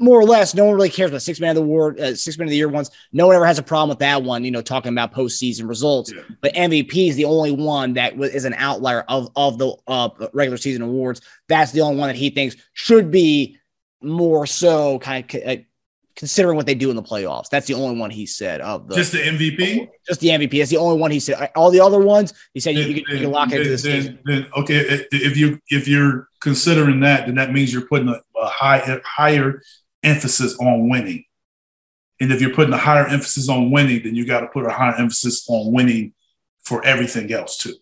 more 0.02 0.20
or 0.20 0.24
less, 0.26 0.54
no 0.54 0.66
one 0.66 0.76
really 0.76 0.90
cares 0.90 1.12
about 1.12 1.22
six 1.22 1.40
man 1.40 1.52
of 1.52 1.56
the 1.58 1.62
award, 1.62 2.00
uh, 2.00 2.16
six 2.16 2.38
man 2.38 2.48
of 2.48 2.50
the 2.50 2.58
year 2.58 2.68
ones. 2.68 2.90
No 3.14 3.28
one 3.28 3.36
ever 3.36 3.46
has 3.46 3.60
a 3.60 3.64
problem 3.64 3.90
with 3.90 4.00
that 4.00 4.24
one. 4.24 4.44
You 4.44 4.52
know, 4.52 4.62
talking 4.62 4.92
about 4.92 5.14
postseason 5.14 5.68
results, 5.70 6.12
Yeah. 6.12 6.24
but 6.42 6.54
MVP 6.56 7.08
is 7.10 7.16
the 7.16 7.26
only 7.26 7.52
one 7.52 7.94
that 7.94 8.18
wa- 8.18 8.26
is 8.26 8.46
an 8.46 8.56
outlier 8.58 9.06
of 9.08 9.30
of 9.36 9.58
the 9.58 9.74
uh, 9.88 10.10
regular 10.34 10.58
season 10.58 10.82
awards. 10.82 11.22
That's 11.48 11.72
the 11.72 11.82
only 11.82 11.98
one 12.00 12.08
that 12.10 12.16
he 12.18 12.30
thinks 12.32 12.56
should 12.74 13.12
be 13.12 13.58
more 14.02 14.46
so 14.46 15.00
kind 15.00 15.24
of. 15.34 15.42
Uh, 15.48 15.56
considering 16.18 16.58
what 16.58 16.66
they 16.66 16.76
do 16.76 16.90
in 16.90 16.96
the 16.98 17.02
playoffs. 17.02 17.50
That's 17.50 17.66
the 17.68 17.74
only 17.74 17.98
one 17.98 18.12
he 18.12 18.26
said 18.26 18.60
of 18.62 18.88
the 18.90 18.96
just 18.96 19.14
the 19.14 19.20
MVP. 19.20 19.88
Just 20.06 20.20
the 20.20 20.28
MVP. 20.28 20.58
That's 20.60 20.70
the 20.70 20.78
only 20.78 21.00
one 21.00 21.10
he 21.10 21.22
said. 21.22 21.50
All 21.56 21.72
the 21.72 21.80
other 21.80 22.00
ones, 22.00 22.34
he 22.54 22.60
said 22.60 22.76
Then- 22.76 22.90
you, 22.90 22.94
can, 22.96 22.98
you 22.98 23.06
then- 23.14 23.22
can 23.24 23.32
lock 23.32 23.52
into 23.54 23.68
this 23.70 23.82
then- 23.84 24.20
then, 24.26 24.46
okay, 24.58 24.76
if- 24.76 25.08
if 25.14 25.38
you 25.38 25.58
if 25.70 25.88
you're 25.88 26.28
considering 26.42 27.00
that, 27.00 27.26
then 27.28 27.36
that 27.36 27.54
means 27.54 27.72
you're 27.72 27.88
putting 27.88 28.10
a, 28.10 28.20
a 28.40 28.46
high 28.48 29.00
higher 29.06 29.62
emphasis 30.04 30.58
on 30.60 30.90
winning. 30.90 31.26
And 32.20 32.32
if 32.32 32.42
you're 32.42 32.54
putting 32.54 32.74
a 32.74 32.78
higher 32.78 33.08
emphasis 33.08 33.50
on 33.50 33.72
winning, 33.72 34.04
then 34.04 34.16
you 34.16 34.26
got 34.26 34.42
to 34.42 34.48
put 34.48 34.66
a 34.66 34.72
higher 34.72 34.96
emphasis 34.96 35.46
on 35.50 35.72
winning 35.72 36.14
for 36.64 36.86
everything 36.86 37.32
else 37.32 37.58
too. 37.58 37.74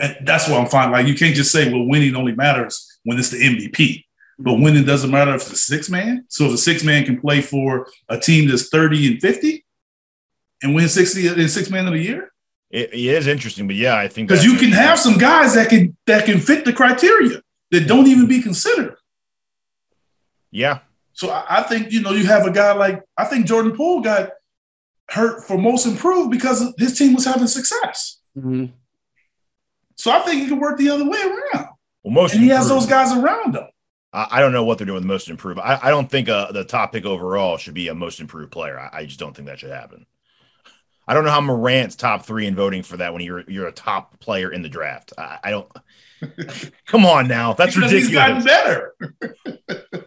And 0.00 0.16
that's 0.24 0.48
what 0.48 0.60
I'm 0.60 0.68
finding. 0.68 0.92
Like 0.92 1.06
you 1.06 1.14
can't 1.14 1.34
just 1.34 1.50
say, 1.50 1.72
well, 1.72 1.86
winning 1.86 2.14
only 2.14 2.34
matters 2.34 2.98
when 3.04 3.18
it's 3.18 3.30
the 3.30 3.38
MVP. 3.38 4.04
But 4.38 4.54
winning 4.54 4.84
doesn't 4.84 5.10
matter 5.10 5.34
if 5.34 5.42
it's 5.42 5.52
a 5.52 5.56
six 5.56 5.90
man. 5.90 6.24
So 6.28 6.46
if 6.46 6.52
a 6.52 6.58
six 6.58 6.84
man 6.84 7.04
can 7.04 7.20
play 7.20 7.40
for 7.40 7.88
a 8.08 8.18
team 8.18 8.48
that's 8.48 8.68
30 8.68 9.12
and 9.12 9.20
50 9.20 9.64
and 10.62 10.74
win 10.74 10.88
60 10.88 11.26
in 11.26 11.48
six 11.48 11.70
man 11.70 11.86
of 11.86 11.92
the 11.92 12.00
year. 12.00 12.32
It, 12.70 12.94
it 12.94 12.98
is 12.98 13.26
interesting, 13.26 13.66
but 13.66 13.76
yeah, 13.76 13.96
I 13.96 14.06
think 14.06 14.28
Because 14.28 14.44
you 14.44 14.56
can 14.56 14.70
have 14.70 14.98
some 14.98 15.18
guys 15.18 15.54
that 15.54 15.68
can 15.68 15.96
that 16.06 16.24
can 16.24 16.38
fit 16.38 16.64
the 16.64 16.72
criteria 16.72 17.42
that 17.72 17.88
don't 17.88 18.06
even 18.06 18.28
be 18.28 18.40
considered. 18.40 18.96
Yeah, 20.52 20.78
So 21.20 21.28
I, 21.28 21.58
I 21.58 21.62
think 21.64 21.92
you 21.92 22.00
know 22.00 22.12
you 22.12 22.24
have 22.28 22.46
a 22.46 22.50
guy 22.50 22.72
like 22.72 23.02
I 23.14 23.26
think 23.26 23.44
Jordan 23.44 23.76
Poole 23.76 24.00
got 24.00 24.30
hurt 25.10 25.46
for 25.46 25.58
most 25.58 25.84
improved 25.84 26.30
because 26.30 26.72
his 26.78 26.96
team 26.96 27.14
was 27.14 27.26
having 27.26 27.46
success. 27.46 28.20
Mhm. 28.34 28.70
So 29.96 30.10
I 30.10 30.20
think 30.20 30.42
it 30.42 30.48
can 30.48 30.58
work 30.58 30.78
the 30.78 30.88
other 30.88 31.06
way 31.06 31.20
around, 31.20 31.68
well, 32.02 32.14
most 32.14 32.32
and 32.32 32.42
he 32.42 32.48
has 32.48 32.68
those 32.68 32.86
guys 32.86 33.12
around 33.12 33.54
him. 33.54 33.66
I, 34.14 34.28
I 34.30 34.40
don't 34.40 34.52
know 34.52 34.64
what 34.64 34.78
they're 34.78 34.86
doing 34.86 34.94
with 34.94 35.04
most 35.04 35.28
improved. 35.28 35.60
I, 35.60 35.78
I 35.82 35.90
don't 35.90 36.10
think 36.10 36.30
uh, 36.30 36.52
the 36.52 36.64
top 36.64 36.92
pick 36.92 37.04
overall 37.04 37.58
should 37.58 37.74
be 37.74 37.88
a 37.88 37.94
most 37.94 38.18
improved 38.18 38.50
player. 38.50 38.80
I, 38.80 39.00
I 39.00 39.04
just 39.04 39.20
don't 39.20 39.36
think 39.36 39.46
that 39.48 39.58
should 39.58 39.72
happen. 39.72 40.06
I 41.06 41.12
don't 41.12 41.24
know 41.24 41.32
how 41.32 41.42
Morant's 41.42 41.96
top 41.96 42.24
three 42.24 42.46
in 42.46 42.54
voting 42.54 42.82
for 42.82 42.96
that 42.96 43.12
when 43.12 43.20
you're 43.20 43.44
you're 43.46 43.68
a 43.68 43.72
top 43.72 44.18
player 44.20 44.50
in 44.50 44.62
the 44.62 44.70
draft. 44.70 45.12
I, 45.18 45.38
I 45.44 45.50
don't. 45.50 45.70
Come 46.86 47.06
on 47.06 47.28
now, 47.28 47.52
that's 47.54 47.74
because 47.74 47.92
ridiculous. 47.92 48.08
he's 48.08 48.14
gotten 48.14 48.44
better. 48.44 48.94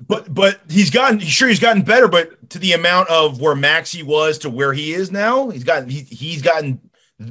but 0.07 0.33
but 0.33 0.59
he's 0.69 0.89
gotten 0.89 1.19
sure 1.19 1.47
he's 1.49 1.59
gotten 1.59 1.81
better, 1.83 2.07
but 2.07 2.49
to 2.51 2.59
the 2.59 2.73
amount 2.73 3.09
of 3.09 3.39
where 3.41 3.55
Maxey 3.55 4.03
was 4.03 4.37
to 4.39 4.49
where 4.49 4.73
he 4.73 4.93
is 4.93 5.11
now, 5.11 5.49
he's 5.49 5.63
gotten 5.63 5.89
he, 5.89 6.01
he's 6.01 6.41
gotten 6.41 6.79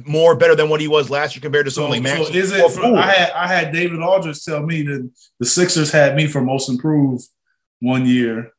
more 0.05 0.35
better 0.35 0.55
than 0.55 0.69
what 0.69 0.81
he 0.81 0.87
was 0.87 1.09
last 1.09 1.35
year 1.35 1.41
compared 1.41 1.65
to 1.65 1.71
So, 1.71 1.81
someone 1.81 2.03
like 2.03 2.07
so 2.07 2.17
Maxey. 2.23 2.37
is 2.39 2.51
it? 2.51 2.75
Poole. 2.81 2.97
I 2.97 3.11
had 3.11 3.31
I 3.31 3.47
had 3.47 3.71
David 3.73 4.01
Aldridge 4.01 4.43
tell 4.43 4.61
me 4.63 4.81
that 4.83 5.09
the 5.39 5.45
Sixers 5.45 5.91
had 5.91 6.15
me 6.15 6.27
for 6.27 6.41
most 6.41 6.69
improved 6.69 7.25
one 7.79 8.05
year, 8.05 8.51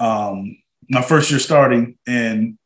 um, 0.00 0.56
my 0.90 1.02
first 1.02 1.30
year 1.30 1.38
starting, 1.40 1.96
and 2.06 2.58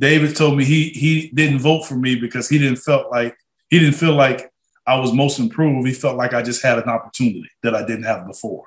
David 0.00 0.34
told 0.36 0.56
me 0.56 0.64
he 0.64 0.88
he 0.90 1.30
didn't 1.34 1.60
vote 1.60 1.84
for 1.86 1.94
me 1.94 2.16
because 2.16 2.48
he 2.48 2.58
didn't 2.58 2.76
felt 2.78 3.10
like 3.10 3.36
he 3.70 3.78
didn't 3.78 3.94
feel 3.94 4.14
like 4.14 4.50
I 4.86 4.98
was 4.98 5.12
most 5.12 5.38
improved. 5.38 5.86
He 5.86 5.94
felt 5.94 6.16
like 6.16 6.34
I 6.34 6.42
just 6.42 6.62
had 6.62 6.78
an 6.78 6.88
opportunity 6.88 7.48
that 7.62 7.74
I 7.74 7.84
didn't 7.84 8.04
have 8.04 8.26
before. 8.26 8.64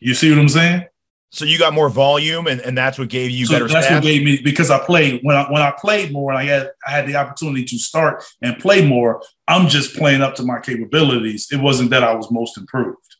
You 0.00 0.14
see 0.14 0.30
what 0.30 0.40
I'm 0.40 0.48
saying? 0.48 0.86
so 1.32 1.46
you 1.46 1.58
got 1.58 1.72
more 1.72 1.88
volume, 1.88 2.46
and, 2.46 2.60
and 2.60 2.76
that's 2.76 2.98
what 2.98 3.08
gave 3.08 3.30
you 3.30 3.46
so 3.46 3.54
better 3.54 3.66
that's 3.66 3.86
stats. 3.86 3.94
what 3.94 4.02
gave 4.02 4.22
me 4.22 4.40
because 4.44 4.70
I 4.70 4.78
played 4.78 5.20
when 5.22 5.34
I 5.34 5.50
when 5.50 5.62
I 5.62 5.72
played 5.76 6.12
more 6.12 6.30
and 6.30 6.38
I 6.38 6.44
had 6.44 6.70
I 6.86 6.90
had 6.90 7.06
the 7.06 7.16
opportunity 7.16 7.64
to 7.64 7.78
start 7.78 8.22
and 8.42 8.58
play 8.58 8.86
more. 8.86 9.22
I'm 9.48 9.68
just 9.68 9.96
playing 9.96 10.20
up 10.20 10.34
to 10.36 10.42
my 10.42 10.60
capabilities. 10.60 11.48
It 11.50 11.56
wasn't 11.56 11.90
that 11.90 12.04
I 12.04 12.14
was 12.14 12.30
most 12.30 12.58
improved, 12.58 13.16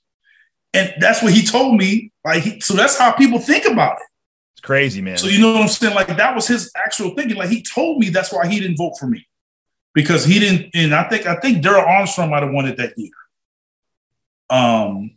and 0.74 0.92
that's 1.00 1.22
what 1.22 1.32
he 1.32 1.42
told 1.42 1.76
me. 1.76 2.12
Like 2.22 2.42
he, 2.42 2.60
so, 2.60 2.74
that's 2.74 2.98
how 2.98 3.12
people 3.12 3.38
think 3.38 3.64
about 3.64 3.96
it. 3.96 4.06
it's 4.52 4.60
crazy, 4.60 5.00
man. 5.00 5.16
So 5.16 5.26
you 5.28 5.40
know 5.40 5.54
what 5.54 5.62
I'm 5.62 5.68
saying? 5.68 5.94
Like 5.94 6.08
that 6.08 6.34
was 6.34 6.46
his 6.46 6.70
actual 6.76 7.14
thinking. 7.14 7.38
Like 7.38 7.48
he 7.48 7.62
told 7.62 7.98
me 7.98 8.10
that's 8.10 8.30
why 8.30 8.46
he 8.46 8.60
didn't 8.60 8.76
vote 8.76 8.96
for 9.00 9.06
me 9.06 9.26
because 9.94 10.24
he 10.24 10.38
didn't. 10.38 10.70
And 10.74 10.94
I 10.94 11.08
think 11.08 11.26
I 11.26 11.36
think 11.36 11.62
Darrell 11.62 11.84
Armstrong 11.84 12.30
might 12.30 12.42
have 12.42 12.52
won 12.52 12.66
it 12.66 12.76
that 12.78 12.94
year. 12.96 13.10
Um, 14.50 15.16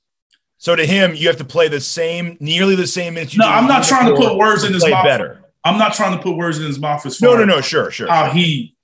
So 0.58 0.76
to 0.76 0.86
him, 0.86 1.16
you 1.16 1.28
have 1.28 1.38
to 1.38 1.46
play 1.46 1.68
the 1.68 1.80
same, 1.82 2.38
nearly 2.40 2.76
the 2.76 2.88
same 2.88 3.16
minutes. 3.16 3.34
you 3.34 3.40
No, 3.40 3.48
I'm 3.48 3.68
not 3.68 3.84
trying 3.84 4.08
to 4.14 4.16
put 4.20 4.38
words 4.38 4.64
in 4.64 4.74
his 4.74 4.88
mouth. 4.88 5.06
Better. 5.06 5.42
I'm 5.64 5.78
not 5.78 5.94
trying 5.94 6.16
to 6.18 6.22
put 6.24 6.38
words 6.38 6.58
in 6.60 6.66
his 6.66 6.80
mouth 6.80 7.06
as 7.06 7.22
No, 7.22 7.30
far 7.30 7.38
no, 7.38 7.44
as 7.44 7.48
no. 7.58 7.62
Sure, 7.62 7.92
sure. 7.92 8.08
how 8.08 8.26
sure. 8.26 8.34
he 8.36 8.76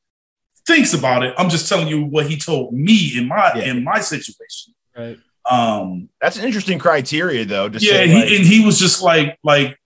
thinks 0.67 0.93
about 0.93 1.23
it. 1.23 1.33
I'm 1.37 1.49
just 1.49 1.67
telling 1.69 1.87
you 1.87 2.03
what 2.03 2.27
he 2.27 2.37
told 2.37 2.73
me 2.73 3.17
in 3.17 3.27
my 3.27 3.51
Yeah. 3.55 3.63
in 3.71 3.83
my 3.83 3.99
situation. 3.99 4.73
Right. 4.97 5.17
Um, 5.49 6.09
That's 6.19 6.37
an 6.37 6.45
interesting 6.45 6.77
criteria, 6.79 7.45
though. 7.45 7.67
To 7.69 7.79
yeah, 7.79 7.91
say, 7.93 8.07
he, 8.07 8.13
like- 8.15 8.31
and 8.31 8.45
he 8.45 8.63
was 8.65 8.79
just 8.79 9.01
like 9.01 9.37
like 9.43 9.79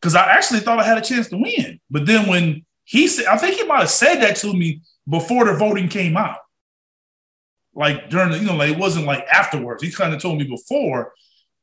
because 0.00 0.14
I 0.14 0.24
actually 0.32 0.60
thought 0.60 0.78
I 0.78 0.84
had 0.84 0.98
a 0.98 1.02
chance 1.02 1.28
to 1.28 1.36
win, 1.36 1.80
but 1.90 2.04
then 2.06 2.28
when 2.28 2.64
he 2.84 3.08
said, 3.08 3.26
I 3.26 3.36
think 3.38 3.56
he 3.56 3.64
might 3.64 3.80
have 3.80 3.90
said 3.90 4.16
that 4.22 4.36
to 4.36 4.52
me 4.52 4.80
before 5.08 5.44
the 5.44 5.54
voting 5.54 5.88
came 5.88 6.16
out. 6.16 6.38
Like 7.74 8.08
during 8.08 8.30
the, 8.30 8.38
you 8.38 8.46
know, 8.46 8.56
like 8.56 8.70
it 8.70 8.78
wasn't 8.78 9.06
like 9.06 9.26
afterwards. 9.30 9.82
He 9.82 9.90
kind 9.90 10.14
of 10.14 10.20
told 10.20 10.38
me 10.38 10.44
before, 10.44 11.12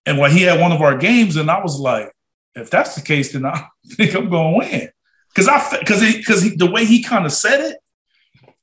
and 0.06 0.18
when 0.18 0.32
he 0.32 0.44
had 0.44 0.60
one 0.60 0.72
of 0.72 0.82
our 0.82 0.98
games, 0.98 1.38
and 1.38 1.50
I 1.50 1.62
was 1.62 1.80
like, 1.80 2.12
if 2.56 2.70
that's 2.70 2.96
the 2.96 3.02
case, 3.02 3.34
then 3.34 3.46
I 3.46 3.68
think 3.88 4.14
I'm 4.14 4.30
going 4.30 4.54
to 4.54 4.58
win. 4.60 4.90
Because 5.34 5.48
I 5.48 5.80
because 5.80 6.02
he 6.02 6.18
because 6.18 6.56
the 6.56 6.70
way 6.70 6.86
he 6.86 7.02
kind 7.02 7.26
of 7.26 7.32
said 7.32 7.60
it, 7.60 7.78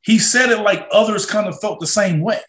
he 0.03 0.19
said 0.19 0.51
it 0.51 0.61
like 0.61 0.87
others 0.93 1.27
kind 1.27 1.49
of 1.49 1.59
felt 1.61 1.81
the 1.81 1.87
same 1.87 2.21
way. 2.21 2.41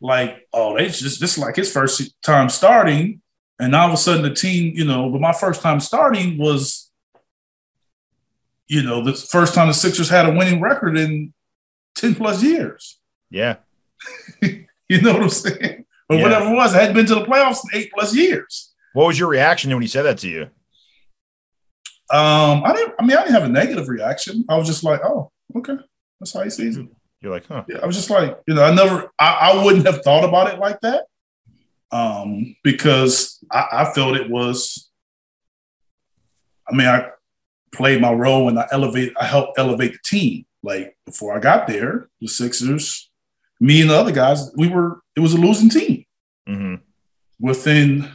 Like, 0.00 0.48
oh, 0.52 0.76
they 0.76 0.86
just 0.86 1.20
just 1.20 1.38
like 1.38 1.54
his 1.54 1.72
first 1.72 2.12
time 2.22 2.48
starting, 2.48 3.20
and 3.60 3.76
all 3.76 3.88
of 3.88 3.94
a 3.94 3.96
sudden 3.96 4.22
the 4.22 4.34
team, 4.34 4.72
you 4.74 4.84
know, 4.84 5.08
but 5.10 5.20
my 5.20 5.32
first 5.32 5.60
time 5.60 5.78
starting 5.78 6.38
was, 6.38 6.89
you 8.70 8.82
know, 8.84 9.02
the 9.02 9.12
first 9.14 9.52
time 9.52 9.66
the 9.66 9.74
Sixers 9.74 10.08
had 10.08 10.26
a 10.26 10.30
winning 10.32 10.60
record 10.60 10.96
in 10.96 11.34
10 11.96 12.14
plus 12.14 12.42
years. 12.42 12.98
yeah. 13.30 13.56
You 14.88 15.00
know 15.02 15.12
what 15.14 15.22
I'm 15.22 15.28
saying? 15.30 15.84
Or 16.08 16.16
Yeah. 16.16 16.22
whatever 16.24 16.46
it 16.46 16.54
was. 16.56 16.74
I 16.74 16.80
hadn't 16.80 16.96
been 16.96 17.06
to 17.06 17.14
the 17.16 17.24
playoffs 17.24 17.60
in 17.72 17.78
eight 17.78 17.90
plus 17.94 18.12
years. 18.14 18.72
What 18.92 19.06
was 19.06 19.18
your 19.18 19.28
reaction 19.28 19.70
when 19.72 19.82
he 19.82 19.86
said 19.88 20.02
that 20.02 20.18
to 20.18 20.28
you? 20.28 20.42
Um, 22.12 22.64
I 22.64 22.72
didn't 22.74 22.94
I 22.98 23.04
mean 23.04 23.16
I 23.16 23.20
didn't 23.22 23.34
have 23.34 23.44
a 23.44 23.48
negative 23.48 23.88
reaction. 23.88 24.44
I 24.48 24.56
was 24.56 24.66
just 24.66 24.82
like, 24.82 25.00
oh, 25.04 25.30
okay. 25.56 25.76
That's 26.18 26.32
how 26.32 26.42
he 26.42 26.50
sees 26.50 26.76
it. 26.76 26.86
You're 27.20 27.32
like, 27.32 27.46
huh? 27.46 27.64
Yeah, 27.68 27.78
I 27.82 27.86
was 27.86 27.94
just 27.96 28.10
like, 28.10 28.36
you 28.48 28.54
know, 28.54 28.64
I 28.64 28.74
never, 28.74 29.10
I, 29.18 29.52
I 29.52 29.64
wouldn't 29.64 29.86
have 29.86 30.02
thought 30.02 30.24
about 30.24 30.52
it 30.52 30.58
like 30.58 30.80
that, 30.80 31.04
um, 31.92 32.56
because 32.64 33.38
I, 33.52 33.66
I 33.72 33.92
felt 33.92 34.16
it 34.16 34.28
was. 34.30 34.90
I 36.68 36.74
mean, 36.74 36.86
I 36.88 37.10
played 37.72 38.00
my 38.00 38.12
role 38.12 38.48
and 38.48 38.58
I 38.58 38.66
elevate, 38.72 39.12
I 39.20 39.26
helped 39.26 39.58
elevate 39.58 39.92
the 39.92 39.98
team. 40.04 40.46
Like 40.62 40.96
before 41.06 41.36
I 41.36 41.40
got 41.40 41.66
there, 41.66 42.08
the 42.20 42.28
Sixers, 42.28 43.10
me 43.60 43.80
and 43.80 43.90
the 43.90 43.96
other 43.96 44.12
guys, 44.12 44.50
we 44.56 44.68
were, 44.68 45.00
it 45.16 45.20
was 45.20 45.34
a 45.34 45.38
losing 45.38 45.70
team 45.70 46.04
hmm 46.46 46.74
within 47.40 48.08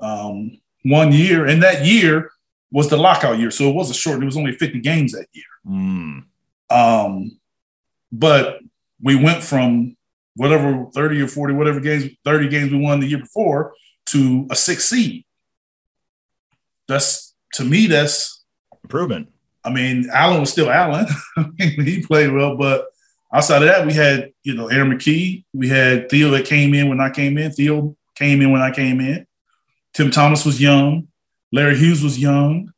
um, 0.00 0.58
one 0.84 1.12
year, 1.12 1.46
and 1.46 1.62
that 1.62 1.86
year 1.86 2.30
was 2.70 2.88
the 2.90 2.96
lockout 2.96 3.38
year, 3.38 3.50
so 3.50 3.70
it 3.70 3.74
was 3.74 3.90
a 3.90 3.94
short. 3.94 4.20
It 4.20 4.26
was 4.26 4.36
only 4.36 4.52
fifty 4.52 4.80
games 4.80 5.12
that 5.12 5.28
year. 5.32 5.44
Mm. 5.66 6.24
Um, 6.70 7.38
but 8.10 8.58
we 9.00 9.14
went 9.14 9.42
from 9.42 9.96
whatever 10.36 10.86
30 10.94 11.20
or 11.20 11.28
40, 11.28 11.54
whatever 11.54 11.80
games, 11.80 12.10
30 12.24 12.48
games 12.48 12.72
we 12.72 12.78
won 12.78 13.00
the 13.00 13.06
year 13.06 13.18
before 13.18 13.74
to 14.06 14.46
a 14.50 14.56
six 14.56 14.86
seed. 14.86 15.24
That's 16.88 17.34
to 17.54 17.64
me, 17.64 17.86
that's 17.86 18.41
Improvement. 18.84 19.28
I 19.64 19.70
mean, 19.70 20.08
Allen 20.12 20.40
was 20.40 20.50
still 20.50 20.70
Allen. 20.70 21.06
he 21.58 22.04
played 22.04 22.32
well, 22.32 22.56
but 22.56 22.86
outside 23.32 23.62
of 23.62 23.68
that, 23.68 23.86
we 23.86 23.92
had, 23.92 24.32
you 24.42 24.54
know, 24.54 24.68
Aaron 24.68 24.90
McKie. 24.90 25.44
We 25.52 25.68
had 25.68 26.08
Theo 26.08 26.30
that 26.30 26.46
came 26.46 26.74
in 26.74 26.88
when 26.88 27.00
I 27.00 27.10
came 27.10 27.38
in. 27.38 27.52
Theo 27.52 27.96
came 28.14 28.42
in 28.42 28.50
when 28.50 28.62
I 28.62 28.70
came 28.70 29.00
in. 29.00 29.26
Tim 29.94 30.10
Thomas 30.10 30.44
was 30.44 30.60
young. 30.60 31.08
Larry 31.52 31.76
Hughes 31.76 32.02
was 32.02 32.18
young. 32.18 32.72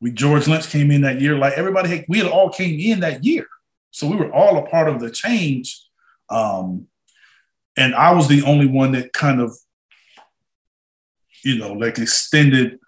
We 0.00 0.10
George 0.10 0.46
Lynch 0.46 0.68
came 0.68 0.90
in 0.90 1.02
that 1.02 1.20
year. 1.20 1.36
Like 1.36 1.54
everybody, 1.54 1.88
had, 1.88 2.04
we 2.08 2.18
had 2.18 2.28
all 2.28 2.50
came 2.50 2.78
in 2.78 3.00
that 3.00 3.24
year, 3.24 3.46
so 3.90 4.06
we 4.06 4.16
were 4.16 4.32
all 4.32 4.58
a 4.58 4.66
part 4.66 4.88
of 4.88 5.00
the 5.00 5.10
change. 5.10 5.80
Um, 6.28 6.88
and 7.76 7.94
I 7.94 8.12
was 8.12 8.28
the 8.28 8.42
only 8.42 8.66
one 8.66 8.92
that 8.92 9.12
kind 9.12 9.40
of, 9.40 9.56
you 11.44 11.58
know, 11.58 11.72
like 11.72 11.98
extended, 11.98 12.78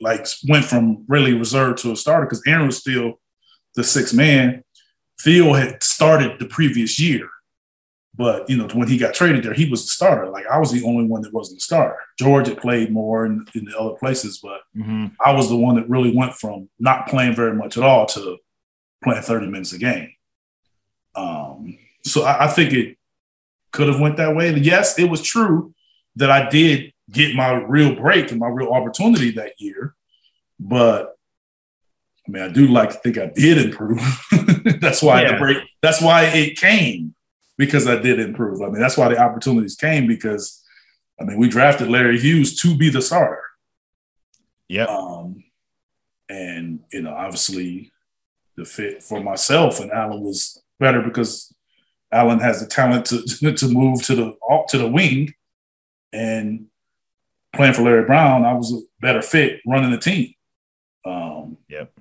like 0.00 0.26
went 0.48 0.64
from 0.64 1.04
really 1.08 1.32
reserve 1.34 1.76
to 1.76 1.92
a 1.92 1.96
starter 1.96 2.26
because 2.26 2.42
Aaron 2.46 2.66
was 2.66 2.78
still 2.78 3.20
the 3.74 3.84
sixth 3.84 4.14
man. 4.14 4.62
Phil 5.18 5.54
had 5.54 5.82
started 5.82 6.38
the 6.38 6.46
previous 6.46 7.00
year, 7.00 7.28
but 8.14 8.48
you 8.48 8.56
know 8.56 8.68
when 8.74 8.88
he 8.88 8.98
got 8.98 9.14
traded 9.14 9.44
there, 9.44 9.54
he 9.54 9.68
was 9.68 9.82
the 9.82 9.90
starter. 9.90 10.28
Like 10.28 10.46
I 10.46 10.58
was 10.58 10.72
the 10.72 10.84
only 10.84 11.06
one 11.06 11.22
that 11.22 11.32
wasn't 11.32 11.58
the 11.58 11.62
starter. 11.62 11.96
George 12.18 12.48
had 12.48 12.58
played 12.58 12.92
more 12.92 13.26
in, 13.26 13.44
in 13.54 13.64
the 13.64 13.78
other 13.78 13.94
places, 13.94 14.38
but 14.42 14.60
hmm 14.74 15.06
I 15.24 15.32
was 15.32 15.48
the 15.48 15.56
one 15.56 15.76
that 15.76 15.88
really 15.88 16.14
went 16.14 16.34
from 16.34 16.68
not 16.78 17.08
playing 17.08 17.34
very 17.34 17.54
much 17.54 17.76
at 17.76 17.82
all 17.82 18.06
to 18.06 18.38
playing 19.02 19.22
30 19.22 19.46
minutes 19.46 19.72
a 19.72 19.78
game. 19.78 20.12
Um, 21.14 21.78
so 22.04 22.24
I, 22.24 22.44
I 22.44 22.48
think 22.48 22.72
it 22.72 22.96
could 23.72 23.88
have 23.88 24.00
went 24.00 24.16
that 24.18 24.34
way. 24.36 24.48
And 24.48 24.64
yes, 24.64 24.98
it 24.98 25.10
was 25.10 25.22
true 25.22 25.74
that 26.16 26.30
I 26.30 26.48
did 26.48 26.92
get 27.10 27.34
my 27.34 27.52
real 27.52 27.94
break 27.94 28.30
and 28.30 28.40
my 28.40 28.48
real 28.48 28.70
opportunity 28.70 29.30
that 29.32 29.52
year. 29.58 29.94
But 30.58 31.16
I 32.26 32.30
mean, 32.30 32.42
I 32.42 32.48
do 32.48 32.66
like 32.66 32.90
to 32.90 32.96
think 32.98 33.18
I 33.18 33.26
did 33.34 33.58
improve. 33.58 34.00
that's 34.80 35.02
why 35.02 35.22
Yeah. 35.22 35.32
the 35.32 35.38
break. 35.38 35.58
That's 35.82 36.02
why 36.02 36.24
it 36.24 36.56
came 36.58 37.14
because 37.56 37.86
I 37.86 37.96
did 37.96 38.18
improve. 38.18 38.60
I 38.62 38.66
mean, 38.66 38.80
that's 38.80 38.96
why 38.96 39.08
the 39.08 39.18
opportunities 39.18 39.76
came 39.76 40.06
because 40.06 40.62
I 41.20 41.24
mean, 41.24 41.38
we 41.38 41.48
drafted 41.48 41.88
Larry 41.88 42.18
Hughes 42.18 42.56
to 42.60 42.76
be 42.76 42.90
the 42.90 43.00
starter. 43.00 43.42
Yeah. 44.68 44.84
Um, 44.84 45.44
and 46.28 46.80
you 46.92 47.02
know, 47.02 47.14
obviously, 47.14 47.92
the 48.56 48.64
fit 48.64 49.02
for 49.02 49.22
myself 49.22 49.80
and 49.80 49.92
Allen 49.92 50.22
was 50.22 50.60
better 50.80 51.00
because 51.02 51.54
Allen 52.10 52.40
has 52.40 52.60
the 52.60 52.66
talent 52.66 53.06
to 53.06 53.22
to 53.54 53.68
move 53.68 54.02
to 54.02 54.14
the 54.16 54.36
to 54.70 54.78
the 54.78 54.88
wing, 54.88 55.34
and 56.12 56.66
playing 57.56 57.74
for 57.74 57.82
Larry 57.82 58.04
Brown, 58.04 58.44
I 58.44 58.52
was 58.54 58.72
a 58.72 58.80
better 59.00 59.22
fit 59.22 59.60
running 59.66 59.90
the 59.90 59.98
team. 59.98 60.34
Um, 61.04 61.58
Yep. 61.68 61.92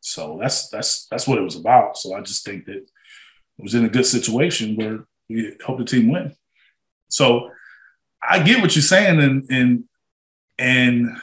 So 0.00 0.38
that's 0.40 0.68
that's 0.70 1.06
that's 1.06 1.26
what 1.26 1.38
it 1.38 1.42
was 1.42 1.56
about. 1.56 1.96
So 1.96 2.14
I 2.14 2.20
just 2.22 2.44
think 2.44 2.64
that 2.66 2.76
it 2.76 2.88
was 3.58 3.74
in 3.74 3.84
a 3.84 3.88
good 3.88 4.06
situation 4.06 4.76
where 4.76 5.04
we 5.28 5.54
helped 5.64 5.78
the 5.78 5.84
team 5.84 6.10
win. 6.10 6.34
So 7.08 7.50
I 8.26 8.42
get 8.42 8.60
what 8.60 8.74
you're 8.74 8.82
saying, 8.82 9.20
and 9.20 9.44
and 9.50 9.84
and 10.58 11.16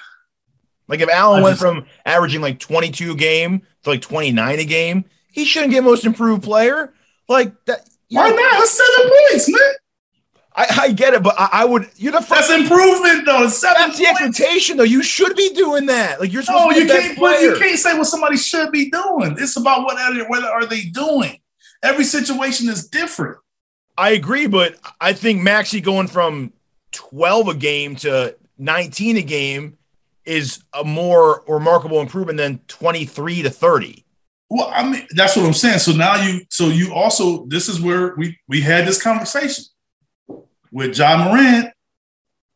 Like 0.88 1.02
if 1.02 1.10
Allen 1.10 1.44
went 1.44 1.58
from 1.58 1.86
averaging 2.06 2.42
like 2.42 2.60
22 2.60 3.14
a 3.14 3.16
game 3.16 3.64
to 3.84 3.90
like 3.90 4.02
29 4.02 4.60
a 4.60 4.66
game, 4.66 5.06
he 5.32 5.44
shouldn't 5.44 5.72
get 5.72 5.84
most 5.84 6.06
improved 6.06 6.44
player. 6.44 6.94
Like 7.28 7.54
that. 7.66 7.88
why 8.12 8.30
know, 8.30 8.36
not? 8.36 8.60
That's 8.60 8.72
seven 8.72 9.12
points, 9.32 9.50
man. 9.50 9.74
I, 10.58 10.66
I 10.82 10.92
get 10.92 11.14
it, 11.14 11.22
but 11.22 11.36
I, 11.38 11.50
I 11.52 11.66
would. 11.66 11.88
You're 11.98 12.14
the 12.14 12.20
That's 12.20 12.48
first. 12.48 12.50
improvement, 12.50 13.26
though. 13.28 13.48
Seven 13.48 13.90
That's 13.90 14.00
the 14.00 14.08
expectation, 14.08 14.78
though. 14.78 14.84
You 14.84 15.04
should 15.04 15.36
be 15.36 15.54
doing 15.54 15.86
that. 15.86 16.20
Like 16.20 16.34
you're 16.34 16.42
supposed 16.42 16.64
No, 16.64 16.70
to 16.70 16.76
be 16.76 16.82
you 16.82 17.16
can't. 17.16 17.42
You 17.42 17.56
can't 17.60 17.80
say 17.80 17.96
what 17.96 18.08
somebody 18.08 18.38
should 18.38 18.72
be 18.72 18.90
doing. 18.90 19.36
It's 19.40 19.56
about 19.56 19.84
what 19.84 20.00
are 20.00 20.16
they, 20.16 20.24
what 20.24 20.44
are 20.44 20.66
they 20.66 20.82
doing. 20.82 21.40
Every 21.84 22.04
situation 22.04 22.70
is 22.70 22.88
different. 22.88 23.38
I 24.00 24.12
agree, 24.12 24.48
but 24.48 24.78
I 25.00 25.14
think 25.14 25.44
Maxey 25.44 25.80
going 25.80 26.08
from 26.08 26.54
12 26.92 27.50
a 27.50 27.54
game 27.54 27.96
to 27.98 28.36
19 28.58 29.18
a 29.18 29.22
game 29.22 29.78
is 30.26 30.64
a 30.74 30.84
more 30.84 31.44
remarkable 31.48 32.02
improvement 32.02 32.38
than 32.38 32.60
23 32.68 33.44
to 33.44 33.50
30. 33.52 34.04
Well, 34.50 34.72
I 34.74 34.90
mean, 34.90 35.08
that's 35.12 35.36
what 35.36 35.46
I'm 35.46 35.54
saying. 35.54 35.80
So 35.80 35.92
now 35.92 36.16
you, 36.16 36.42
so 36.50 36.68
you 36.68 36.94
also, 36.94 37.46
this 37.46 37.70
is 37.70 37.80
where 37.80 38.16
we 38.16 38.40
we 38.48 38.62
had 38.62 38.88
this 38.88 39.02
conversation 39.02 39.66
with 40.72 40.98
Ja 40.98 41.18
Morant 41.26 41.70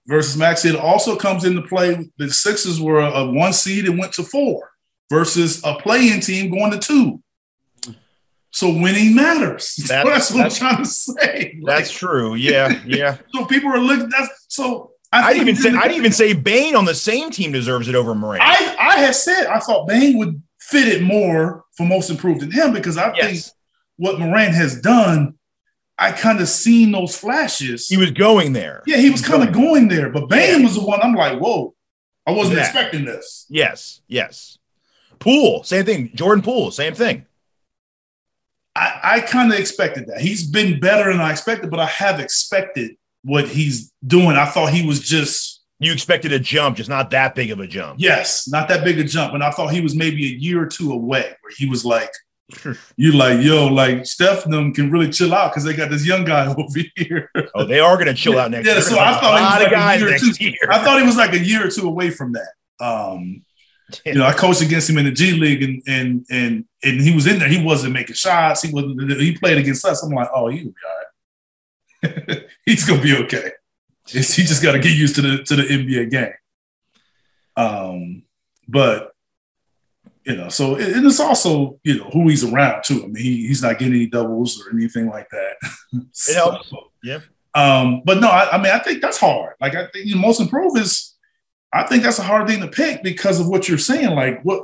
versus 0.07 0.38
Maxey. 0.38 0.70
It 0.70 0.76
also 0.76 1.16
comes 1.16 1.45
into 1.45 1.62
play. 1.62 2.09
The 2.18 2.32
Sixers 2.32 2.80
were 2.82 2.99
a 2.99 3.26
one 3.26 3.53
seed 3.53 3.86
and 3.86 3.97
went 3.99 4.14
to 4.14 4.24
four 4.24 4.72
versus 5.09 5.62
a 5.64 5.76
playing 5.76 6.22
team 6.22 6.51
going 6.51 6.72
to 6.72 6.80
two. 6.80 7.22
So 8.51 8.70
winning 8.70 9.16
matters. 9.16 9.76
That- 9.88 10.05
That's, 10.05 10.32
what 10.32 10.45
I'm 10.45 10.51
trying 10.51 10.84
to 10.84 10.89
say. 10.89 11.59
That's 11.66 11.89
Like, 11.89 11.97
true. 11.97 12.36
Yeah, 12.36 12.82
yeah. 12.86 13.18
so 13.34 13.45
people 13.45 13.70
are 13.72 13.80
looking. 13.80 14.09
That's 14.09 14.30
so. 14.49 14.91
I 15.14 15.22
I'd 15.24 15.34
think 15.34 15.41
even 15.49 15.55
say 15.57 15.72
the- 15.72 15.78
I'd 15.78 15.91
even 15.91 16.12
say 16.12 16.34
Bane 16.34 16.76
on 16.76 16.86
the 16.86 16.95
same 16.95 17.32
team 17.32 17.51
deserves 17.51 17.88
it 17.88 17.95
over 17.95 18.16
Morant. 18.16 18.41
I 18.43 18.76
I 18.80 18.99
had 18.99 19.16
said 19.16 19.45
I 19.47 19.59
thought 19.59 19.88
Bane 19.88 20.18
would 20.18 20.41
fit 20.59 20.88
it 20.88 21.01
more 21.01 21.64
for 21.76 21.86
most 21.86 22.09
improved 22.09 22.41
than 22.41 22.51
him 22.51 22.72
because 22.74 22.97
I 22.97 23.12
think 23.20 23.43
what 23.97 24.20
Morant 24.20 24.53
has 24.53 24.80
done, 24.82 25.36
I 26.02 26.12
kind 26.12 26.39
of 26.41 26.47
seen 26.49 26.91
those 26.91 27.16
flashes. 27.18 27.88
he 27.88 27.97
was 27.97 28.12
going 28.12 28.54
there. 28.54 28.82
yeah, 28.88 28.97
he 28.97 29.10
was 29.12 29.22
kind 29.26 29.43
of 29.47 29.54
going 29.54 29.88
there, 29.88 30.10
but 30.10 30.28
Bane 30.30 30.64
was 30.64 30.76
the 30.76 30.82
one. 30.84 30.99
I'm 31.02 31.14
like, 31.14 31.39
whoa, 31.39 31.76
I 32.26 32.32
wasn't 32.32 32.58
Yeah. 32.58 32.64
expecting 32.64 33.06
this. 33.06 33.45
Yes, 33.49 34.02
yes. 34.08 34.58
Poole, 35.20 35.64
same 35.64 35.86
thing. 35.86 36.12
Jordan 36.16 36.43
Poole, 36.43 36.72
same 36.72 36.95
thing. 36.95 37.26
I, 38.76 38.99
I 39.04 39.20
kind 39.22 39.52
of 39.54 39.60
expected 39.60 40.08
that. 40.08 40.22
He's 40.22 40.49
been 40.49 40.80
better 40.80 41.12
than 41.12 41.22
I 41.22 41.32
expected, 41.32 41.70
but 41.70 41.80
I 41.80 41.86
have 41.88 42.20
expected 42.20 42.91
what 43.24 43.47
he's 43.47 43.91
doing. 44.06 44.38
I 44.38 44.45
thought 44.45 44.72
he 44.74 44.86
was 44.86 44.99
just 45.02 45.62
You 45.80 45.91
expected 45.93 46.32
a 46.32 46.39
jump, 46.39 46.78
just 46.78 46.89
not 46.89 47.12
that 47.12 47.36
big 47.36 47.52
of 47.52 47.60
a 47.60 47.68
jump. 47.68 47.99
yes, 47.99 48.47
not 48.47 48.68
that 48.70 48.84
big 48.84 48.97
a 48.99 49.04
jump, 49.04 49.34
and 49.34 49.43
I 49.43 49.52
thought 49.52 49.74
he 49.74 49.82
was 49.82 49.95
maybe 49.95 50.26
a 50.26 50.36
year 50.38 50.62
or 50.64 50.68
two 50.68 50.91
away, 50.91 51.36
where 51.41 51.54
he 51.58 51.68
was 51.68 51.84
like. 51.86 52.12
You 52.97 53.14
like 53.14 53.41
yo, 53.43 53.68
like 53.68 54.06
Steph 54.06 54.45
and 54.45 54.54
them 54.54 54.74
can 54.74 54.91
really 54.91 55.10
chill 55.10 55.34
out 55.34 55.52
because 55.52 55.64
they 55.64 55.74
got 55.74 55.89
this 55.89 56.06
young 56.06 56.26
guy 56.26 56.47
over 56.58 56.80
here. 56.95 57.30
Oh, 57.56 57.66
they 57.66 57.80
are 57.80 57.95
going 57.95 58.08
to 58.08 58.14
chill 58.14 58.38
out 58.39 58.52
next 58.52 58.68
Yeah, 58.68 58.74
year. 58.74 58.82
so 58.82 58.99
I 58.99 59.12
gonna 59.12 59.22
thought 59.22 59.22
he 59.22 59.28
a 59.28 59.32
was 59.32 59.41
lot 59.41 59.60
like 59.60 59.68
of 59.68 59.72
a 59.72 59.76
guys 59.76 59.99
year 59.99 60.08
or 60.08 60.12
next 60.12 60.38
two- 60.38 60.43
year. 60.45 60.58
I 60.70 60.84
thought 60.84 60.99
he 60.99 61.06
was 61.06 61.16
like 61.18 61.34
a 61.34 61.39
year 61.39 61.66
or 61.68 61.70
two 61.70 61.88
away 61.88 62.10
from 62.10 62.34
that. 62.34 62.86
Um, 62.86 63.43
you 64.06 64.14
know, 64.16 64.26
I 64.26 64.34
coached 64.34 64.62
against 64.62 64.89
him 64.89 64.97
in 64.97 65.06
the 65.06 65.12
G 65.12 65.34
League, 65.34 65.62
and 65.64 65.82
and 65.88 66.26
and 66.30 66.66
and 66.84 67.02
he 67.02 67.14
was 67.14 67.28
in 67.28 67.39
there. 67.39 67.49
He 67.49 67.62
wasn't 67.64 67.93
making 67.93 68.16
shots. 68.16 68.62
He 68.62 68.72
wasn't. 68.74 69.12
He 69.20 69.38
played 69.38 69.58
against 69.58 69.84
us. 69.86 70.02
I'm 70.04 70.12
like, 70.12 70.30
oh, 70.34 70.47
he'll 70.47 70.66
be 70.66 70.74
all 72.04 72.10
right. 72.28 72.43
He's 72.66 72.86
gonna 72.88 73.02
be 73.02 73.16
okay. 73.26 73.52
It's, 74.14 74.34
he 74.34 74.43
just 74.43 74.64
got 74.64 74.72
to 74.74 74.80
get 74.80 74.95
used 74.97 75.16
to 75.16 75.22
the 75.22 75.43
to 75.43 75.56
the 75.58 75.64
NBA 75.64 76.10
game. 76.10 76.34
Um, 77.58 78.24
but 78.68 79.11
you 80.26 80.36
know, 80.36 80.49
so 80.49 80.76
it, 80.76 80.95
and 80.95 81.05
it's 81.05 81.19
also 81.19 81.80
you 81.84 81.97
know 81.97 82.09
who 82.11 82.28
he's 82.28 82.43
around 82.43 82.84
too. 82.84 83.03
I 83.03 83.07
mean, 83.07 83.24
he, 83.24 83.47
he's 83.47 83.61
not 83.61 83.80
getting 83.80 83.95
any 83.95 84.07
doubles 84.07 84.61
or 84.61 84.76
anything 84.76 85.07
like 85.07 85.30
that. 85.32 85.55
It 86.30 86.36
helps. 86.36 86.72
Yeah. 87.03 87.19
Um, 87.53 88.01
but 88.05 88.19
no, 88.19 88.30
I, 88.30 88.51
I 88.51 88.57
mean, 88.57 88.72
I 88.72 88.80
think 88.80 89.01
that's 89.01 89.17
hard. 89.17 89.55
Like, 89.59 89.76
I 89.76 89.88
think 89.88 90.05
the 90.09 90.15
most 90.15 90.39
improved 90.39 90.78
is, 90.80 91.15
I 91.74 91.84
think 91.84 92.03
that's 92.03 92.19
a 92.19 92.24
hard 92.24 92.47
thing 92.47 92.61
to 92.61 92.67
pick 92.67 93.03
because 93.03 93.39
of 93.39 93.47
what 93.47 93.67
you're 93.67 93.78
saying. 93.78 94.15
Like, 94.15 94.41
what 94.43 94.63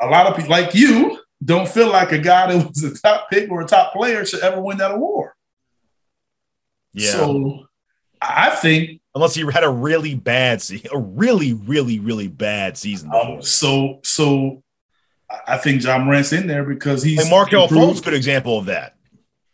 a 0.00 0.06
lot 0.06 0.26
of 0.26 0.36
people, 0.36 0.50
like 0.50 0.74
you, 0.74 1.18
don't 1.44 1.68
feel 1.68 1.90
like 1.90 2.12
a 2.12 2.18
guy 2.18 2.52
that 2.52 2.68
was 2.68 2.82
a 2.82 2.94
top 2.94 3.28
pick 3.30 3.50
or 3.50 3.60
a 3.60 3.66
top 3.66 3.92
player 3.92 4.24
should 4.24 4.42
ever 4.42 4.60
win 4.60 4.78
that 4.78 4.92
award. 4.92 5.32
Yeah. 6.94 7.10
So 7.10 7.66
I 8.20 8.50
think, 8.50 9.00
Unless 9.14 9.34
he 9.36 9.48
had 9.52 9.62
a 9.64 9.70
really 9.70 10.14
bad 10.16 10.60
season, 10.60 10.88
a 10.92 10.98
really, 10.98 11.52
really, 11.52 12.00
really 12.00 12.26
bad 12.28 12.76
season. 12.76 13.10
um, 13.14 13.40
so, 13.42 14.00
so 14.02 14.62
I- 15.30 15.54
I 15.54 15.56
think 15.58 15.82
Ja 15.84 15.98
Morant's 15.98 16.32
in 16.32 16.46
there 16.48 16.64
because 16.64 17.02
he's 17.02 17.18
Like 17.18 17.30
Markelle 17.30 17.64
improved. 17.64 17.98
Fultz, 18.00 18.04
good 18.04 18.14
example 18.14 18.58
of 18.58 18.66
that. 18.66 18.96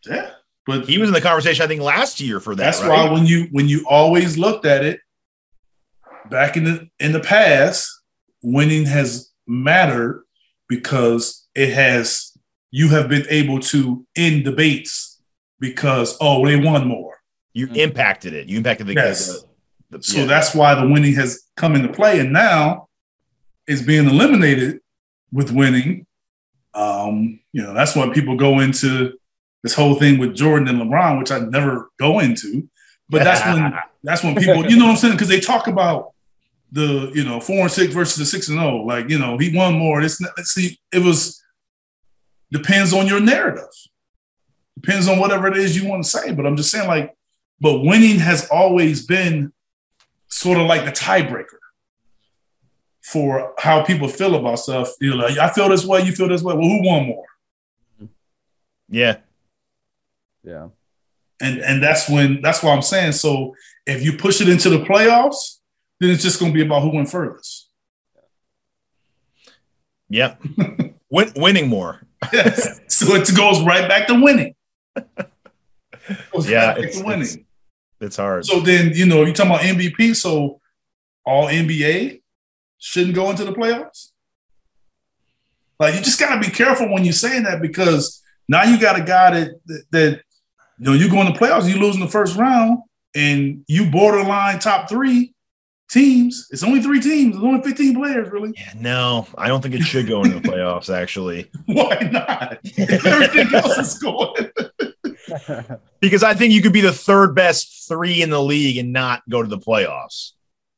Yeah, 0.06 0.30
but 0.66 0.86
He 0.88 0.96
was 0.98 1.10
in 1.10 1.12
the 1.14 1.20
conversation, 1.20 1.62
I 1.62 1.68
think, 1.68 1.82
last 1.82 2.20
year 2.20 2.40
for 2.40 2.54
that. 2.54 2.62
That's 2.62 2.80
right? 2.82 2.88
why 3.08 3.12
when 3.12 3.26
you 3.26 3.48
when 3.52 3.68
you 3.68 3.84
always 3.88 4.38
looked 4.38 4.64
at 4.64 4.82
it 4.84 5.00
back 6.30 6.56
in 6.56 6.64
the 6.64 6.88
in 6.98 7.12
the 7.12 7.20
past, 7.20 7.88
winning 8.42 8.86
has 8.86 9.30
mattered 9.46 10.24
because 10.68 11.46
it 11.54 11.72
has 11.74 12.32
you 12.70 12.88
have 12.88 13.08
been 13.08 13.26
able 13.28 13.60
to 13.60 14.06
end 14.16 14.44
debates 14.44 15.20
because 15.58 16.16
oh 16.20 16.46
they 16.46 16.56
won 16.56 16.88
more. 16.88 17.18
you 17.52 17.66
impacted 17.74 18.32
it. 18.32 18.48
You 18.48 18.56
impacted 18.56 18.86
the, 18.86 18.94
Yes. 18.94 19.44
So 20.00 20.18
yeah. 20.18 20.26
that's 20.26 20.54
why 20.54 20.74
the 20.74 20.88
winning 20.88 21.14
has 21.14 21.42
come 21.56 21.74
into 21.74 21.92
play, 21.92 22.20
and 22.20 22.32
now 22.32 22.88
it's 23.66 23.82
being 23.82 24.06
eliminated 24.06 24.80
with 25.32 25.50
winning. 25.50 26.06
Um, 26.74 27.40
you 27.52 27.62
know, 27.62 27.74
that's 27.74 27.96
why 27.96 28.08
people 28.10 28.36
go 28.36 28.60
into 28.60 29.18
this 29.62 29.74
whole 29.74 29.94
thing 29.96 30.18
with 30.18 30.34
Jordan 30.34 30.68
and 30.68 30.80
LeBron, 30.80 31.18
which 31.18 31.30
I 31.30 31.40
never 31.40 31.90
go 31.98 32.20
into. 32.20 32.68
But 33.08 33.24
that's 33.24 33.44
when 33.44 33.72
that's 34.02 34.22
when 34.22 34.34
people, 34.36 34.70
you 34.70 34.76
know 34.76 34.86
what 34.86 34.92
I'm 34.92 34.96
saying? 34.96 35.14
Because 35.14 35.28
they 35.28 35.40
talk 35.40 35.66
about 35.66 36.12
the, 36.72 37.10
you 37.14 37.24
know, 37.24 37.40
four 37.40 37.62
and 37.62 37.70
six 37.70 37.92
versus 37.92 38.16
the 38.16 38.24
six 38.24 38.48
and 38.48 38.58
zero. 38.58 38.84
Like, 38.84 39.10
you 39.10 39.18
know, 39.18 39.36
he 39.38 39.54
won 39.54 39.74
more. 39.74 40.00
It's 40.00 40.20
not, 40.20 40.38
see, 40.40 40.78
it 40.92 41.02
was 41.02 41.42
depends 42.52 42.92
on 42.92 43.06
your 43.06 43.20
narrative. 43.20 43.64
Depends 44.80 45.08
on 45.08 45.18
whatever 45.18 45.48
it 45.48 45.56
is 45.56 45.80
you 45.80 45.88
want 45.88 46.04
to 46.04 46.08
say. 46.08 46.32
But 46.32 46.46
I'm 46.46 46.56
just 46.56 46.70
saying, 46.70 46.88
like, 46.88 47.14
but 47.60 47.80
winning 47.80 48.18
has 48.18 48.48
always 48.48 49.04
been 49.04 49.52
sort 50.30 50.58
of 50.58 50.66
like 50.66 50.84
the 50.84 50.92
tiebreaker 50.92 51.58
for 53.02 53.54
how 53.58 53.82
people 53.84 54.08
feel 54.08 54.34
about 54.36 54.58
stuff. 54.58 54.88
You 55.00 55.10
know, 55.10 55.16
like, 55.16 55.38
I 55.38 55.50
feel 55.50 55.68
this 55.68 55.84
way, 55.84 56.02
you 56.02 56.12
feel 56.12 56.28
this 56.28 56.42
way. 56.42 56.54
Well, 56.54 56.68
who 56.68 56.82
won 56.86 57.06
more? 57.06 57.26
yeah. 58.88 59.18
Yeah. 60.42 60.68
And 61.42 61.58
and 61.58 61.82
that's 61.82 62.08
when 62.08 62.40
that's 62.42 62.62
why 62.62 62.72
I'm 62.72 62.82
saying. 62.82 63.12
So 63.12 63.54
if 63.86 64.02
you 64.02 64.16
push 64.16 64.40
it 64.40 64.48
into 64.48 64.68
the 64.70 64.78
playoffs, 64.80 65.58
then 65.98 66.10
it's 66.10 66.22
just 66.22 66.38
going 66.38 66.52
to 66.52 66.54
be 66.58 66.64
about 66.64 66.82
who 66.82 66.90
went 66.90 67.10
furthest. 67.10 67.68
Yeah. 70.08 70.36
Win, 71.10 71.32
winning 71.36 71.68
more. 71.68 72.00
Yes. 72.32 72.80
so 72.88 73.14
it 73.14 73.34
goes 73.36 73.62
right 73.64 73.88
back 73.88 74.06
to 74.08 74.14
winning. 74.20 74.54
Goes 76.32 76.48
Yeah, 76.50 76.70
right 76.72 76.78
it's- 76.78 76.98
to 76.98 77.04
winning. 77.04 77.22
it's- 77.22 77.38
It's 78.00 78.16
hard. 78.16 78.46
So 78.46 78.60
then 78.60 78.92
you 78.94 79.06
know 79.06 79.24
you 79.24 79.32
talking 79.32 79.52
about 79.52 79.62
MVP. 79.62 80.16
So 80.16 80.60
all 81.24 81.46
NBA 81.46 82.22
shouldn't 82.78 83.14
go 83.14 83.30
into 83.30 83.44
the 83.44 83.52
playoffs. 83.52 84.10
Like 85.78 85.94
you 85.94 86.00
just 86.00 86.20
got 86.20 86.34
to 86.34 86.40
be 86.40 86.54
careful 86.54 86.90
when 86.90 87.04
you're 87.04 87.12
saying 87.12 87.44
that 87.44 87.62
because 87.62 88.22
now 88.48 88.62
you 88.64 88.80
got 88.80 88.98
a 88.98 89.02
guy 89.02 89.30
that 89.40 89.50
that, 89.66 89.84
that 89.90 90.22
you 90.78 90.84
know 90.86 90.92
you 90.92 91.10
go 91.10 91.20
in 91.20 91.32
the 91.32 91.38
playoffs, 91.38 91.68
you 91.68 91.78
lose 91.78 91.94
in 91.94 92.00
the 92.00 92.08
first 92.08 92.36
round, 92.36 92.78
and 93.14 93.64
you 93.68 93.90
borderline 93.90 94.58
top 94.58 94.88
three, 94.88 95.34
teams. 95.90 96.48
It's 96.50 96.62
only 96.62 96.80
three 96.80 97.00
teams. 97.00 97.34
It's 97.34 97.44
only 97.44 97.62
15 97.62 97.94
players, 97.94 98.30
really. 98.30 98.52
Yeah, 98.56 98.72
no, 98.76 99.26
I 99.36 99.48
don't 99.48 99.60
think 99.60 99.74
it 99.74 99.82
should 99.82 100.06
go 100.08 100.22
into 100.22 100.40
the 100.40 100.48
playoffs. 100.48 100.94
Actually, 100.94 101.50
Why 101.66 102.08
not? 102.12 102.58
Everything 102.78 103.54
else 103.54 103.78
is 103.78 103.98
going. 103.98 104.50
because 106.00 106.22
I 106.22 106.34
think 106.34 106.52
you 106.52 106.62
could 106.62 106.72
be 106.72 106.80
the 106.80 106.92
third 106.92 107.34
best 107.34 107.88
three 107.88 108.22
in 108.22 108.30
the 108.30 108.42
league 108.42 108.76
and 108.76 108.92
not 108.92 109.22
go 109.28 109.42
to 109.42 109.48
the 109.48 109.58
playoffs. 109.58 110.32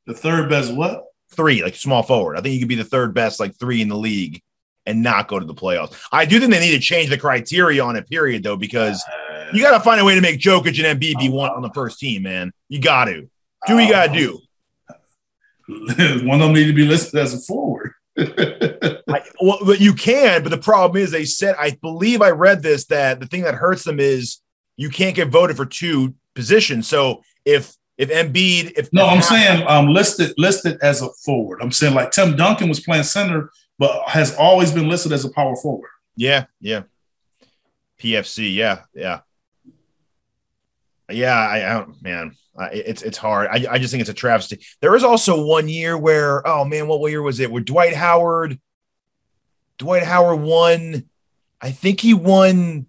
The 0.05 0.13
third 0.13 0.49
best 0.49 0.73
what? 0.73 1.05
Three, 1.31 1.63
like 1.63 1.75
small 1.75 2.03
forward. 2.03 2.37
I 2.37 2.41
think 2.41 2.53
you 2.53 2.59
could 2.59 2.69
be 2.69 2.75
the 2.75 2.83
third 2.83 3.13
best, 3.13 3.39
like 3.39 3.57
three 3.57 3.81
in 3.81 3.87
the 3.87 3.97
league, 3.97 4.41
and 4.85 5.01
not 5.01 5.27
go 5.27 5.39
to 5.39 5.45
the 5.45 5.53
playoffs. 5.53 5.95
I 6.11 6.25
do 6.25 6.39
think 6.39 6.51
they 6.51 6.59
need 6.59 6.71
to 6.71 6.79
change 6.79 7.09
the 7.09 7.17
criteria 7.17 7.83
on 7.83 7.95
it. 7.95 8.09
Period, 8.09 8.43
though, 8.43 8.57
because 8.57 9.03
you 9.53 9.63
got 9.63 9.77
to 9.77 9.83
find 9.83 9.99
a 9.99 10.05
way 10.05 10.15
to 10.15 10.21
make 10.21 10.39
Jokic 10.39 10.83
and 10.83 10.99
Embiid 10.99 11.19
be 11.19 11.29
one 11.29 11.51
on 11.51 11.61
the 11.61 11.71
first 11.71 11.99
team. 11.99 12.23
Man, 12.23 12.51
you 12.69 12.79
got 12.79 13.05
to 13.05 13.29
do 13.67 13.75
what 13.75 13.83
you 13.83 13.89
got 13.89 14.13
to 14.13 14.19
do. 14.19 14.39
One 16.25 16.41
of 16.41 16.47
them 16.47 16.53
need 16.53 16.67
to 16.67 16.73
be 16.73 16.85
listed 16.85 17.19
as 17.19 17.33
a 17.33 17.39
forward. 17.39 17.93
I, 18.17 19.21
well, 19.41 19.59
but 19.65 19.79
you 19.79 19.93
can, 19.93 20.43
but 20.43 20.49
the 20.49 20.57
problem 20.57 21.01
is 21.01 21.11
they 21.11 21.25
said 21.25 21.55
I 21.57 21.77
believe 21.81 22.21
I 22.21 22.29
read 22.31 22.61
this 22.61 22.85
that 22.85 23.19
the 23.19 23.25
thing 23.25 23.43
that 23.43 23.55
hurts 23.55 23.83
them 23.83 23.99
is 23.99 24.39
you 24.77 24.89
can't 24.89 25.15
get 25.15 25.29
voted 25.29 25.55
for 25.57 25.65
two 25.65 26.15
positions. 26.35 26.87
So 26.87 27.21
if 27.45 27.75
if 27.97 28.09
Embiid, 28.09 28.73
if 28.77 28.91
No, 28.91 29.05
I'm 29.05 29.17
half- 29.17 29.25
saying 29.25 29.67
um 29.67 29.87
listed 29.87 30.33
listed 30.37 30.77
as 30.81 31.01
a 31.01 31.09
forward. 31.25 31.59
I'm 31.61 31.71
saying 31.71 31.93
like 31.93 32.11
Tim 32.11 32.35
Duncan 32.35 32.69
was 32.69 32.79
playing 32.79 33.03
center, 33.03 33.51
but 33.77 34.07
has 34.09 34.35
always 34.35 34.71
been 34.71 34.89
listed 34.89 35.11
as 35.11 35.25
a 35.25 35.29
power 35.29 35.55
forward. 35.55 35.89
yeah, 36.15 36.45
yeah, 36.59 36.83
PFC, 37.99 38.53
yeah, 38.53 38.81
yeah, 38.93 39.19
yeah. 41.09 41.33
I, 41.37 41.57
I 41.69 41.73
don't, 41.79 42.01
man, 42.01 42.35
I, 42.57 42.67
it's 42.69 43.01
it's 43.01 43.17
hard. 43.17 43.47
I, 43.51 43.65
I 43.69 43.77
just 43.77 43.91
think 43.91 44.01
it's 44.01 44.09
a 44.09 44.13
travesty. 44.13 44.65
There 44.81 44.91
was 44.91 45.03
also 45.03 45.45
one 45.45 45.69
year 45.69 45.97
where, 45.97 46.45
oh 46.47 46.65
man, 46.65 46.87
what 46.87 47.09
year 47.09 47.21
was 47.21 47.39
it? 47.39 47.51
Where 47.51 47.61
Dwight 47.63 47.93
Howard, 47.93 48.59
Dwight 49.77 50.03
Howard 50.03 50.39
won. 50.41 51.05
I 51.61 51.71
think 51.71 52.01
he 52.01 52.13
won 52.13 52.87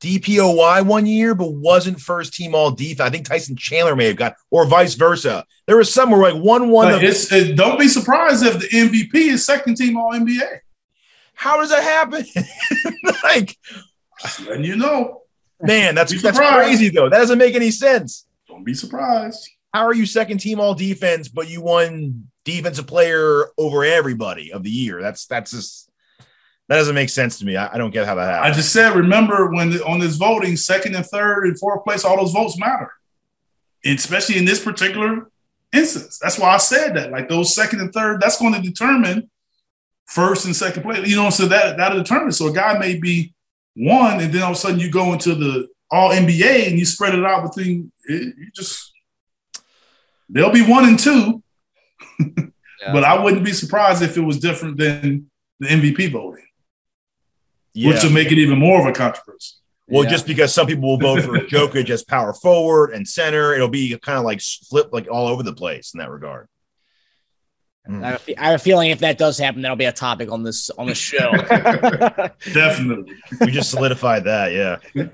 DPOY 0.00 0.86
one 0.86 1.06
year, 1.06 1.34
but 1.34 1.52
wasn't 1.52 2.00
first 2.00 2.34
team 2.34 2.54
all 2.54 2.70
defense. 2.70 3.00
I 3.00 3.10
think 3.10 3.26
Tyson 3.26 3.56
Chandler 3.56 3.96
may 3.96 4.06
have 4.06 4.16
got, 4.16 4.36
or 4.50 4.64
vice 4.66 4.94
versa. 4.94 5.44
There 5.66 5.76
was 5.76 5.92
somewhere 5.92 6.20
like 6.20 6.40
one 6.40 6.70
one. 6.70 7.04
It's 7.04 7.32
it, 7.32 7.56
don't 7.56 7.78
be 7.78 7.88
surprised 7.88 8.44
if 8.44 8.60
the 8.60 8.68
MVP 8.68 9.14
is 9.14 9.44
second 9.44 9.76
team 9.76 9.96
All 9.96 10.12
NBA. 10.12 10.60
how 11.34 11.60
does 11.60 11.70
that 11.70 11.82
happen? 11.82 12.24
like, 13.22 13.56
letting 14.46 14.64
you 14.64 14.76
know. 14.76 15.22
man, 15.60 15.94
that's 15.94 16.22
that's 16.22 16.38
crazy 16.38 16.90
though. 16.90 17.08
That 17.08 17.18
doesn't 17.18 17.38
make 17.38 17.54
any 17.54 17.70
sense. 17.70 18.26
Don't 18.46 18.64
be 18.64 18.74
surprised. 18.74 19.48
How 19.74 19.84
are 19.84 19.94
you 19.94 20.06
second 20.06 20.38
team 20.38 20.60
all 20.60 20.74
defense, 20.74 21.28
but 21.28 21.50
you 21.50 21.60
won 21.60 22.30
defensive 22.44 22.86
player 22.86 23.50
over 23.58 23.84
everybody 23.84 24.52
of 24.52 24.62
the 24.62 24.70
year? 24.70 25.02
That's 25.02 25.26
that's 25.26 25.50
just 25.50 25.87
that 26.68 26.76
doesn't 26.76 26.94
make 26.94 27.08
sense 27.08 27.38
to 27.38 27.46
me. 27.46 27.56
I, 27.56 27.74
I 27.74 27.78
don't 27.78 27.90
get 27.90 28.06
how 28.06 28.14
that 28.14 28.30
happened. 28.30 28.52
I 28.52 28.54
just 28.54 28.72
said, 28.72 28.94
remember 28.94 29.50
when 29.50 29.70
the, 29.70 29.84
on 29.86 30.00
this 30.00 30.16
voting, 30.16 30.56
second 30.56 30.94
and 30.94 31.04
third 31.04 31.46
and 31.46 31.58
fourth 31.58 31.84
place, 31.84 32.04
all 32.04 32.18
those 32.18 32.32
votes 32.32 32.58
matter, 32.58 32.92
especially 33.84 34.36
in 34.36 34.44
this 34.44 34.62
particular 34.62 35.30
instance. 35.72 36.18
That's 36.18 36.38
why 36.38 36.54
I 36.54 36.58
said 36.58 36.94
that. 36.96 37.10
Like 37.10 37.28
those 37.28 37.54
second 37.54 37.80
and 37.80 37.92
third, 37.92 38.20
that's 38.20 38.38
going 38.38 38.54
to 38.54 38.60
determine 38.60 39.30
first 40.06 40.44
and 40.44 40.54
second 40.54 40.82
place. 40.82 41.06
You 41.08 41.16
know, 41.16 41.30
so 41.30 41.46
that 41.46 41.76
that'll 41.76 41.98
determine. 41.98 42.32
So 42.32 42.48
a 42.48 42.52
guy 42.52 42.78
may 42.78 42.98
be 42.98 43.34
one, 43.74 44.20
and 44.20 44.32
then 44.32 44.42
all 44.42 44.50
of 44.50 44.56
a 44.56 44.60
sudden 44.60 44.80
you 44.80 44.90
go 44.90 45.12
into 45.12 45.34
the 45.34 45.68
All 45.90 46.10
NBA 46.10 46.68
and 46.68 46.78
you 46.78 46.84
spread 46.84 47.14
it 47.14 47.24
out 47.24 47.50
between. 47.50 47.92
It, 48.04 48.34
you 48.36 48.50
just 48.54 48.92
they'll 50.28 50.52
be 50.52 50.66
one 50.66 50.84
and 50.84 50.98
two, 50.98 51.42
but 52.92 53.04
I 53.04 53.22
wouldn't 53.22 53.44
be 53.44 53.52
surprised 53.52 54.02
if 54.02 54.16
it 54.16 54.22
was 54.22 54.38
different 54.38 54.76
than 54.76 55.30
the 55.60 55.68
MVP 55.68 56.12
voting, 56.12 56.44
yeah. 57.78 57.90
which 57.90 58.02
will 58.02 58.10
make 58.10 58.32
it 58.32 58.38
even 58.38 58.58
more 58.58 58.80
of 58.80 58.86
a 58.86 58.92
controversy. 58.92 59.54
Well, 59.86 60.04
Yeah. 60.04 60.10
just 60.10 60.26
because 60.26 60.52
some 60.52 60.66
people 60.66 60.88
will 60.88 60.98
vote 60.98 61.22
for 61.22 61.38
Jokic 61.38 61.88
as 61.88 62.04
power 62.04 62.34
forward 62.34 62.92
and 62.92 63.08
center, 63.08 63.54
it'll 63.54 63.68
be 63.68 63.96
kind 63.98 64.18
of 64.18 64.24
like 64.24 64.40
flip 64.40 64.88
like 64.92 65.08
all 65.10 65.28
over 65.28 65.42
the 65.42 65.54
place 65.54 65.94
in 65.94 65.98
that 65.98 66.10
regard. 66.10 66.48
Mm. 67.88 68.04
I 68.04 68.10
have, 68.10 68.28
a 68.28 68.40
I 68.40 68.44
have 68.46 68.54
a 68.56 68.62
feeling 68.62 68.90
if 68.90 68.98
that 68.98 69.16
does 69.16 69.38
happen, 69.38 69.62
that'll 69.62 69.76
be 69.76 69.86
a 69.86 69.92
topic 69.92 70.30
on 70.30 70.42
this 70.42 70.68
on 70.70 70.86
the 70.88 70.94
show. 70.94 71.32
Definitely. 72.52 73.14
We 73.40 73.50
just 73.50 73.70
solidified 73.70 74.24
that, 74.24 74.52
yeah. 74.52 75.06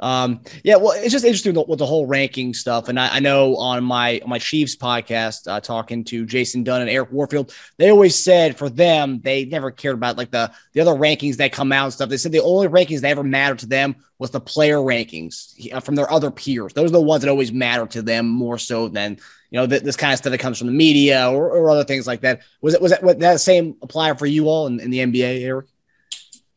Um, 0.00 0.40
yeah, 0.62 0.76
well, 0.76 0.92
it's 0.96 1.12
just 1.12 1.24
interesting 1.24 1.54
with- 1.54 1.78
the 1.78 1.86
whole 1.86 2.06
ranking 2.06 2.54
stuff. 2.54 2.88
And 2.88 2.98
I, 2.98 3.16
I 3.16 3.20
know 3.20 3.56
on 3.56 3.84
my 3.84 4.20
on 4.20 4.28
my 4.28 4.38
Chiefs 4.38 4.76
podcast, 4.76 5.46
uh, 5.50 5.60
talking 5.60 6.04
to 6.04 6.26
Jason 6.26 6.64
Dunn 6.64 6.80
and 6.80 6.90
Eric 6.90 7.12
Warfield, 7.12 7.52
they 7.76 7.90
always 7.90 8.16
said 8.18 8.56
for 8.56 8.68
them 8.68 9.20
they 9.20 9.44
never 9.44 9.70
cared 9.70 9.94
about 9.94 10.16
like 10.16 10.30
the 10.30 10.52
the 10.72 10.80
other 10.80 10.92
rankings 10.92 11.36
that 11.36 11.52
come 11.52 11.72
out 11.72 11.84
and 11.84 11.92
stuff. 11.92 12.08
They 12.08 12.16
said 12.16 12.32
the 12.32 12.42
only 12.42 12.68
rankings 12.68 13.00
that 13.00 13.10
ever 13.10 13.22
mattered 13.22 13.60
to 13.60 13.66
them 13.66 13.96
was 14.18 14.30
the 14.30 14.40
player 14.40 14.78
rankings 14.78 15.72
uh, 15.72 15.80
from 15.80 15.94
their 15.94 16.10
other 16.12 16.30
peers. 16.30 16.72
Those 16.72 16.90
are 16.90 16.94
the 16.94 17.00
ones 17.00 17.22
that 17.22 17.30
always 17.30 17.52
matter 17.52 17.86
to 17.86 18.02
them 18.02 18.28
more 18.28 18.58
so 18.58 18.88
than 18.88 19.18
you 19.50 19.58
know 19.60 19.66
th- 19.66 19.82
this 19.82 19.96
kind 19.96 20.12
of 20.12 20.18
stuff 20.18 20.32
that 20.32 20.38
comes 20.38 20.58
from 20.58 20.66
the 20.66 20.72
media 20.72 21.30
or, 21.30 21.50
or 21.50 21.70
other 21.70 21.84
things 21.84 22.06
like 22.06 22.22
that. 22.22 22.42
Was 22.60 22.74
it 22.74 22.80
was 22.80 22.90
that 22.92 23.02
was 23.02 23.16
that 23.16 23.40
same 23.40 23.76
apply 23.82 24.14
for 24.14 24.26
you 24.26 24.48
all 24.48 24.66
in, 24.66 24.80
in 24.80 24.90
the 24.90 24.98
NBA, 24.98 25.42
Eric? 25.42 25.66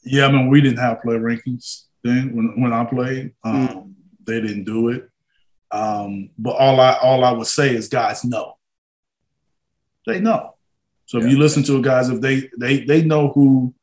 Yeah, 0.03 0.25
I 0.25 0.31
mean, 0.31 0.49
we 0.49 0.61
didn't 0.61 0.79
have 0.79 1.01
player 1.01 1.19
rankings 1.19 1.83
then 2.03 2.35
when, 2.35 2.61
when 2.61 2.73
I 2.73 2.83
played. 2.85 3.33
Um, 3.43 3.95
They 4.25 4.39
didn't 4.39 4.65
do 4.65 4.89
it. 4.89 5.09
Um, 5.71 6.29
but 6.37 6.51
all 6.51 6.79
I 6.79 6.93
all 7.01 7.23
I 7.23 7.31
would 7.31 7.47
say 7.47 7.75
is 7.75 7.87
guys 7.87 8.23
know. 8.23 8.57
They 10.05 10.19
know. 10.19 10.55
So 11.05 11.17
if 11.19 11.25
you 11.29 11.37
listen 11.37 11.63
to 11.63 11.77
it, 11.77 11.83
guys, 11.83 12.09
if 12.09 12.21
they 12.21 12.49
they 12.57 12.83
they 12.85 13.01
know 13.03 13.29
who 13.29 13.73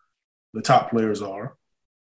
the 0.54 0.62
top 0.62 0.90
players 0.90 1.20
are, 1.22 1.56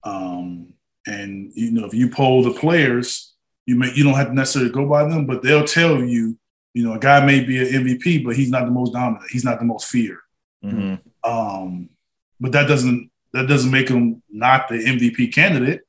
um, 0.04 0.74
and 1.06 1.52
you 1.56 1.72
know 1.72 1.86
if 1.86 1.94
you 1.94 2.10
poll 2.10 2.44
the 2.44 2.52
players, 2.60 3.34
you 3.66 3.76
may 3.76 3.92
you 3.94 4.04
don't 4.04 4.16
have 4.16 4.28
to 4.28 4.34
necessarily 4.34 4.72
go 4.72 4.88
by 4.88 5.04
them, 5.08 5.26
but 5.26 5.42
they'll 5.44 5.66
tell 5.66 6.02
you, 6.04 6.38
you 6.74 6.84
know, 6.84 6.94
a 6.94 7.00
guy 7.00 7.26
may 7.26 7.44
be 7.44 7.58
an 7.60 7.84
MVP, 7.86 8.24
but 8.24 8.36
he's 8.36 8.50
not 8.50 8.66
the 8.66 8.72
most 8.72 8.94
dominant. 8.94 9.30
He's 9.32 9.46
not 9.46 9.60
the 9.60 9.66
most 9.66 9.88
feared. 9.88 10.20
Mhm. 10.64 11.00
Um, 11.24 11.90
but 12.40 12.52
that 12.54 12.68
doesn't 12.68 13.10
that 13.34 13.48
doesn't 13.48 13.72
make 13.72 13.90
him 13.90 14.22
not 14.30 14.68
the 14.70 14.76
MVP 14.76 15.28
candidate. 15.34 15.82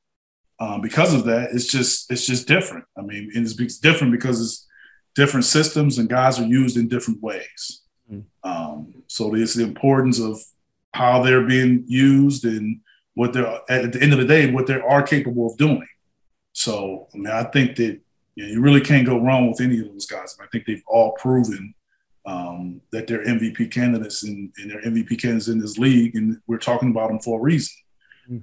Um, 0.63 0.79
because 0.79 1.13
of 1.13 1.25
that, 1.25 1.49
it's 1.51 1.67
just 1.67 2.09
it's 2.09 2.25
just 2.25 2.47
different. 2.47 2.85
I 2.97 3.01
mean, 3.01 3.29
and 3.35 3.45
it's, 3.45 3.79
different 3.79 4.13
because 4.13 4.39
it's 4.39 4.67
different 5.13 5.45
systems 5.45 5.97
and 5.97 6.07
guys 6.07 6.39
are 6.39 6.45
used 6.45 6.77
in 6.77 6.87
different 6.87 7.21
ways. 7.21 7.81
Mm. 8.09 8.23
Um, 8.45 9.03
so 9.07 9.35
it's 9.35 9.55
the 9.55 9.63
importance 9.63 10.21
of 10.21 10.39
how 10.93 11.21
they're 11.21 11.45
being 11.45 11.83
used 11.87 12.45
and 12.45 12.79
what 13.13 13.33
they're 13.33 13.59
at 13.69 13.91
the 13.91 14.01
end 14.01 14.13
of 14.13 14.19
the 14.19 14.25
day 14.25 14.51
what 14.51 14.67
they 14.67 14.79
are 14.79 15.03
capable 15.03 15.51
of 15.51 15.57
doing. 15.57 15.87
So 16.53 17.09
I 17.13 17.17
mean, 17.17 17.27
I 17.27 17.43
think 17.43 17.75
that 17.75 17.99
you, 18.35 18.45
know, 18.45 18.51
you 18.53 18.61
really 18.61 18.81
can't 18.81 19.05
go 19.05 19.19
wrong 19.19 19.49
with 19.49 19.59
any 19.59 19.79
of 19.81 19.87
those 19.87 20.05
guys. 20.05 20.37
I 20.41 20.45
think 20.49 20.65
they've 20.65 20.83
all 20.87 21.11
proven 21.13 21.73
um, 22.25 22.79
that 22.91 23.07
they're 23.07 23.25
MVP 23.25 23.69
candidates 23.69 24.23
and, 24.23 24.53
and 24.57 24.71
they're 24.71 24.81
MVP 24.81 25.21
candidates 25.21 25.49
in 25.49 25.59
this 25.59 25.77
league, 25.77 26.15
and 26.15 26.39
we're 26.47 26.57
talking 26.57 26.91
about 26.91 27.09
them 27.09 27.19
for 27.19 27.37
a 27.37 27.43
reason. 27.43 27.75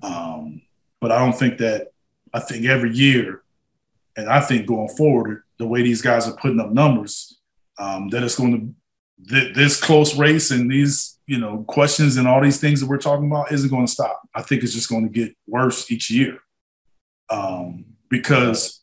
Um, 0.02 0.60
but 1.00 1.12
I 1.12 1.18
don't 1.18 1.38
think 1.38 1.56
that. 1.58 1.92
I 2.32 2.40
think 2.40 2.66
every 2.66 2.94
year, 2.94 3.42
and 4.16 4.28
I 4.28 4.40
think 4.40 4.66
going 4.66 4.88
forward, 4.88 5.42
the 5.58 5.66
way 5.66 5.82
these 5.82 6.02
guys 6.02 6.28
are 6.28 6.36
putting 6.36 6.60
up 6.60 6.70
numbers, 6.70 7.38
um, 7.78 8.08
that 8.10 8.22
it's 8.22 8.38
going 8.38 8.74
to 9.26 9.30
th- 9.30 9.54
this 9.54 9.80
close 9.80 10.16
race 10.16 10.50
and 10.50 10.70
these 10.70 11.18
you 11.26 11.38
know 11.38 11.64
questions 11.68 12.16
and 12.16 12.26
all 12.26 12.42
these 12.42 12.60
things 12.60 12.80
that 12.80 12.88
we're 12.88 12.98
talking 12.98 13.26
about 13.26 13.52
isn't 13.52 13.70
going 13.70 13.86
to 13.86 13.92
stop. 13.92 14.20
I 14.34 14.42
think 14.42 14.62
it's 14.62 14.72
just 14.72 14.90
going 14.90 15.04
to 15.04 15.12
get 15.12 15.36
worse 15.46 15.90
each 15.90 16.10
year 16.10 16.40
um, 17.30 17.84
because 18.08 18.82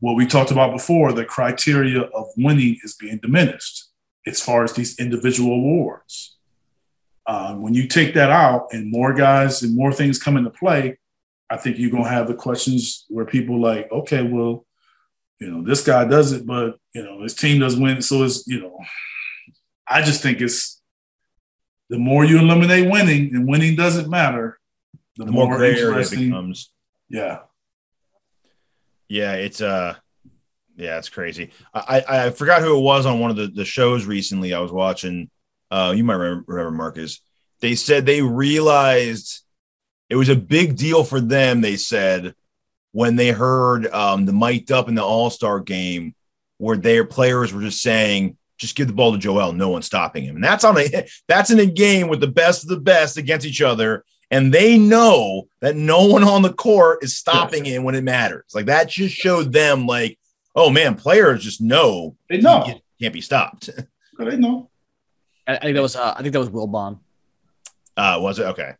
what 0.00 0.14
we 0.14 0.26
talked 0.26 0.50
about 0.50 0.72
before, 0.72 1.12
the 1.12 1.24
criteria 1.24 2.02
of 2.02 2.26
winning 2.36 2.78
is 2.84 2.94
being 2.94 3.18
diminished 3.18 3.88
as 4.26 4.40
far 4.40 4.62
as 4.62 4.74
these 4.74 4.98
individual 4.98 5.54
awards. 5.54 6.36
Uh, 7.26 7.54
when 7.54 7.74
you 7.74 7.86
take 7.86 8.14
that 8.14 8.30
out 8.30 8.68
and 8.72 8.90
more 8.90 9.12
guys 9.12 9.62
and 9.62 9.74
more 9.74 9.92
things 9.92 10.18
come 10.18 10.36
into 10.36 10.50
play, 10.50 10.98
I 11.50 11.56
think 11.56 11.78
you're 11.78 11.90
gonna 11.90 12.08
have 12.08 12.28
the 12.28 12.34
questions 12.34 13.04
where 13.08 13.24
people 13.24 13.60
like, 13.60 13.90
okay, 13.90 14.22
well, 14.22 14.66
you 15.40 15.50
know, 15.50 15.62
this 15.62 15.82
guy 15.84 16.04
does 16.04 16.32
it, 16.32 16.46
but 16.46 16.76
you 16.94 17.02
know, 17.02 17.22
his 17.22 17.34
team 17.34 17.60
doesn't 17.60 17.82
win. 17.82 18.02
So 18.02 18.22
it's, 18.24 18.46
you 18.46 18.60
know, 18.60 18.78
I 19.86 20.02
just 20.02 20.22
think 20.22 20.40
it's 20.40 20.80
the 21.88 21.98
more 21.98 22.24
you 22.24 22.38
eliminate 22.38 22.90
winning 22.90 23.34
and 23.34 23.48
winning 23.48 23.76
doesn't 23.76 24.10
matter, 24.10 24.58
the, 25.16 25.24
The 25.24 25.32
more 25.32 25.54
area 25.54 25.72
it 25.72 25.78
interesting. 25.78 26.26
becomes. 26.26 26.70
Yeah. 27.08 27.40
Yeah, 29.08 29.34
it's 29.34 29.60
uh 29.62 29.94
yeah, 30.76 30.98
it's 30.98 31.08
crazy. 31.08 31.50
I, 31.72 32.04
I 32.08 32.26
I 32.26 32.30
forgot 32.30 32.62
who 32.62 32.76
it 32.78 32.82
was 32.82 33.06
on 33.06 33.20
one 33.20 33.30
of 33.30 33.36
the, 33.36 33.46
the 33.48 33.64
shows 33.64 34.04
recently 34.04 34.52
I 34.52 34.60
was 34.60 34.70
watching. 34.72 35.30
Uh 35.70 35.94
you 35.96 36.04
might 36.04 36.14
remember, 36.16 36.44
remember 36.46 36.76
Marcus. 36.76 37.20
They 37.60 37.74
said 37.74 38.04
they 38.06 38.22
realized 38.22 39.40
it 40.08 40.16
was 40.16 40.28
a 40.28 40.36
big 40.36 40.76
deal 40.76 41.04
for 41.04 41.20
them, 41.20 41.60
they 41.60 41.76
said, 41.76 42.34
when 42.92 43.16
they 43.16 43.30
heard 43.30 43.86
um 43.88 44.24
the 44.24 44.32
mic'd 44.32 44.72
up 44.72 44.88
in 44.88 44.94
the 44.94 45.04
all-star 45.04 45.60
game 45.60 46.14
where 46.56 46.76
their 46.76 47.04
players 47.04 47.52
were 47.52 47.60
just 47.60 47.82
saying 47.82 48.36
just 48.58 48.74
give 48.74 48.88
the 48.88 48.92
ball 48.92 49.12
to 49.12 49.18
Joel. 49.18 49.52
No 49.52 49.68
one's 49.68 49.86
stopping 49.86 50.24
him. 50.24 50.34
And 50.34 50.44
that's 50.44 50.64
on 50.64 50.76
a 50.76 51.06
that's 51.28 51.50
in 51.50 51.60
a 51.60 51.66
game 51.66 52.08
with 52.08 52.20
the 52.20 52.26
best 52.26 52.64
of 52.64 52.68
the 52.68 52.80
best 52.80 53.16
against 53.16 53.46
each 53.46 53.62
other. 53.62 54.04
And 54.30 54.52
they 54.52 54.76
know 54.76 55.48
that 55.60 55.74
no 55.74 56.06
one 56.06 56.22
on 56.22 56.42
the 56.42 56.52
court 56.52 57.02
is 57.02 57.16
stopping 57.16 57.64
him 57.64 57.82
when 57.82 57.94
it 57.94 58.04
matters. 58.04 58.44
Like 58.54 58.66
that 58.66 58.90
just 58.90 59.14
showed 59.14 59.52
them, 59.54 59.86
like, 59.86 60.18
oh 60.54 60.68
man, 60.68 60.96
players 60.96 61.42
just 61.42 61.62
know 61.62 62.14
they 62.28 62.38
know 62.38 62.64
he 62.64 62.82
can't 63.00 63.14
be 63.14 63.22
stopped. 63.22 63.70
they 64.18 64.36
know. 64.36 64.68
I, 65.46 65.56
I 65.56 65.60
think 65.60 65.76
that 65.76 65.82
was 65.82 65.96
uh, 65.96 66.14
I 66.14 66.20
think 66.20 66.34
that 66.34 66.40
was 66.40 66.50
Wilbon. 66.50 66.98
Uh, 67.96 68.18
was 68.20 68.38
it 68.38 68.44
okay? 68.46 68.74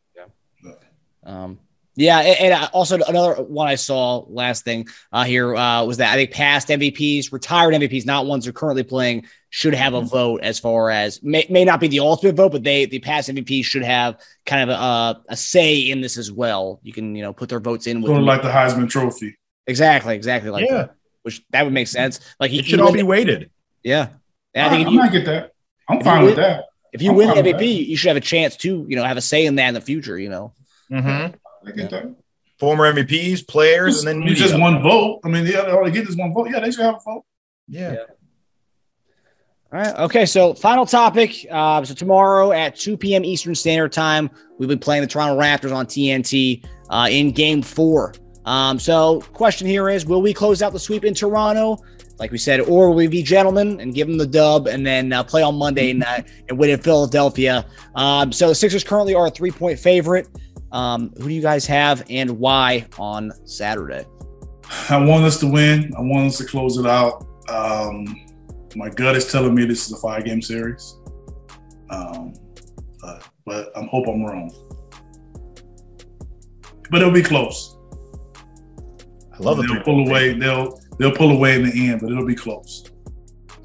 Um, 1.25 1.59
yeah, 1.99 2.21
and, 2.21 2.53
and, 2.53 2.71
also 2.73 2.95
another 2.95 3.43
one 3.43 3.67
I 3.67 3.75
saw 3.75 4.19
last 4.29 4.65
thing 4.65 4.87
uh, 5.13 5.25
here 5.25 5.57
uh, 5.57 5.83
was 5.83 5.97
that 5.97 6.13
I 6.13 6.15
think 6.15 6.31
past 6.31 6.69
MVPs, 6.69 7.33
retired 7.33 7.75
MVPs, 7.75 8.07
not 8.07 8.25
ones 8.25 8.45
who 8.45 8.51
are 8.51 8.53
currently 8.53 8.85
playing, 8.85 9.27
should 9.51 9.75
have 9.75 9.95
a 9.95 9.99
mm-hmm. 9.99 10.07
vote 10.07 10.43
as 10.45 10.61
far 10.61 10.91
as 10.91 11.21
may, 11.25 11.45
may 11.51 11.65
not 11.65 11.81
be 11.81 11.89
the 11.89 11.99
ultimate 11.99 12.37
vote, 12.37 12.53
but 12.53 12.63
they 12.63 12.87
the 12.87 13.01
past 13.01 13.29
MVPs 13.29 13.65
should 13.65 13.83
have 13.83 14.21
kind 14.47 14.71
of 14.71 14.79
a, 14.79 15.23
a 15.29 15.37
say 15.37 15.91
in 15.91 16.01
this 16.01 16.19
as 16.19 16.31
well. 16.31 16.79
You 16.85 16.93
can 16.93 17.17
you 17.17 17.23
know 17.23 17.33
put 17.33 17.49
their 17.49 17.59
votes 17.59 17.89
in 17.89 18.01
with 18.01 18.11
sort 18.11 18.21
of 18.21 18.27
like 18.27 18.43
the 18.43 18.49
Heisman 18.49 18.89
Trophy. 18.89 19.37
Exactly, 19.67 20.15
exactly 20.15 20.51
like 20.51 20.67
yeah. 20.67 20.75
that. 20.75 20.95
Which 21.23 21.43
that 21.51 21.65
would 21.65 21.75
make 21.75 21.89
sense. 21.89 22.21
Like 22.39 22.53
it 22.53 22.65
should 22.65 22.81
all 22.81 22.93
be 22.93 23.03
weighted. 23.03 23.51
Yeah, 23.83 24.11
and 24.55 24.67
I, 24.67 24.69
I 24.69 24.71
think 24.71 24.89
I, 24.89 24.91
you, 24.93 25.01
I 25.01 25.09
get 25.09 25.25
that. 25.27 25.53
I'm 25.89 26.01
fine 26.01 26.25
with 26.25 26.37
that. 26.37 26.67
If 26.93 27.03
you 27.03 27.11
I'm 27.11 27.17
win 27.17 27.29
the 27.31 27.43
MVP, 27.43 27.89
you 27.89 27.97
should 27.97 28.09
have 28.09 28.17
a 28.17 28.21
chance 28.21 28.57
to 28.59 28.87
you 28.89 28.95
know 28.95 29.03
have 29.03 29.17
a 29.17 29.21
say 29.21 29.47
in 29.47 29.57
that 29.57 29.67
in 29.67 29.75
the 29.75 29.81
future. 29.81 30.17
You 30.17 30.29
know. 30.29 30.53
Mm-hmm. 30.91 31.37
I 31.67 31.73
get 31.73 31.91
that. 31.91 32.15
Former 32.59 32.93
MVPs, 32.93 33.47
players, 33.47 33.97
just, 33.97 34.07
and 34.07 34.23
then 34.27 34.35
just 34.35 34.59
one 34.59 34.83
vote. 34.83 35.21
I 35.25 35.29
mean, 35.29 35.47
yeah, 35.47 35.71
all 35.71 35.85
they 35.85 35.93
get 35.93 36.09
is 36.09 36.17
one 36.17 36.35
vote. 36.35 36.49
Yeah, 36.51 36.61
they 36.61 36.71
should 36.71 36.85
have 36.85 36.97
a 36.97 37.01
vote. 37.05 37.25
Yeah. 37.69 37.93
yeah. 37.93 37.99
All 39.71 39.79
right. 39.79 39.95
Okay. 39.99 40.25
So, 40.25 40.55
final 40.55 40.87
topic. 40.87 41.47
Uh, 41.51 41.85
so, 41.85 41.95
tomorrow 41.95 42.53
at 42.53 42.75
2 42.75 42.97
p.m. 42.97 43.25
Eastern 43.25 43.55
Standard 43.55 43.93
Time, 43.93 44.31
we'll 44.57 44.69
be 44.69 44.77
playing 44.77 45.03
the 45.03 45.07
Toronto 45.07 45.39
Raptors 45.39 45.75
on 45.75 45.87
TNT 45.87 46.65
uh, 46.89 47.07
in 47.11 47.33
game 47.33 47.61
four. 47.61 48.15
Um, 48.47 48.79
so, 48.79 49.21
question 49.35 49.67
here 49.67 49.91
is 49.91 50.07
Will 50.07 50.23
we 50.23 50.33
close 50.33 50.63
out 50.63 50.73
the 50.73 50.81
sweep 50.81 51.05
in 51.05 51.13
Toronto? 51.13 51.77
Like 52.19 52.33
we 52.33 52.39
said, 52.39 52.61
or 52.61 52.89
will 52.89 52.97
we 52.97 53.09
be 53.09 53.23
gentlemen 53.23 53.79
and 53.79 53.95
give 53.95 54.09
them 54.09 54.17
the 54.17 54.27
dub 54.27 54.67
and 54.67 54.85
then 54.85 55.13
uh, 55.13 55.23
play 55.23 55.43
on 55.43 55.55
Monday 55.55 55.91
and, 55.91 56.03
uh, 56.03 56.23
and 56.49 56.59
win 56.59 56.71
in 56.71 56.81
Philadelphia? 56.81 57.67
Um, 57.95 58.33
so, 58.33 58.49
the 58.49 58.55
Sixers 58.55 58.85
currently 58.85 59.15
are 59.15 59.27
a 59.27 59.31
three 59.31 59.51
point 59.51 59.79
favorite. 59.79 60.29
Um, 60.73 61.11
who 61.17 61.29
do 61.29 61.35
you 61.35 61.43
guys 61.43 61.67
have 61.67 62.05
and 62.11 62.39
why 62.39 62.87
on 62.99 63.33
Saturday? 63.47 64.05
I 64.91 64.99
want 64.99 65.25
us 65.25 65.39
to 65.41 65.47
win. 65.47 65.93
I 65.97 66.01
want 66.01 66.27
us 66.27 66.39
to 66.39 66.45
close 66.45 66.77
it 66.77 66.87
out. 66.87 67.27
Um, 67.49 68.27
my 68.77 68.91
gut 68.91 69.17
is 69.17 69.31
telling 69.31 69.55
me 69.55 69.65
this 69.65 69.87
is 69.87 69.93
a 69.93 69.97
five 69.97 70.25
game 70.25 70.43
series. 70.43 70.97
Um, 71.91 72.35
uh, 73.03 73.19
but 73.47 73.75
I 73.77 73.85
hope 73.85 74.07
I'm 74.09 74.23
wrong. 74.25 74.53
But 76.91 77.01
it'll 77.01 77.13
be 77.13 77.23
close. 77.23 77.77
I 79.33 79.43
love 79.43 79.59
it. 79.61 79.69
They'll 79.69 79.83
pull 79.83 80.07
away. 80.07 80.35
They'll 80.35 80.81
they'll 80.99 81.15
pull 81.15 81.31
away 81.31 81.57
in 81.57 81.63
the 81.63 81.89
end, 81.89 82.01
but 82.01 82.11
it'll 82.11 82.27
be 82.27 82.35
close. 82.35 82.85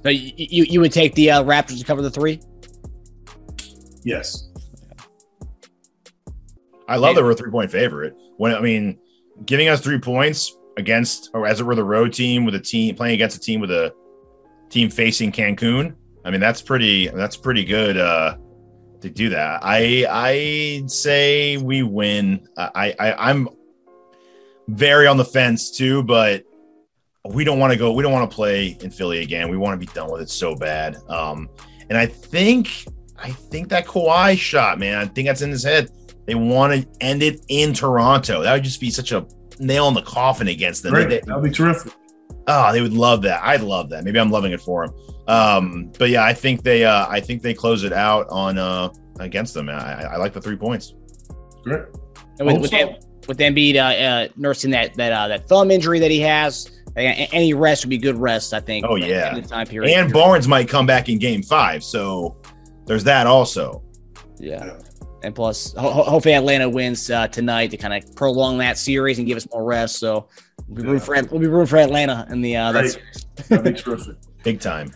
So 0.03 0.09
you 0.09 0.31
you, 0.35 0.63
you 0.65 0.79
would 0.81 0.93
take 0.93 1.15
the 1.15 1.31
uh, 1.31 1.43
Raptors 1.43 1.79
to 1.79 1.85
cover 1.85 2.01
the 2.01 2.11
three? 2.11 2.39
Yes. 4.03 4.49
I 6.87 6.97
love 6.97 7.15
that 7.15 7.23
we're 7.23 7.31
a 7.31 7.35
three 7.35 7.51
point 7.51 7.71
favorite. 7.71 8.15
When 8.37 8.53
I 8.53 8.59
mean, 8.59 8.99
giving 9.45 9.67
us 9.67 9.81
three 9.81 9.99
points 9.99 10.55
against, 10.77 11.29
or 11.33 11.47
as 11.47 11.59
it 11.59 11.63
were, 11.63 11.75
the 11.75 11.83
road 11.83 12.13
team 12.13 12.45
with 12.45 12.55
a 12.55 12.59
team 12.59 12.95
playing 12.95 13.15
against 13.15 13.37
a 13.37 13.39
team 13.39 13.59
with 13.59 13.71
a 13.71 13.93
team 14.69 14.89
facing 14.89 15.31
Cancun. 15.31 15.95
I 16.25 16.31
mean, 16.31 16.39
that's 16.39 16.61
pretty. 16.61 17.07
That's 17.07 17.37
pretty 17.37 17.65
good 17.65 17.97
uh, 17.97 18.37
to 19.01 19.09
do 19.09 19.29
that. 19.29 19.59
I 19.63 20.05
I 20.09 20.83
say 20.87 21.57
we 21.57 21.83
win. 21.83 22.47
I, 22.57 22.95
I 22.99 23.29
I'm 23.29 23.49
very 24.67 25.07
on 25.07 25.17
the 25.17 25.25
fence 25.25 25.71
too, 25.71 26.03
but 26.03 26.43
we 27.25 27.43
don't 27.43 27.59
want 27.59 27.71
to 27.71 27.79
go. 27.79 27.93
We 27.93 28.03
don't 28.03 28.13
want 28.13 28.29
to 28.29 28.35
play 28.35 28.77
in 28.81 28.89
Philly 28.89 29.21
again. 29.21 29.49
We 29.49 29.57
want 29.57 29.79
to 29.79 29.85
be 29.85 29.91
done 29.93 30.11
with 30.11 30.21
it 30.21 30.29
so 30.29 30.55
bad. 30.55 30.97
Um, 31.07 31.49
and 31.89 31.97
I 31.97 32.05
think 32.05 32.85
I 33.17 33.31
think 33.31 33.69
that 33.69 33.85
Kawhi 33.85 34.37
shot, 34.37 34.79
man. 34.79 34.97
I 34.97 35.05
think 35.05 35.27
that's 35.27 35.41
in 35.41 35.51
his 35.51 35.63
head. 35.63 35.89
They 36.25 36.35
want 36.35 36.73
to 36.73 36.87
end 37.01 37.21
it 37.21 37.43
in 37.49 37.73
Toronto. 37.73 38.41
That 38.41 38.53
would 38.53 38.63
just 38.63 38.79
be 38.79 38.89
such 38.89 39.11
a 39.11 39.25
nail 39.59 39.87
in 39.87 39.93
the 39.93 40.01
coffin 40.01 40.47
against 40.47 40.83
them. 40.83 40.93
Great. 40.93 41.25
That'd 41.25 41.43
be 41.43 41.49
terrific. 41.49 41.93
Oh, 42.47 42.71
they 42.71 42.81
would 42.81 42.93
love 42.93 43.21
that. 43.23 43.41
I'd 43.43 43.61
love 43.61 43.89
that. 43.89 44.03
Maybe 44.03 44.19
I'm 44.19 44.31
loving 44.31 44.51
it 44.51 44.61
for 44.61 44.87
them. 44.87 44.95
Um, 45.27 45.91
but 45.97 46.09
yeah, 46.09 46.23
I 46.23 46.33
think 46.33 46.63
they, 46.63 46.83
uh, 46.83 47.07
I 47.07 47.19
think 47.19 47.41
they 47.41 47.53
close 47.53 47.83
it 47.83 47.93
out 47.93 48.27
on 48.29 48.57
uh, 48.57 48.89
against 49.19 49.53
them. 49.53 49.69
I, 49.69 50.03
I 50.03 50.17
like 50.17 50.33
the 50.33 50.41
three 50.41 50.57
points. 50.57 50.93
Great. 51.63 51.83
And 52.39 52.47
with, 52.47 52.61
with, 52.61 52.71
them, 52.71 52.95
with 53.27 53.37
Embiid 53.37 53.75
uh, 53.75 53.79
uh, 53.79 54.27
nursing 54.35 54.71
that 54.71 54.93
that 54.95 55.13
uh, 55.13 55.27
that 55.29 55.47
thumb 55.47 55.71
injury 55.71 55.99
that 55.99 56.11
he 56.11 56.19
has, 56.19 56.69
any 56.95 57.53
rest 57.53 57.85
would 57.85 57.89
be 57.89 57.97
good 57.97 58.17
rest. 58.17 58.53
I 58.53 58.59
think. 58.59 58.85
Oh 58.87 58.95
yeah. 58.95 59.39
Time 59.41 59.67
period. 59.67 59.95
And 59.95 60.11
Barnes 60.11 60.47
might 60.47 60.67
come 60.67 60.85
back 60.85 61.09
in 61.09 61.19
Game 61.19 61.43
Five, 61.43 61.83
so 61.83 62.37
there's 62.85 63.03
that 63.05 63.27
also. 63.27 63.83
Yeah. 64.39 64.77
Yeah. 65.23 65.27
And 65.27 65.35
plus, 65.35 65.73
ho- 65.73 66.03
hopefully 66.03 66.35
Atlanta 66.35 66.69
wins 66.69 67.09
uh, 67.09 67.27
tonight 67.27 67.71
to 67.71 67.77
kind 67.77 67.93
of 67.93 68.15
prolong 68.15 68.57
that 68.59 68.77
series 68.77 69.17
and 69.19 69.27
give 69.27 69.37
us 69.37 69.47
more 69.51 69.63
rest. 69.63 69.97
So 69.97 70.27
we'll 70.67 70.83
be, 70.83 70.91
yeah. 70.91 70.99
for, 70.99 71.23
we'll 71.31 71.39
be 71.39 71.47
rooting 71.47 71.67
for 71.67 71.77
Atlanta 71.77 72.27
in 72.29 72.41
the 72.41 72.55
uh, 72.55 72.71
that 72.71 72.97
That'd 73.49 73.75
be 73.75 73.79
terrific. 73.79 74.17
Big 74.43 74.59
time. 74.59 74.93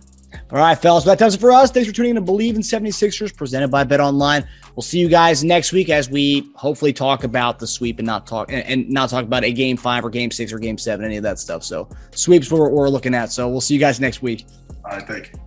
All 0.51 0.59
right, 0.59 0.77
fellas. 0.77 1.05
Well, 1.05 1.15
that 1.15 1.19
does 1.19 1.35
it 1.35 1.41
for 1.41 1.51
us. 1.51 1.71
Thanks 1.71 1.87
for 1.87 1.95
tuning 1.95 2.15
in 2.15 2.25
to 2.25 2.31
Bleav 2.31 2.55
in 2.55 2.61
76ers, 2.61 3.35
presented 3.35 3.69
by 3.69 3.83
Bet 3.83 3.99
Online. 3.99 4.47
We'll 4.75 4.83
see 4.83 4.99
you 4.99 5.09
guys 5.09 5.43
next 5.43 5.71
week 5.71 5.89
as 5.89 6.09
we 6.09 6.51
hopefully 6.55 6.93
talk 6.93 7.23
about 7.23 7.59
the 7.59 7.67
sweep 7.67 7.99
and 7.99 8.05
not 8.05 8.27
talk 8.27 8.51
and, 8.51 8.63
and 8.63 8.89
not 8.89 9.09
talk 9.09 9.23
about 9.23 9.43
a 9.43 9.51
game 9.51 9.77
five 9.77 10.05
or 10.05 10.09
game 10.09 10.31
six 10.31 10.51
or 10.53 10.59
game 10.59 10.77
seven, 10.77 11.05
any 11.05 11.17
of 11.17 11.23
that 11.23 11.39
stuff. 11.39 11.63
So 11.63 11.89
sweeps 12.11 12.51
what 12.51 12.59
we're, 12.59 12.69
we're 12.69 12.89
looking 12.89 13.15
at. 13.15 13.31
So 13.31 13.47
we'll 13.49 13.61
see 13.61 13.73
you 13.73 13.79
guys 13.79 13.99
next 13.99 14.21
week. 14.21 14.45
All 14.85 14.91
right, 14.91 15.07
thank 15.07 15.31
you. 15.33 15.46